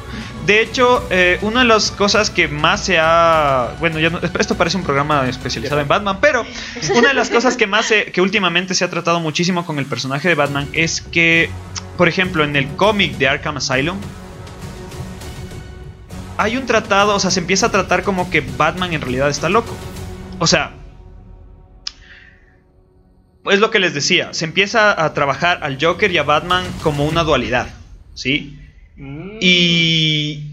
[0.49, 3.75] De hecho, eh, una de las cosas que más se ha...
[3.79, 6.43] Bueno, ya no- esto parece un programa especializado en Batman, pero
[6.95, 9.85] una de las cosas que más se- que últimamente se ha tratado muchísimo con el
[9.85, 11.51] personaje de Batman es que,
[11.97, 13.99] por ejemplo, en el cómic de Arkham Asylum,
[16.37, 19.49] hay un tratado, o sea, se empieza a tratar como que Batman en realidad está
[19.49, 19.75] loco.
[20.39, 20.71] O sea,
[23.45, 27.05] es lo que les decía, se empieza a trabajar al Joker y a Batman como
[27.05, 27.67] una dualidad,
[28.15, 28.58] ¿sí?
[28.99, 29.37] Mm.
[29.41, 30.43] Y,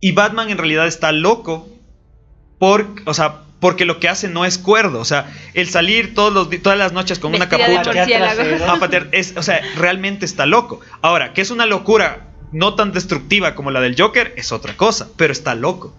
[0.00, 1.68] y Batman en realidad está loco
[2.58, 5.00] por, o sea, porque lo que hace no es cuerdo.
[5.00, 7.90] O sea, el salir todos los, todas las noches con una Vestida capucha
[8.72, 10.80] a patear, es, o sea, realmente está loco.
[11.02, 15.08] Ahora, que es una locura no tan destructiva como la del Joker, es otra cosa,
[15.16, 15.94] pero está loco.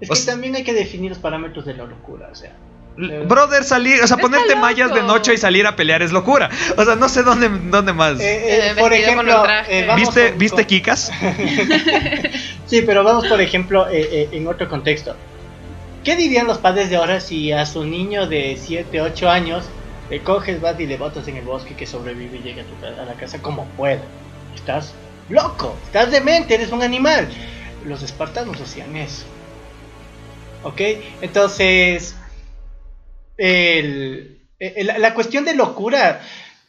[0.00, 2.56] Es o que sea- también hay que definir los parámetros de la locura, o sea.
[2.96, 6.48] L- Brother, salir, o sea, ponerte mallas de noche y salir a pelear es locura.
[6.76, 8.20] O sea, no sé dónde, dónde más.
[8.20, 11.10] Eh, eh, Eh, por ejemplo, eh, ¿Viste, con- ¿viste con- Kikas?
[12.66, 15.14] Sí, pero vamos por ejemplo eh, eh, en otro contexto.
[16.02, 19.64] ¿Qué dirían los padres de ahora si a su niño de 7, 8 años
[20.10, 23.00] le coges, vas y le botas en el bosque que sobrevive y llega a, tu
[23.00, 24.02] a la casa como pueda?
[24.54, 24.94] Estás
[25.28, 27.28] loco, estás demente, eres un animal.
[27.84, 29.24] Los espartanos hacían eso.
[30.62, 30.80] ¿Ok?
[31.20, 32.16] Entonces,
[33.38, 36.20] el- el- la, la cuestión de locura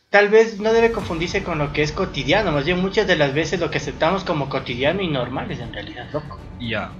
[0.09, 2.51] tal vez no debe confundirse con lo que es cotidiano.
[2.51, 5.73] Más bien, muchas de las veces lo que aceptamos como cotidiano y normal es en
[5.73, 6.39] realidad loco.
[6.59, 6.91] Ya.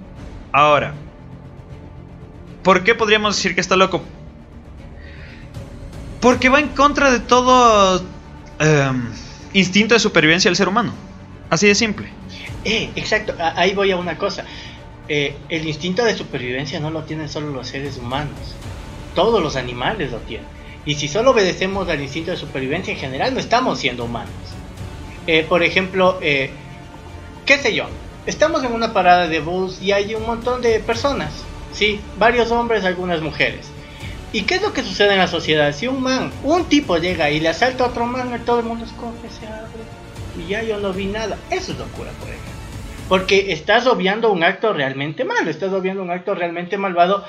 [0.52, 0.94] Ahora,
[2.62, 4.02] ¿por qué podríamos decir que está loco?
[6.20, 8.02] Porque va en contra de todo
[8.58, 9.08] em,
[9.52, 10.92] instinto de supervivencia del ser humano.
[11.50, 12.08] Así de simple.
[12.64, 14.44] Eh, exacto, ahí voy a una cosa.
[15.08, 18.56] Eh, el instinto de supervivencia no lo tienen solo los seres humanos,
[19.16, 20.46] todos los animales lo tienen.
[20.84, 24.30] Y si solo obedecemos al instinto de supervivencia en general, no estamos siendo humanos.
[25.26, 26.50] Eh, por ejemplo, eh,
[27.44, 27.86] qué sé yo,
[28.26, 31.32] estamos en una parada de bus y hay un montón de personas,
[31.72, 33.66] sí, varios hombres, algunas mujeres.
[34.32, 35.74] ¿Y qué es lo que sucede en la sociedad?
[35.74, 38.84] Si un man, un tipo llega y le asalta a otro man, todo el mundo
[38.84, 39.66] escoge, se abre
[40.38, 41.38] y ya yo no vi nada.
[41.50, 42.52] Eso es locura, por ejemplo.
[43.08, 47.24] Porque estás obviando un acto realmente malo, estás obviando un acto realmente malvado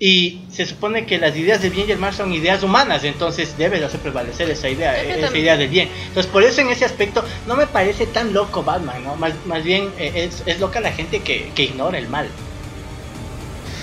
[0.00, 3.58] y se supone que las ideas del bien y el mal son ideas humanas, entonces
[3.58, 5.88] debe de hacer prevalecer esa idea, esa también- idea del bien.
[6.06, 9.16] Entonces por eso en ese aspecto no me parece tan loco Batman, ¿no?
[9.16, 12.28] Más, más bien eh, es, es loca la gente que, que ignora el mal.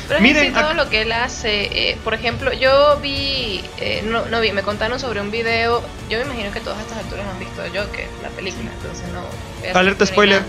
[0.07, 4.27] Pero Miren, sí, todo lo que él hace, eh, por ejemplo, yo vi, eh, no,
[4.27, 7.39] no vi, me contaron sobre un video, yo me imagino que todas estas alturas han
[7.39, 9.77] visto Joker, la película, entonces no...
[9.77, 10.43] Alerta spoiler.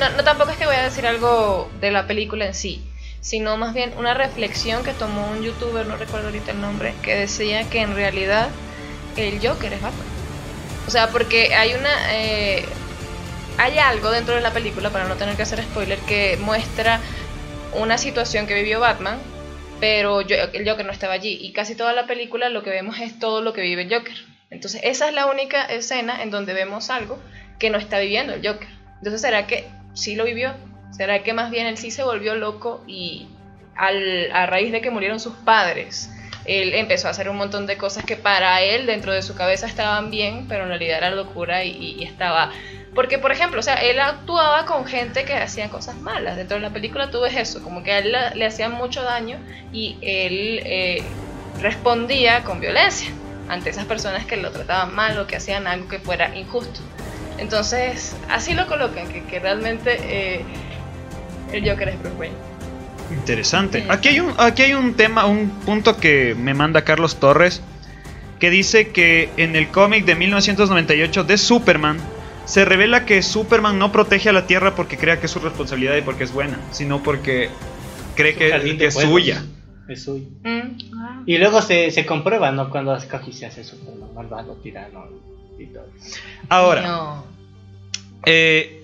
[0.00, 2.80] No, no, tampoco es que voy a decir algo de la película en sí,
[3.22, 7.14] sino más bien una reflexión que tomó un youtuber, no recuerdo ahorita el nombre, que
[7.14, 8.50] decía que en realidad
[9.16, 10.06] el Joker es Batman.
[10.86, 12.14] O sea, porque hay una...
[12.14, 12.66] eh,
[13.58, 17.00] hay algo dentro de la película, para no tener que hacer spoiler, que muestra
[17.74, 19.18] una situación que vivió Batman,
[19.78, 21.38] pero yo- el Joker no estaba allí.
[21.40, 24.16] Y casi toda la película lo que vemos es todo lo que vive el Joker.
[24.50, 27.18] Entonces, esa es la única escena en donde vemos algo
[27.58, 28.68] que no está viviendo el Joker.
[28.98, 30.54] Entonces, ¿será que sí lo vivió?
[30.92, 33.26] ¿Será que más bien él sí se volvió loco y
[33.76, 36.10] al- a raíz de que murieron sus padres,
[36.44, 39.66] él empezó a hacer un montón de cosas que para él dentro de su cabeza
[39.66, 42.50] estaban bien, pero en realidad era locura y, estaba...
[42.94, 46.36] Porque, por ejemplo, o sea, él actuaba con gente que hacían cosas malas.
[46.36, 49.02] Dentro de la película tú ves eso, como que a él le, le hacían mucho
[49.02, 49.38] daño
[49.72, 51.16] y él eh,
[51.58, 53.08] respondía con violencia
[53.48, 56.80] ante esas personas que lo trataban mal o que hacían algo que fuera injusto.
[57.38, 60.46] Entonces, así lo colocan, que, que realmente eh,
[61.52, 62.36] el Joker es Bruce Wayne.
[63.10, 63.84] Interesante.
[63.88, 67.62] Aquí hay un, aquí hay un tema, un punto que me manda Carlos Torres,
[68.40, 71.98] que dice que en el cómic de 1998 de Superman
[72.44, 75.96] se revela que Superman no protege a la Tierra porque crea que es su responsabilidad
[75.96, 77.50] y porque es buena, sino porque
[78.16, 78.48] cree que,
[78.84, 79.44] es suya.
[79.88, 80.26] Es suyo.
[80.42, 81.24] Mm.
[81.26, 82.70] Y luego se, se comprueba, ¿no?
[82.70, 85.08] Cuando Scotty se hace super malvado, tirano
[85.58, 85.86] y todo.
[86.48, 87.24] Ahora, No.
[88.24, 88.81] Eh,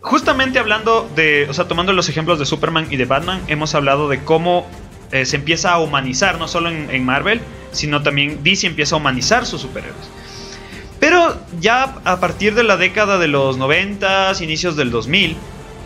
[0.00, 4.08] justamente hablando de, o sea, tomando los ejemplos de Superman y de Batman, hemos hablado
[4.08, 4.66] de cómo
[5.12, 7.40] eh, se empieza a humanizar, no solo en, Marvel,
[7.72, 10.08] sino también DC empieza a humanizar sus superhéroes.
[10.98, 15.36] Pero ya a partir de la década de los 90, inicios del 2000,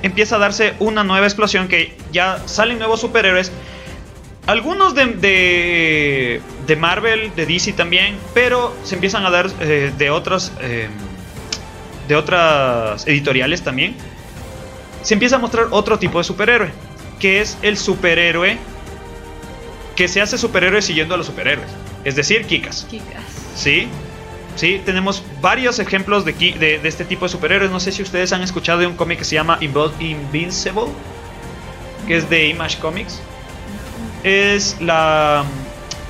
[0.03, 3.53] empieza a darse una nueva explosión que ya salen nuevos superhéroes.
[4.47, 10.53] Algunos de, de, Marvel, de DC también, pero se empiezan a dar eh, de otros...
[10.61, 10.89] eh,
[12.11, 13.95] de otras editoriales también,
[15.03, 16.71] se empieza a mostrar otro tipo de superhéroe,
[17.21, 18.59] que es el superhéroe
[19.95, 21.69] que se hace superhéroe siguiendo a los superhéroes,
[22.05, 22.87] es decir, Kikas.
[22.91, 23.25] Kikas.
[23.55, 23.87] ¿Sí?
[24.57, 27.71] Sí, tenemos varios ejemplos de, de, de este tipo de superhéroes.
[27.71, 30.89] No sé si ustedes han escuchado de un cómic que se llama Invincible,
[32.07, 33.21] que es de Image Comics.
[34.25, 35.45] Es la.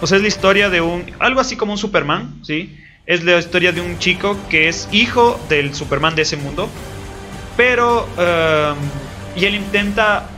[0.01, 1.13] O sea, es la historia de un.
[1.19, 2.75] Algo así como un Superman, ¿sí?
[3.11, 6.71] Es la historia de un chico que es hijo del Superman de ese mundo.
[7.57, 8.09] Pero.
[8.17, 8.77] ehm,
[9.35, 10.29] y él intenta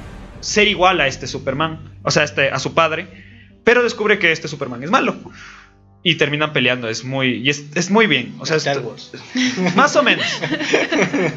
[0.41, 1.99] ser igual a este Superman.
[2.03, 3.09] O sea, este, a su padre.
[3.63, 5.19] Pero descubre que este Superman es malo.
[6.03, 6.89] Y terminan peleando.
[6.89, 7.43] Es muy.
[7.47, 8.37] Y es, es muy bien.
[8.39, 9.13] O sea, Star Wars.
[9.77, 10.25] más o menos.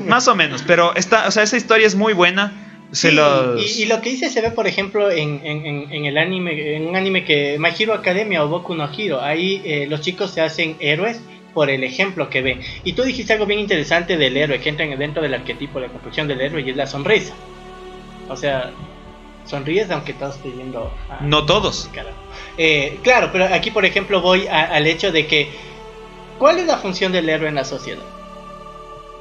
[0.07, 0.63] más o menos.
[0.65, 2.53] Pero esta, o sea, esa historia es muy buena.
[2.95, 3.77] Se Sí, los.
[3.79, 6.87] y, y lo que dice se ve, por ejemplo, en, en, en- el anime, en
[6.87, 10.41] un anime que My Hero Academia o Boku no Hero, ahí eh, los chicos se
[10.41, 11.19] hacen héroes
[11.53, 12.61] por el ejemplo que ven.
[12.83, 15.91] Y tú dijiste algo bien interesante del héroe, que entra dentro del arquetipo de la
[15.91, 17.33] construcción del héroe y es la sonrisa.
[18.29, 18.71] O sea,
[19.45, 20.91] sonríes aunque estás pidiendo...
[21.09, 21.89] a- No todos.
[22.57, 25.49] Eh, claro, pero aquí, por ejemplo, voy a- al hecho de que,
[26.39, 28.03] ¿cuál es la función del héroe en la sociedad?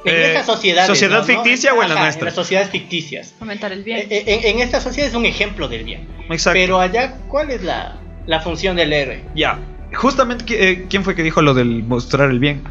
[0.05, 0.87] En Eh, estas sociedades.
[0.87, 1.19] ¿sociedad ¿no?
[1.21, 1.25] ¿no?
[1.25, 2.19] ficticia o en la nuestra?
[2.21, 3.33] En las sociedades ficticias.
[3.39, 3.97] Fomentar el Eh, bien.
[4.09, 6.07] eh, En, en esta sociedad es un ejemplo del bien.
[6.29, 6.57] Exacto.
[6.59, 9.23] Pero allá, ¿cuál es la, la función del héroe?
[9.35, 9.59] Ya.
[9.93, 12.63] Justamente, ¿qui- eh, ¿quién fue que dijo lo del mostrar el bien?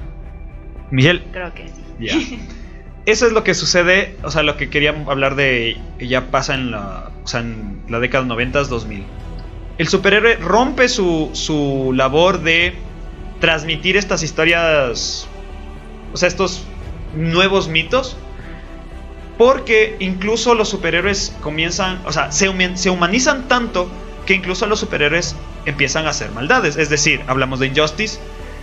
[0.90, 1.24] Miguel.
[1.32, 1.82] Creo que sí.
[1.98, 2.14] Ya.
[3.06, 6.54] Eso es lo que sucede, o sea, lo que quería hablar de que ya pasa
[6.54, 9.04] en la, o sea, en la década 90 2000.
[9.76, 12.74] el superhéroe rompe su, su labor de
[13.40, 15.26] transmitir estas historias,
[16.12, 16.64] o sea, estos
[17.16, 18.16] nuevos mitos,
[19.38, 23.88] porque incluso los superhéroes comienzan, o sea, se, humanizan tanto
[24.26, 25.34] que incluso los superhéroes
[25.66, 26.76] empiezan a hacer maldades.
[26.76, 28.20] Es decir, hablamos de Injustice.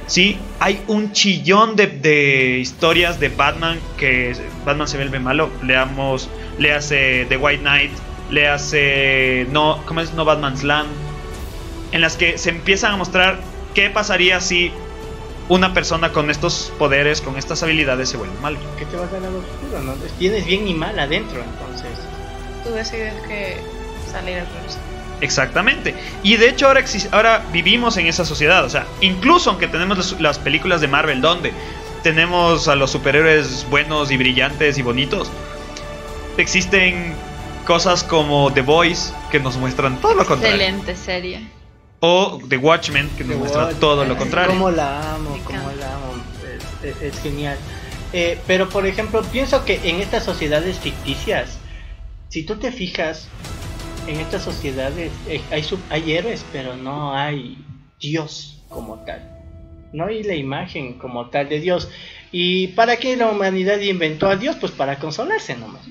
[0.07, 5.49] Sí, hay un chillón de, de historias de Batman que Batman se vuelve malo.
[5.64, 7.91] Leamos, le hace The White Knight,
[8.30, 10.14] le hace no, ¿cómo es?
[10.14, 10.90] No Batman's Land,
[11.91, 13.40] en las que se empiezan a mostrar
[13.73, 14.72] qué pasaría si
[15.52, 18.57] una persona con estos poderes, con estas habilidades se vuelve malo.
[18.80, 19.94] Que te vas al lado oscuro, ¿no?
[20.18, 21.90] Tienes bien y mal adentro, entonces.
[22.64, 23.57] Tú decides que
[24.10, 24.78] salir al revés.
[25.19, 25.94] Exactamente.
[26.23, 28.64] Y de hecho ahora, ahora vivimos en esa sociedad.
[28.64, 31.52] O sea, incluso aunque tenemos las, las películas de Marvel donde
[32.02, 35.30] tenemos a los superhéroes buenos y brillantes y bonitos,
[36.38, 37.14] existen
[37.68, 40.56] cosas como The Voice que nos muestran todo lo contrario.
[40.56, 41.61] Excelente serie.
[42.02, 44.52] O The Watchmen que nos The muestra todo lo contrario.
[44.53, 45.73] Cómo la amo, encanta.
[45.76, 46.14] la amo.
[46.84, 47.57] Es, es- es genial.
[48.14, 51.60] Eh, pero por ejemplo, pienso que en estas sociedades ficticias,
[52.30, 53.28] si tú te fijas,
[54.07, 57.64] en estas sociedades eh, hay, sub- hay héroes, pero no hay
[57.99, 59.28] Dios como tal.
[59.94, 61.88] No hay la imagen como tal de Dios.
[62.32, 64.56] ¿Y para qué la humanidad inventó a Dios?
[64.60, 65.84] Pues para consolarse nomás.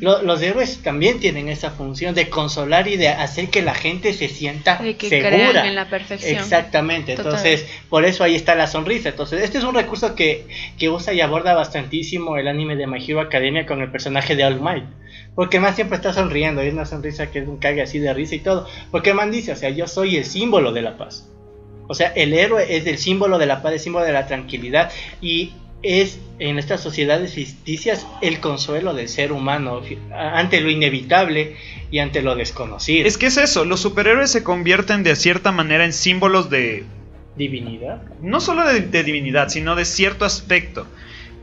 [0.00, 4.12] Lo- los héroes también tienen esa función de consolar y de hacer que la gente
[4.12, 5.66] se sienta De que segura.
[5.66, 6.36] en la perfección.
[6.38, 7.32] Exactamente, Total.
[7.32, 9.10] entonces por eso ahí está la sonrisa.
[9.10, 10.46] Entonces, este es un recurso que,
[10.78, 14.44] que usa y aborda bastantísimo el anime de My Hero Academia con el personaje de
[14.44, 14.84] All Might.
[15.34, 18.12] Porque el man siempre está sonriendo, hay una sonrisa que es un cague así de
[18.12, 18.66] risa y todo.
[18.90, 21.28] Porque el man dice, o sea, yo soy el símbolo de la paz.
[21.88, 24.90] O sea, el héroe es el símbolo de la paz, el símbolo de la tranquilidad.
[25.20, 25.52] Y
[25.82, 29.82] es en estas sociedades ficticias el consuelo del ser humano
[30.12, 31.56] ante lo inevitable
[31.90, 33.06] y ante lo desconocido.
[33.06, 36.84] Es que es eso, los superhéroes se convierten de cierta manera en símbolos de,
[37.36, 38.02] divinidad.
[38.20, 40.86] no solo de, de divinidad, sino de cierto aspecto.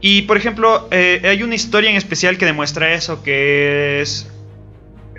[0.01, 4.29] Y por ejemplo, eh, hay una historia en especial que demuestra eso, que es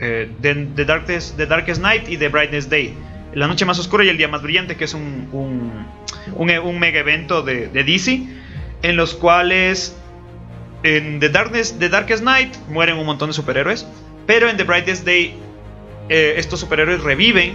[0.01, 2.94] eh, The, The Darkest, The Darkest Night y The Brightest Day.
[3.34, 5.86] La noche más oscura y el día más brillante, que es un, un,
[6.34, 8.22] un, un mega evento de, de DC,
[8.82, 9.97] en los cuales
[10.82, 13.86] en The Darkness, The Darkest Night mueren un montón de superhéroes,
[14.27, 15.35] pero en The Brightest Day
[16.09, 17.55] eh, estos superhéroes reviven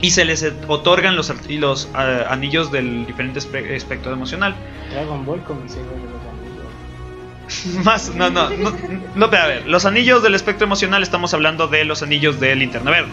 [0.00, 4.54] y se les otorgan los, y los ah, anillos del diferente espe- espectro emocional.
[4.92, 7.84] Dragon Ball con el Señor de los Anillos.
[7.84, 8.74] Más, no, no, no,
[9.14, 12.54] no, pero a ver, los anillos del espectro emocional estamos hablando de los anillos de
[12.56, 13.10] linterna verde.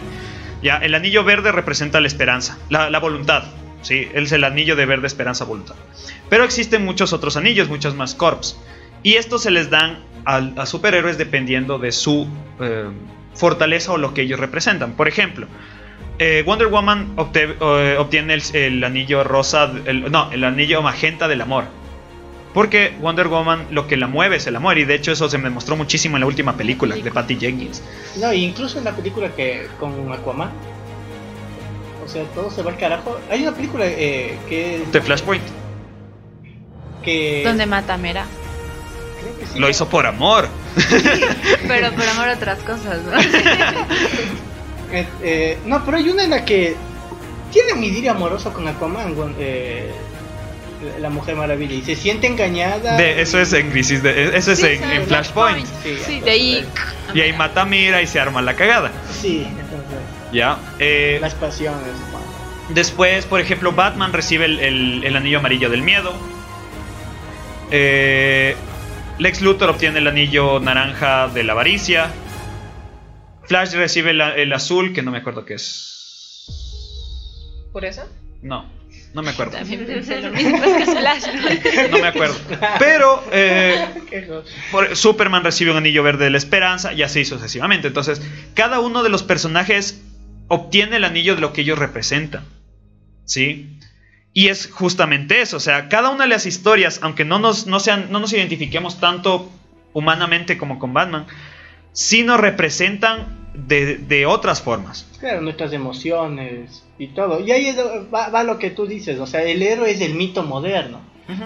[0.62, 3.44] Ya, el anillo verde representa la esperanza, la, la voluntad.
[3.82, 5.74] Sí, es el anillo de verde esperanza voluntad.
[6.30, 8.56] Pero existen muchos otros anillos, muchos más corps.
[9.02, 12.28] Y estos se les dan a, superhéroes dependiendo de su
[12.60, 12.84] eh,
[13.34, 14.92] fortaleza o lo que ellos representan.
[14.92, 15.46] Por ejemplo,
[16.18, 21.26] eh, Wonder Woman obte- eh, obtiene el, el anillo rosa, el- no, el anillo magenta
[21.26, 21.64] del amor.
[22.54, 24.76] Porque Wonder Woman lo que la mueve es el amor.
[24.78, 27.82] Y de hecho eso se me mostró muchísimo en la última película de Patty Jenkins.
[28.20, 30.50] No, incluso en la película que con Aquaman.
[32.04, 33.18] O sea, todo se va al carajo.
[33.30, 35.42] Hay una película eh, que De Flashpoint.
[37.04, 38.24] que Donde mata a Mera.
[39.20, 39.58] creo que sí.
[39.58, 40.48] Lo hizo por amor.
[41.68, 43.12] Pero por amor a otras cosas, ¿no?
[44.94, 46.76] Eh, eh, no, pero hay una en la que
[47.50, 49.90] tiene un idilio amoroso con Aquaman, con, eh,
[51.00, 52.98] la Mujer Maravilla, y se siente engañada.
[52.98, 55.66] De, eso es en Crisis, de- eso es Sí, en, Flashpoint.
[55.82, 56.66] Sí, Sí, de ahí.
[57.14, 58.90] Y ahí mata a Mira y se arma la cagada.
[59.10, 59.46] Sí,
[60.32, 60.58] Ya.
[60.78, 61.80] eh, las pasiones.
[62.70, 66.12] Después, por ejemplo, Batman recibe el, el- el anillo amarillo del miedo.
[67.70, 68.56] Eh,
[69.18, 72.10] Lex Luthor obtiene el anillo naranja de la avaricia.
[73.44, 76.46] Flash recibe el, el azul, que no me acuerdo qué es.
[77.72, 78.02] ¿Por eso?
[78.42, 78.66] No,
[79.14, 79.52] no me acuerdo.
[79.58, 81.88] También pensé lo mismo, es que es Flash, ¿no?
[81.88, 82.34] No me acuerdo.
[82.78, 83.86] Pero eh,
[84.70, 87.88] por- Superman recibe un anillo verde de la esperanza y así sucesivamente.
[87.88, 88.20] Entonces,
[88.54, 90.00] cada uno de los personajes
[90.54, 92.44] obtiene el anillo de lo que ellos representan.
[93.24, 93.78] ¿Sí?
[94.34, 95.56] Y es justamente eso.
[95.56, 99.00] O sea, cada una de las historias, aunque no nos, no sean, no nos identifiquemos
[99.00, 99.50] tanto
[99.94, 101.26] humanamente como con Batman,
[101.92, 105.06] sí nos representan de, de otras formas.
[105.20, 107.40] Claro, nuestras emociones y todo.
[107.40, 107.76] Y ahí es-
[108.12, 111.00] va, va lo que tú dices, o sea, el héroe es el mito moderno.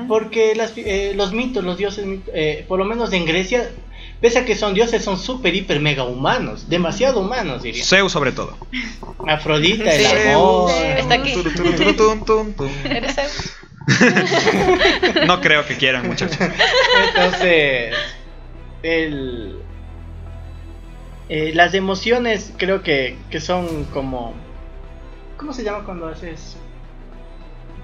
[0.09, 2.05] Porque las, eh, los mitos, los dioses,
[2.35, 3.70] eh, por lo menos en Grecia,
[4.20, 6.68] pese a que son dioses, son súper, hiper, mega humanos.
[6.68, 7.84] Demasiado humanos, diría.
[7.84, 8.56] Zeus sobre todo.
[9.26, 10.28] Afrodita, el Sí.
[10.28, 10.70] amor.
[10.70, 11.34] Está aquí.
[12.84, 13.52] ¿Eres Zeus?
[15.26, 16.38] No creo que quieran, muchachos.
[17.09, 17.94] Entonces,
[18.82, 19.60] el,
[21.28, 24.34] eh, las emociones creo que, que son como
[25.36, 26.56] ¿Cómo se llama cuando haces.?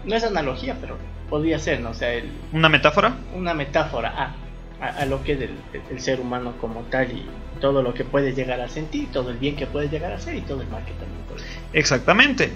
[0.05, 0.97] No es analogía, pero
[1.29, 1.91] podría ser, ¿no?
[1.91, 3.15] O sea, el, ¿Una metáfora?
[3.35, 4.35] una metáfora a,
[4.83, 5.41] a, lo que es
[5.91, 7.25] el, ser humano como tal y
[7.61, 10.35] todo lo que puede llegar a sentir, todo el bien que puede llegar a hacer
[10.35, 11.43] y todo el mal que también puede.
[11.73, 12.51] Exactamente.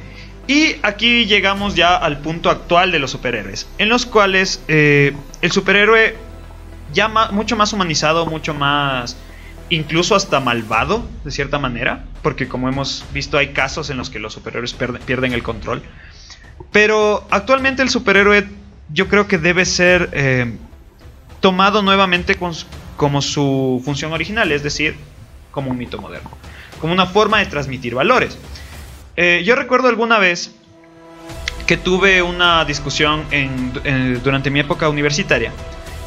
[0.49, 5.53] Y aquí llegamos ya al punto actual de los superhéroes, en los cuales eh, el
[5.53, 6.17] superhéroe
[6.93, 9.17] ya mucho más humanizado, mucho más
[9.69, 14.19] incluso hasta malvado, de cierta manera, porque como hemos visto hay casos en los que
[14.19, 15.83] los superhéroes pierde- pierden el control.
[16.73, 18.47] Pero actualmente el superhéroe
[18.93, 20.57] yo creo que debe ser eh,
[21.41, 22.53] tomado nuevamente con
[22.97, 24.97] como su función original, es decir,
[25.51, 26.31] como un mito moderno,
[26.81, 28.39] como una forma de transmitir valores.
[29.17, 30.53] Eh, yo recuerdo alguna vez
[31.67, 35.53] que tuve una discusión en- en- durante mi época universitaria,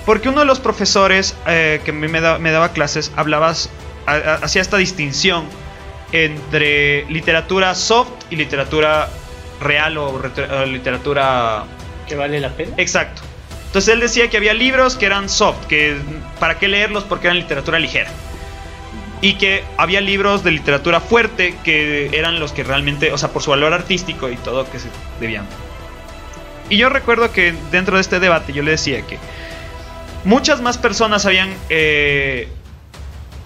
[0.06, 4.77] porque uno de los profesores eh, que me, da- me daba clases hablaba, hacía esta
[4.77, 5.45] distinción
[6.11, 9.10] entre literatura soft y literatura
[9.61, 10.19] real o
[10.65, 11.65] literatura
[12.07, 12.73] ¿Que vale la pena?
[12.77, 13.22] Exacto.
[13.69, 15.95] Entonces él decía que había libros que eran soft, que
[16.39, 18.09] para qué leerlos porque eran literatura ligera.
[19.21, 23.43] Y que había libros de literatura fuerte que eran los que realmente, o sea, por
[23.43, 24.87] su valor artístico y todo que se
[25.19, 25.45] debían.
[26.67, 29.19] Y yo recuerdo que dentro de este debate yo le decía que
[30.23, 32.47] muchas más personas habían eh,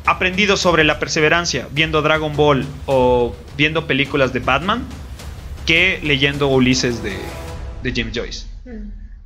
[0.05, 4.85] aprendido sobre la perseverancia viendo Dragon Ball o viendo películas de Batman
[5.65, 7.17] que leyendo Ulises de,
[7.83, 8.45] de James Joyce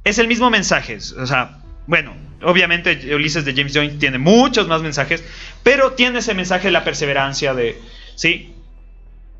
[0.09, 0.97] es el mismo mensaje.
[0.97, 5.23] O sea, bueno, obviamente Ulises de James Joyce tiene muchos más mensajes,
[5.63, 7.77] pero tiene ese mensaje de la perseverancia, de.
[8.15, 8.53] Sí.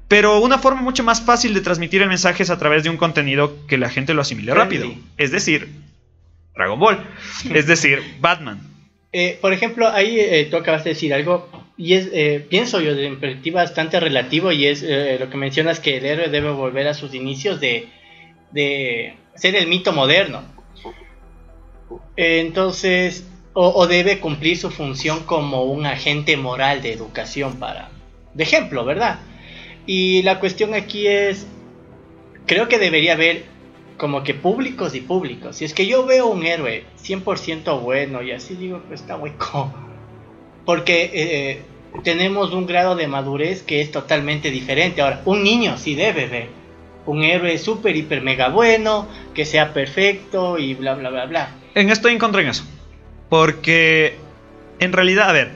[0.07, 2.97] Pero una forma mucho más fácil de transmitir el mensaje es a través de un
[2.97, 4.89] contenido que la gente lo asimile rápido.
[5.17, 5.67] Es decir,
[6.55, 7.05] Dragon Ball.
[7.53, 8.61] Es decir, Batman.
[9.11, 12.95] Eh, por ejemplo, ahí eh, tú acabas de decir algo, y es, eh, pienso yo,
[12.95, 16.87] de perspectiva bastante relativo, y es eh, lo que mencionas que el héroe debe volver
[16.87, 17.87] a sus inicios de,
[18.51, 20.56] de ser el mito moderno.
[22.15, 27.89] Entonces, o, o debe cumplir su función como un agente moral de educación para,
[28.33, 29.19] de ejemplo, ¿verdad?
[29.85, 31.47] Y la cuestión aquí es,
[32.45, 33.45] creo que debería haber
[33.97, 35.55] como que públicos y públicos.
[35.55, 39.71] Si es que yo veo un héroe 100% bueno y así digo, pues está hueco.
[40.65, 41.61] Porque eh,
[42.03, 45.01] tenemos un grado de madurez que es totalmente diferente.
[45.01, 46.49] Ahora, un niño sí debe ver
[47.05, 51.49] un héroe súper, hiper, mega bueno, que sea perfecto y bla, bla, bla, bla.
[51.77, 52.63] En esto encontré en eso.
[53.29, 54.17] Porque
[54.79, 55.51] en realidad, a ver,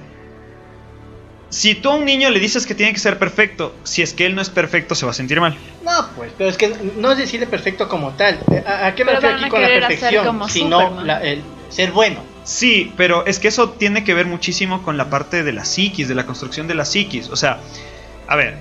[1.49, 4.27] si tú a un niño le dices que tiene que ser perfecto, si es que
[4.27, 5.57] él no es perfecto, se va a sentir mal.
[5.83, 8.39] No, pues, pero es que no es decirle perfecto como tal.
[8.67, 10.49] ¿A, a qué me Pero refiero aquí con la perfección?
[10.49, 12.23] Sino la- el ser bueno.
[12.43, 16.07] Sí, pero es que eso tiene que ver muchísimo con la parte de la psiquis,
[16.07, 17.29] de la construcción de la psiquis.
[17.29, 17.59] O sea,
[18.27, 18.57] a ver,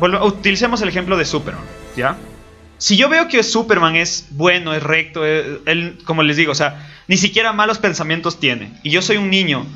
[0.00, 1.64] utilicemos el ejemplo de Superman,
[1.96, 2.16] ¿ya?
[2.78, 6.54] Si yo veo que Superman es bueno, es recto, eh, él, como les digo, o
[6.54, 9.66] sea, ni siquiera malos pensamientos tiene, y yo soy un niño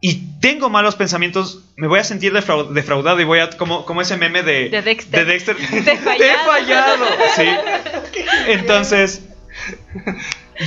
[0.00, 4.02] y tengo malos pensamientos, me voy a sentir defrau- defraudado y voy a, como, como
[4.02, 5.24] ese meme de, De Dexter.
[5.24, 5.56] de Dexter.
[5.56, 6.46] Te he Te he fallado.
[6.46, 7.06] fallado.
[7.36, 7.44] Sí.
[8.48, 9.22] Entonces,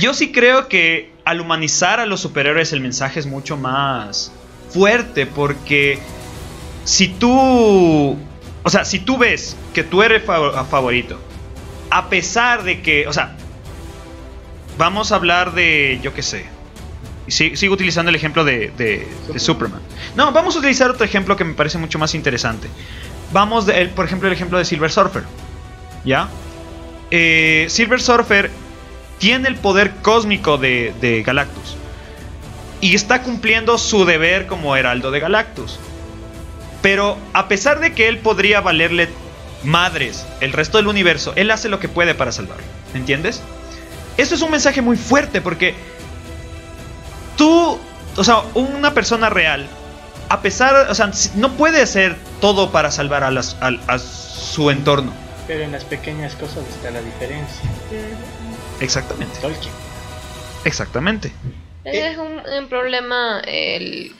[0.00, 4.32] yo sí creo que al humanizar a los superhéroes el mensaje es mucho más
[4.70, 5.98] fuerte porque
[6.84, 8.16] si tú,
[8.62, 11.20] o sea, si tú ves que tú eres fav- favorito,
[11.90, 13.34] a pesar de que, o sea,
[14.78, 16.46] vamos a hablar de, yo qué sé,
[17.28, 19.80] si- sigo utilizando el ejemplo de, de- de Superman.
[20.16, 22.68] No, vamos a utilizar otro ejemplo que me parece mucho más interesante.
[23.32, 25.22] Vamos, de, el- por ejemplo, el ejemplo de Silver Surfer.
[26.04, 26.28] ¿Ya?
[27.10, 28.50] Eh, Silver Surfer
[29.18, 31.76] tiene el poder cósmico de, de Galactus.
[32.80, 35.78] Y está cumpliendo su deber como heraldo de Galactus.
[36.80, 39.10] Pero a pesar de que él podría valerle
[39.62, 42.64] madres el resto del universo, él hace lo que puede para salvarlo.
[42.94, 43.42] ¿Entiendes?
[44.16, 45.74] Esto es un mensaje muy fuerte porque
[47.36, 47.78] tú,
[48.16, 49.66] o sea, una persona real,
[50.28, 54.70] a pesar, o sea, no puede hacer todo para salvar a, las- a- a su
[54.70, 55.12] entorno.
[55.46, 57.68] Pero en las pequeñas cosas está la diferencia.
[58.80, 59.38] Exactamente.
[59.40, 59.72] Tolkien.
[60.64, 61.32] Exactamente.
[61.84, 64.12] Es un, un problema el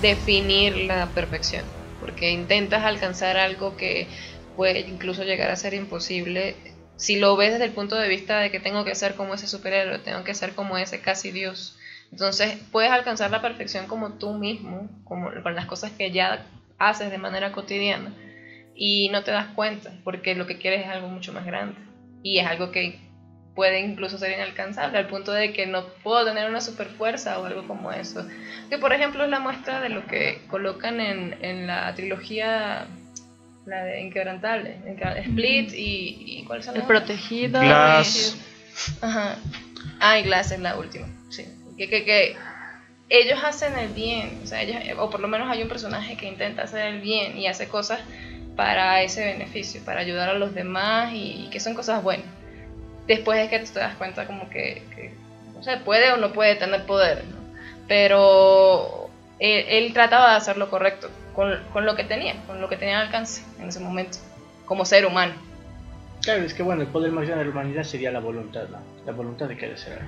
[0.00, 1.64] definir la perfección,
[2.00, 4.06] porque intentas alcanzar algo que
[4.56, 6.56] puede incluso llegar a ser imposible.
[6.96, 9.46] Si lo ves desde el punto de vista de que tengo que ser como ese
[9.46, 11.76] superhéroe, tengo que ser como ese casi Dios,
[12.12, 16.46] entonces puedes alcanzar la perfección como tú mismo, como con las cosas que ya
[16.78, 18.12] haces de manera cotidiana
[18.74, 21.80] y no te das cuenta, porque lo que quieres es algo mucho más grande
[22.22, 23.00] y es algo que
[23.54, 27.46] puede incluso ser inalcanzable al punto de que no puedo tener una super fuerza o
[27.46, 28.26] algo como eso.
[28.68, 32.86] Que por ejemplo es la muestra de lo que colocan en, en la trilogía
[33.66, 34.76] La de Inquebrantable.
[34.86, 36.44] Inquebra- Split y, y.
[36.44, 37.60] ¿Cuál son El protegido.
[37.60, 38.36] Glass.
[39.00, 39.36] Ajá.
[40.00, 41.06] Ah, y Glass es la última.
[41.30, 41.46] Sí.
[41.76, 42.36] Que, que, que
[43.08, 44.40] ellos hacen el bien.
[44.42, 47.36] O sea, ellos, o por lo menos hay un personaje que intenta hacer el bien
[47.38, 48.00] y hace cosas
[48.56, 52.26] para ese beneficio, para ayudar a los demás y, que son cosas buenas.
[53.06, 55.12] Después es que tú te das cuenta como que, que
[55.54, 57.36] no sé, puede o no puede tener poder, ¿no?
[57.88, 59.08] Pero
[59.38, 62.76] él, él trataba de hacer lo correcto con, con lo que tenía, con lo que
[62.76, 64.18] tenía al alcance en ese momento,
[64.66, 65.32] como ser humano.
[66.22, 68.78] Claro, es que bueno, el poder más grande de la humanidad sería la voluntad, ¿no?
[69.06, 70.00] La voluntad de querer ser.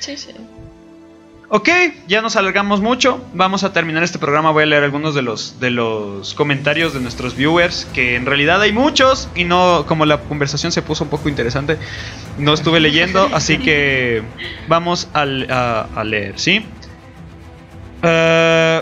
[0.00, 0.34] Sí, sí.
[1.54, 1.68] Ok,
[2.08, 3.22] ya nos alargamos mucho.
[3.34, 4.50] Vamos a terminar este programa.
[4.52, 8.60] Voy a leer algunos de los, de los comentarios de nuestros viewers, que en realidad
[8.62, 11.76] hay muchos y no, como la conversación se puso un poco interesante,
[12.38, 14.22] no estuve leyendo, así que
[14.66, 16.64] vamos al- a, a leer, ¿sí?
[18.02, 18.80] Uh,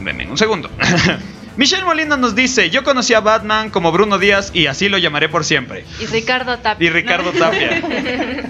[0.00, 0.70] denme un segundo.
[1.56, 5.28] Michelle Molina nos dice, yo conocí a Batman como Bruno Díaz y así lo llamaré
[5.28, 5.84] por siempre.
[6.00, 6.86] Y Ricardo Tapia.
[6.86, 7.82] Y Ricardo Tapia.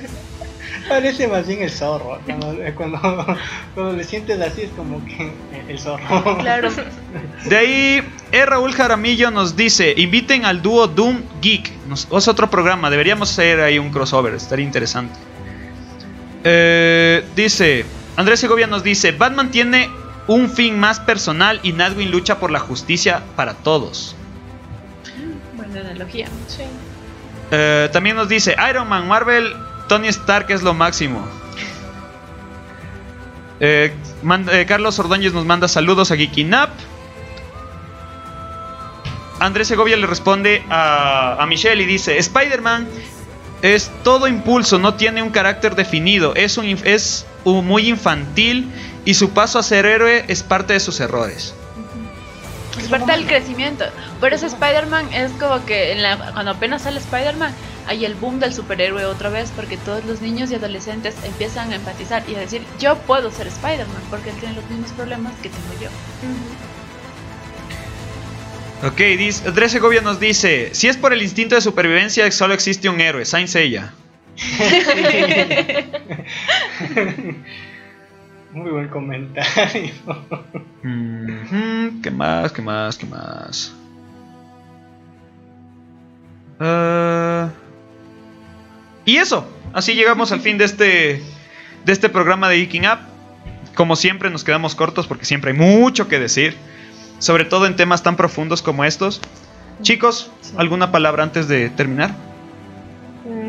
[0.88, 2.18] Parece más bien el zorro.
[2.24, 3.36] Cuando, cuando,
[3.74, 5.32] cuando le sientes así es como que
[5.68, 6.38] el zorro.
[6.38, 6.70] Claro.
[7.44, 8.02] De ahí,
[8.32, 8.46] E.
[8.46, 11.70] Raúl Jaramillo nos dice: inviten al dúo Doom Geek.
[11.88, 15.14] Nos- es otro programa, deberíamos hacer ahí un crossover, estaría interesante.
[16.44, 17.84] Eh, dice:
[18.16, 19.90] Andrés Segovia nos dice: Batman tiene
[20.28, 24.14] un fin más personal y Nightwing lucha por la justicia para todos.
[25.56, 26.28] Buena analogía.
[26.46, 26.62] Sí.
[27.50, 29.52] Eh, también nos dice: Iron Man, Marvel,
[29.88, 31.26] Tony Stark es lo máximo.
[33.58, 33.92] Eh,
[34.52, 36.70] eh, Carlos Ordóñez nos manda saludos a Geekinap.
[39.40, 42.86] Andrés Segovia le responde a, a Michelle y dice: Spider-Man
[43.62, 48.70] es todo impulso, no tiene un carácter definido, es, un, es un muy infantil
[49.08, 51.54] y su paso a ser héroe es parte de sus errores.
[52.78, 53.86] Es parte del crecimiento.
[54.20, 57.54] Por eso Spider-Man es como que en la, cuando apenas sale Spider-Man
[57.86, 61.76] hay el boom del superhéroe otra vez porque todos los niños y adolescentes empiezan a
[61.76, 65.48] empatizar y a decir yo puedo ser Spider-Man porque él tiene los mismos problemas que
[65.48, 65.88] tengo yo.
[68.86, 72.90] Ok, dice, Andrés Segovia nos dice: Si es por el instinto de supervivencia, solo existe
[72.90, 73.94] un héroe, Saint Seiya.
[78.52, 79.92] Muy buen comentario.
[82.02, 82.52] ¿Qué más?
[82.52, 82.96] ¿Qué más?
[82.96, 83.74] ¿Qué más?
[86.60, 87.50] Ah,
[89.04, 91.22] y eso, así llegamos al fin de este
[91.84, 92.98] de este programa de Geeking Up.
[93.74, 96.56] Como siempre nos quedamos cortos porque siempre hay mucho que decir,
[97.18, 99.20] sobre todo en temas tan profundos como estos.
[99.82, 102.10] Chicos, ¿alguna palabra antes de terminar?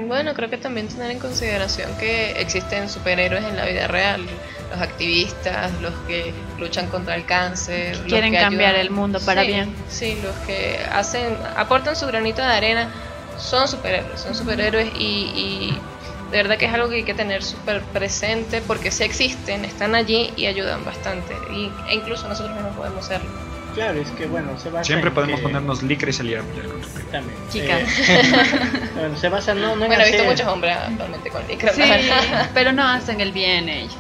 [0.10, 4.28] Bueno, creo que también tener en consideración que existen superhéroes en la vida real,
[4.72, 9.20] los activistas, los que luchan contra el cáncer, los Quieren que cambiar ayudan- el mundo
[9.24, 9.76] para Sí, bien.
[9.88, 12.92] Sí, los que hacen, aportan su granito de arena,
[13.38, 15.82] son superhéroes, son superhéroes y, y
[16.32, 19.94] de verdad que es algo que hay que tener súper presente porque sí existen, están
[19.94, 23.49] allí y ayudan bastante, y, e incluso nosotros mismos podemos serlo.
[23.76, 26.42] Claro, es que bueno, se basa Siempre en podemos que- ponernos licra y salir a
[26.44, 27.38] pelear el También.
[27.52, 27.82] Chicas.
[28.10, 28.22] Eh,
[28.96, 31.74] bueno, se basa no, no en Bueno, he visto hacer- muchos hombres actualmente con licra.
[31.74, 31.84] Sí,
[32.54, 33.96] pero no hacen el bien ellos.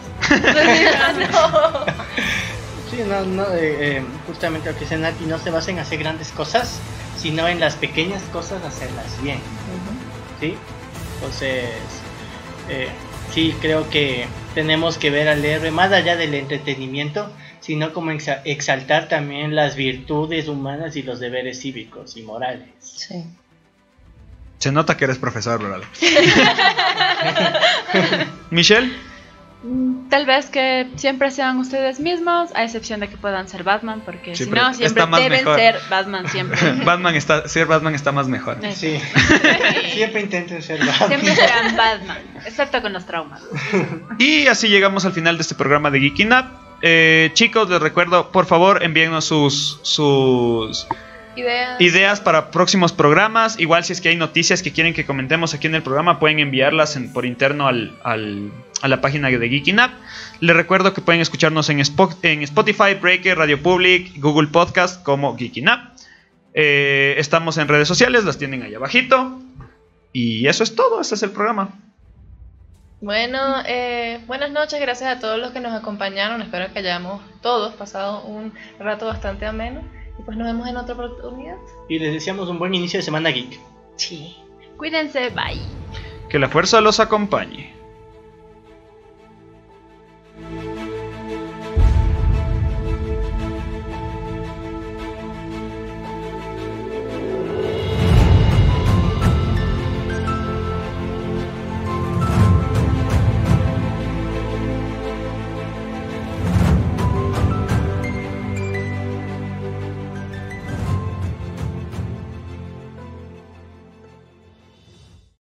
[2.90, 6.00] Sí, no, no, eh, eh, justamente lo que dice Nati, no se basa en hacer
[6.00, 6.80] grandes cosas,
[7.18, 9.40] sino en las pequeñas cosas hacerlas bien.
[10.40, 10.56] ¿Sí?
[11.16, 11.66] Entonces,
[12.70, 12.90] eh,
[13.34, 14.26] sí, creo que
[14.56, 19.76] tenemos que ver al héroe más allá del entretenimiento, sino como exa- exaltar también las
[19.76, 22.70] virtudes humanas y los deberes cívicos y morales.
[22.80, 23.24] Sí.
[24.60, 25.88] Se nota que eres profesor, ¿verdad?
[28.52, 28.92] Michelle.
[29.64, 34.02] Mm, Tal vez que siempre sean ustedes mismos, a excepción de que puedan ser Batman,
[34.06, 35.60] porque Sí, si no, siempre está más deben mejor.
[35.60, 36.58] ser Batman siempre.
[36.86, 38.58] Batman está, ser Batman está más mejor.
[38.74, 39.00] Sí,
[39.94, 41.08] siempre intenten ser Batman.
[41.10, 43.42] Siempre serán Batman, excepto con los traumas.
[44.18, 46.46] Y así llegamos al final de este programa de Geeking Up.
[46.82, 50.88] Eh, chicos, les recuerdo, por favor, envíennos sus, sus
[51.36, 51.80] Ideas.
[51.82, 53.60] ideas para próximos programas.
[53.60, 56.40] Igual si es que hay noticias que quieren que comentemos aquí en el programa, pueden
[56.40, 58.52] enviarlas en- por interno al, al-
[58.82, 59.92] a la página de Geeking Up.
[60.40, 65.38] Les recuerdo que pueden escucharnos en, Spo- en Spotify, Breaker, Radio Public, Google Podcast como
[65.38, 65.80] Geeking Up.
[66.54, 69.40] Eh, estamos en redes sociales, las tienen ahí abajito.
[70.14, 71.70] Y eso es todo, este es el programa.
[73.02, 76.42] Bueno, eh, buenas noches, gracias a todos los que nos acompañaron.
[76.42, 79.82] Espero que hayamos todos pasado un rato bastante ameno.
[80.20, 81.56] Y pues nos vemos en otra oportunidad.
[81.88, 83.58] Y les deseamos un buen inicio de semana geek.
[83.96, 84.36] Sí.
[84.76, 85.62] Cuídense, bye.
[86.28, 87.74] Que la fuerza los acompañe.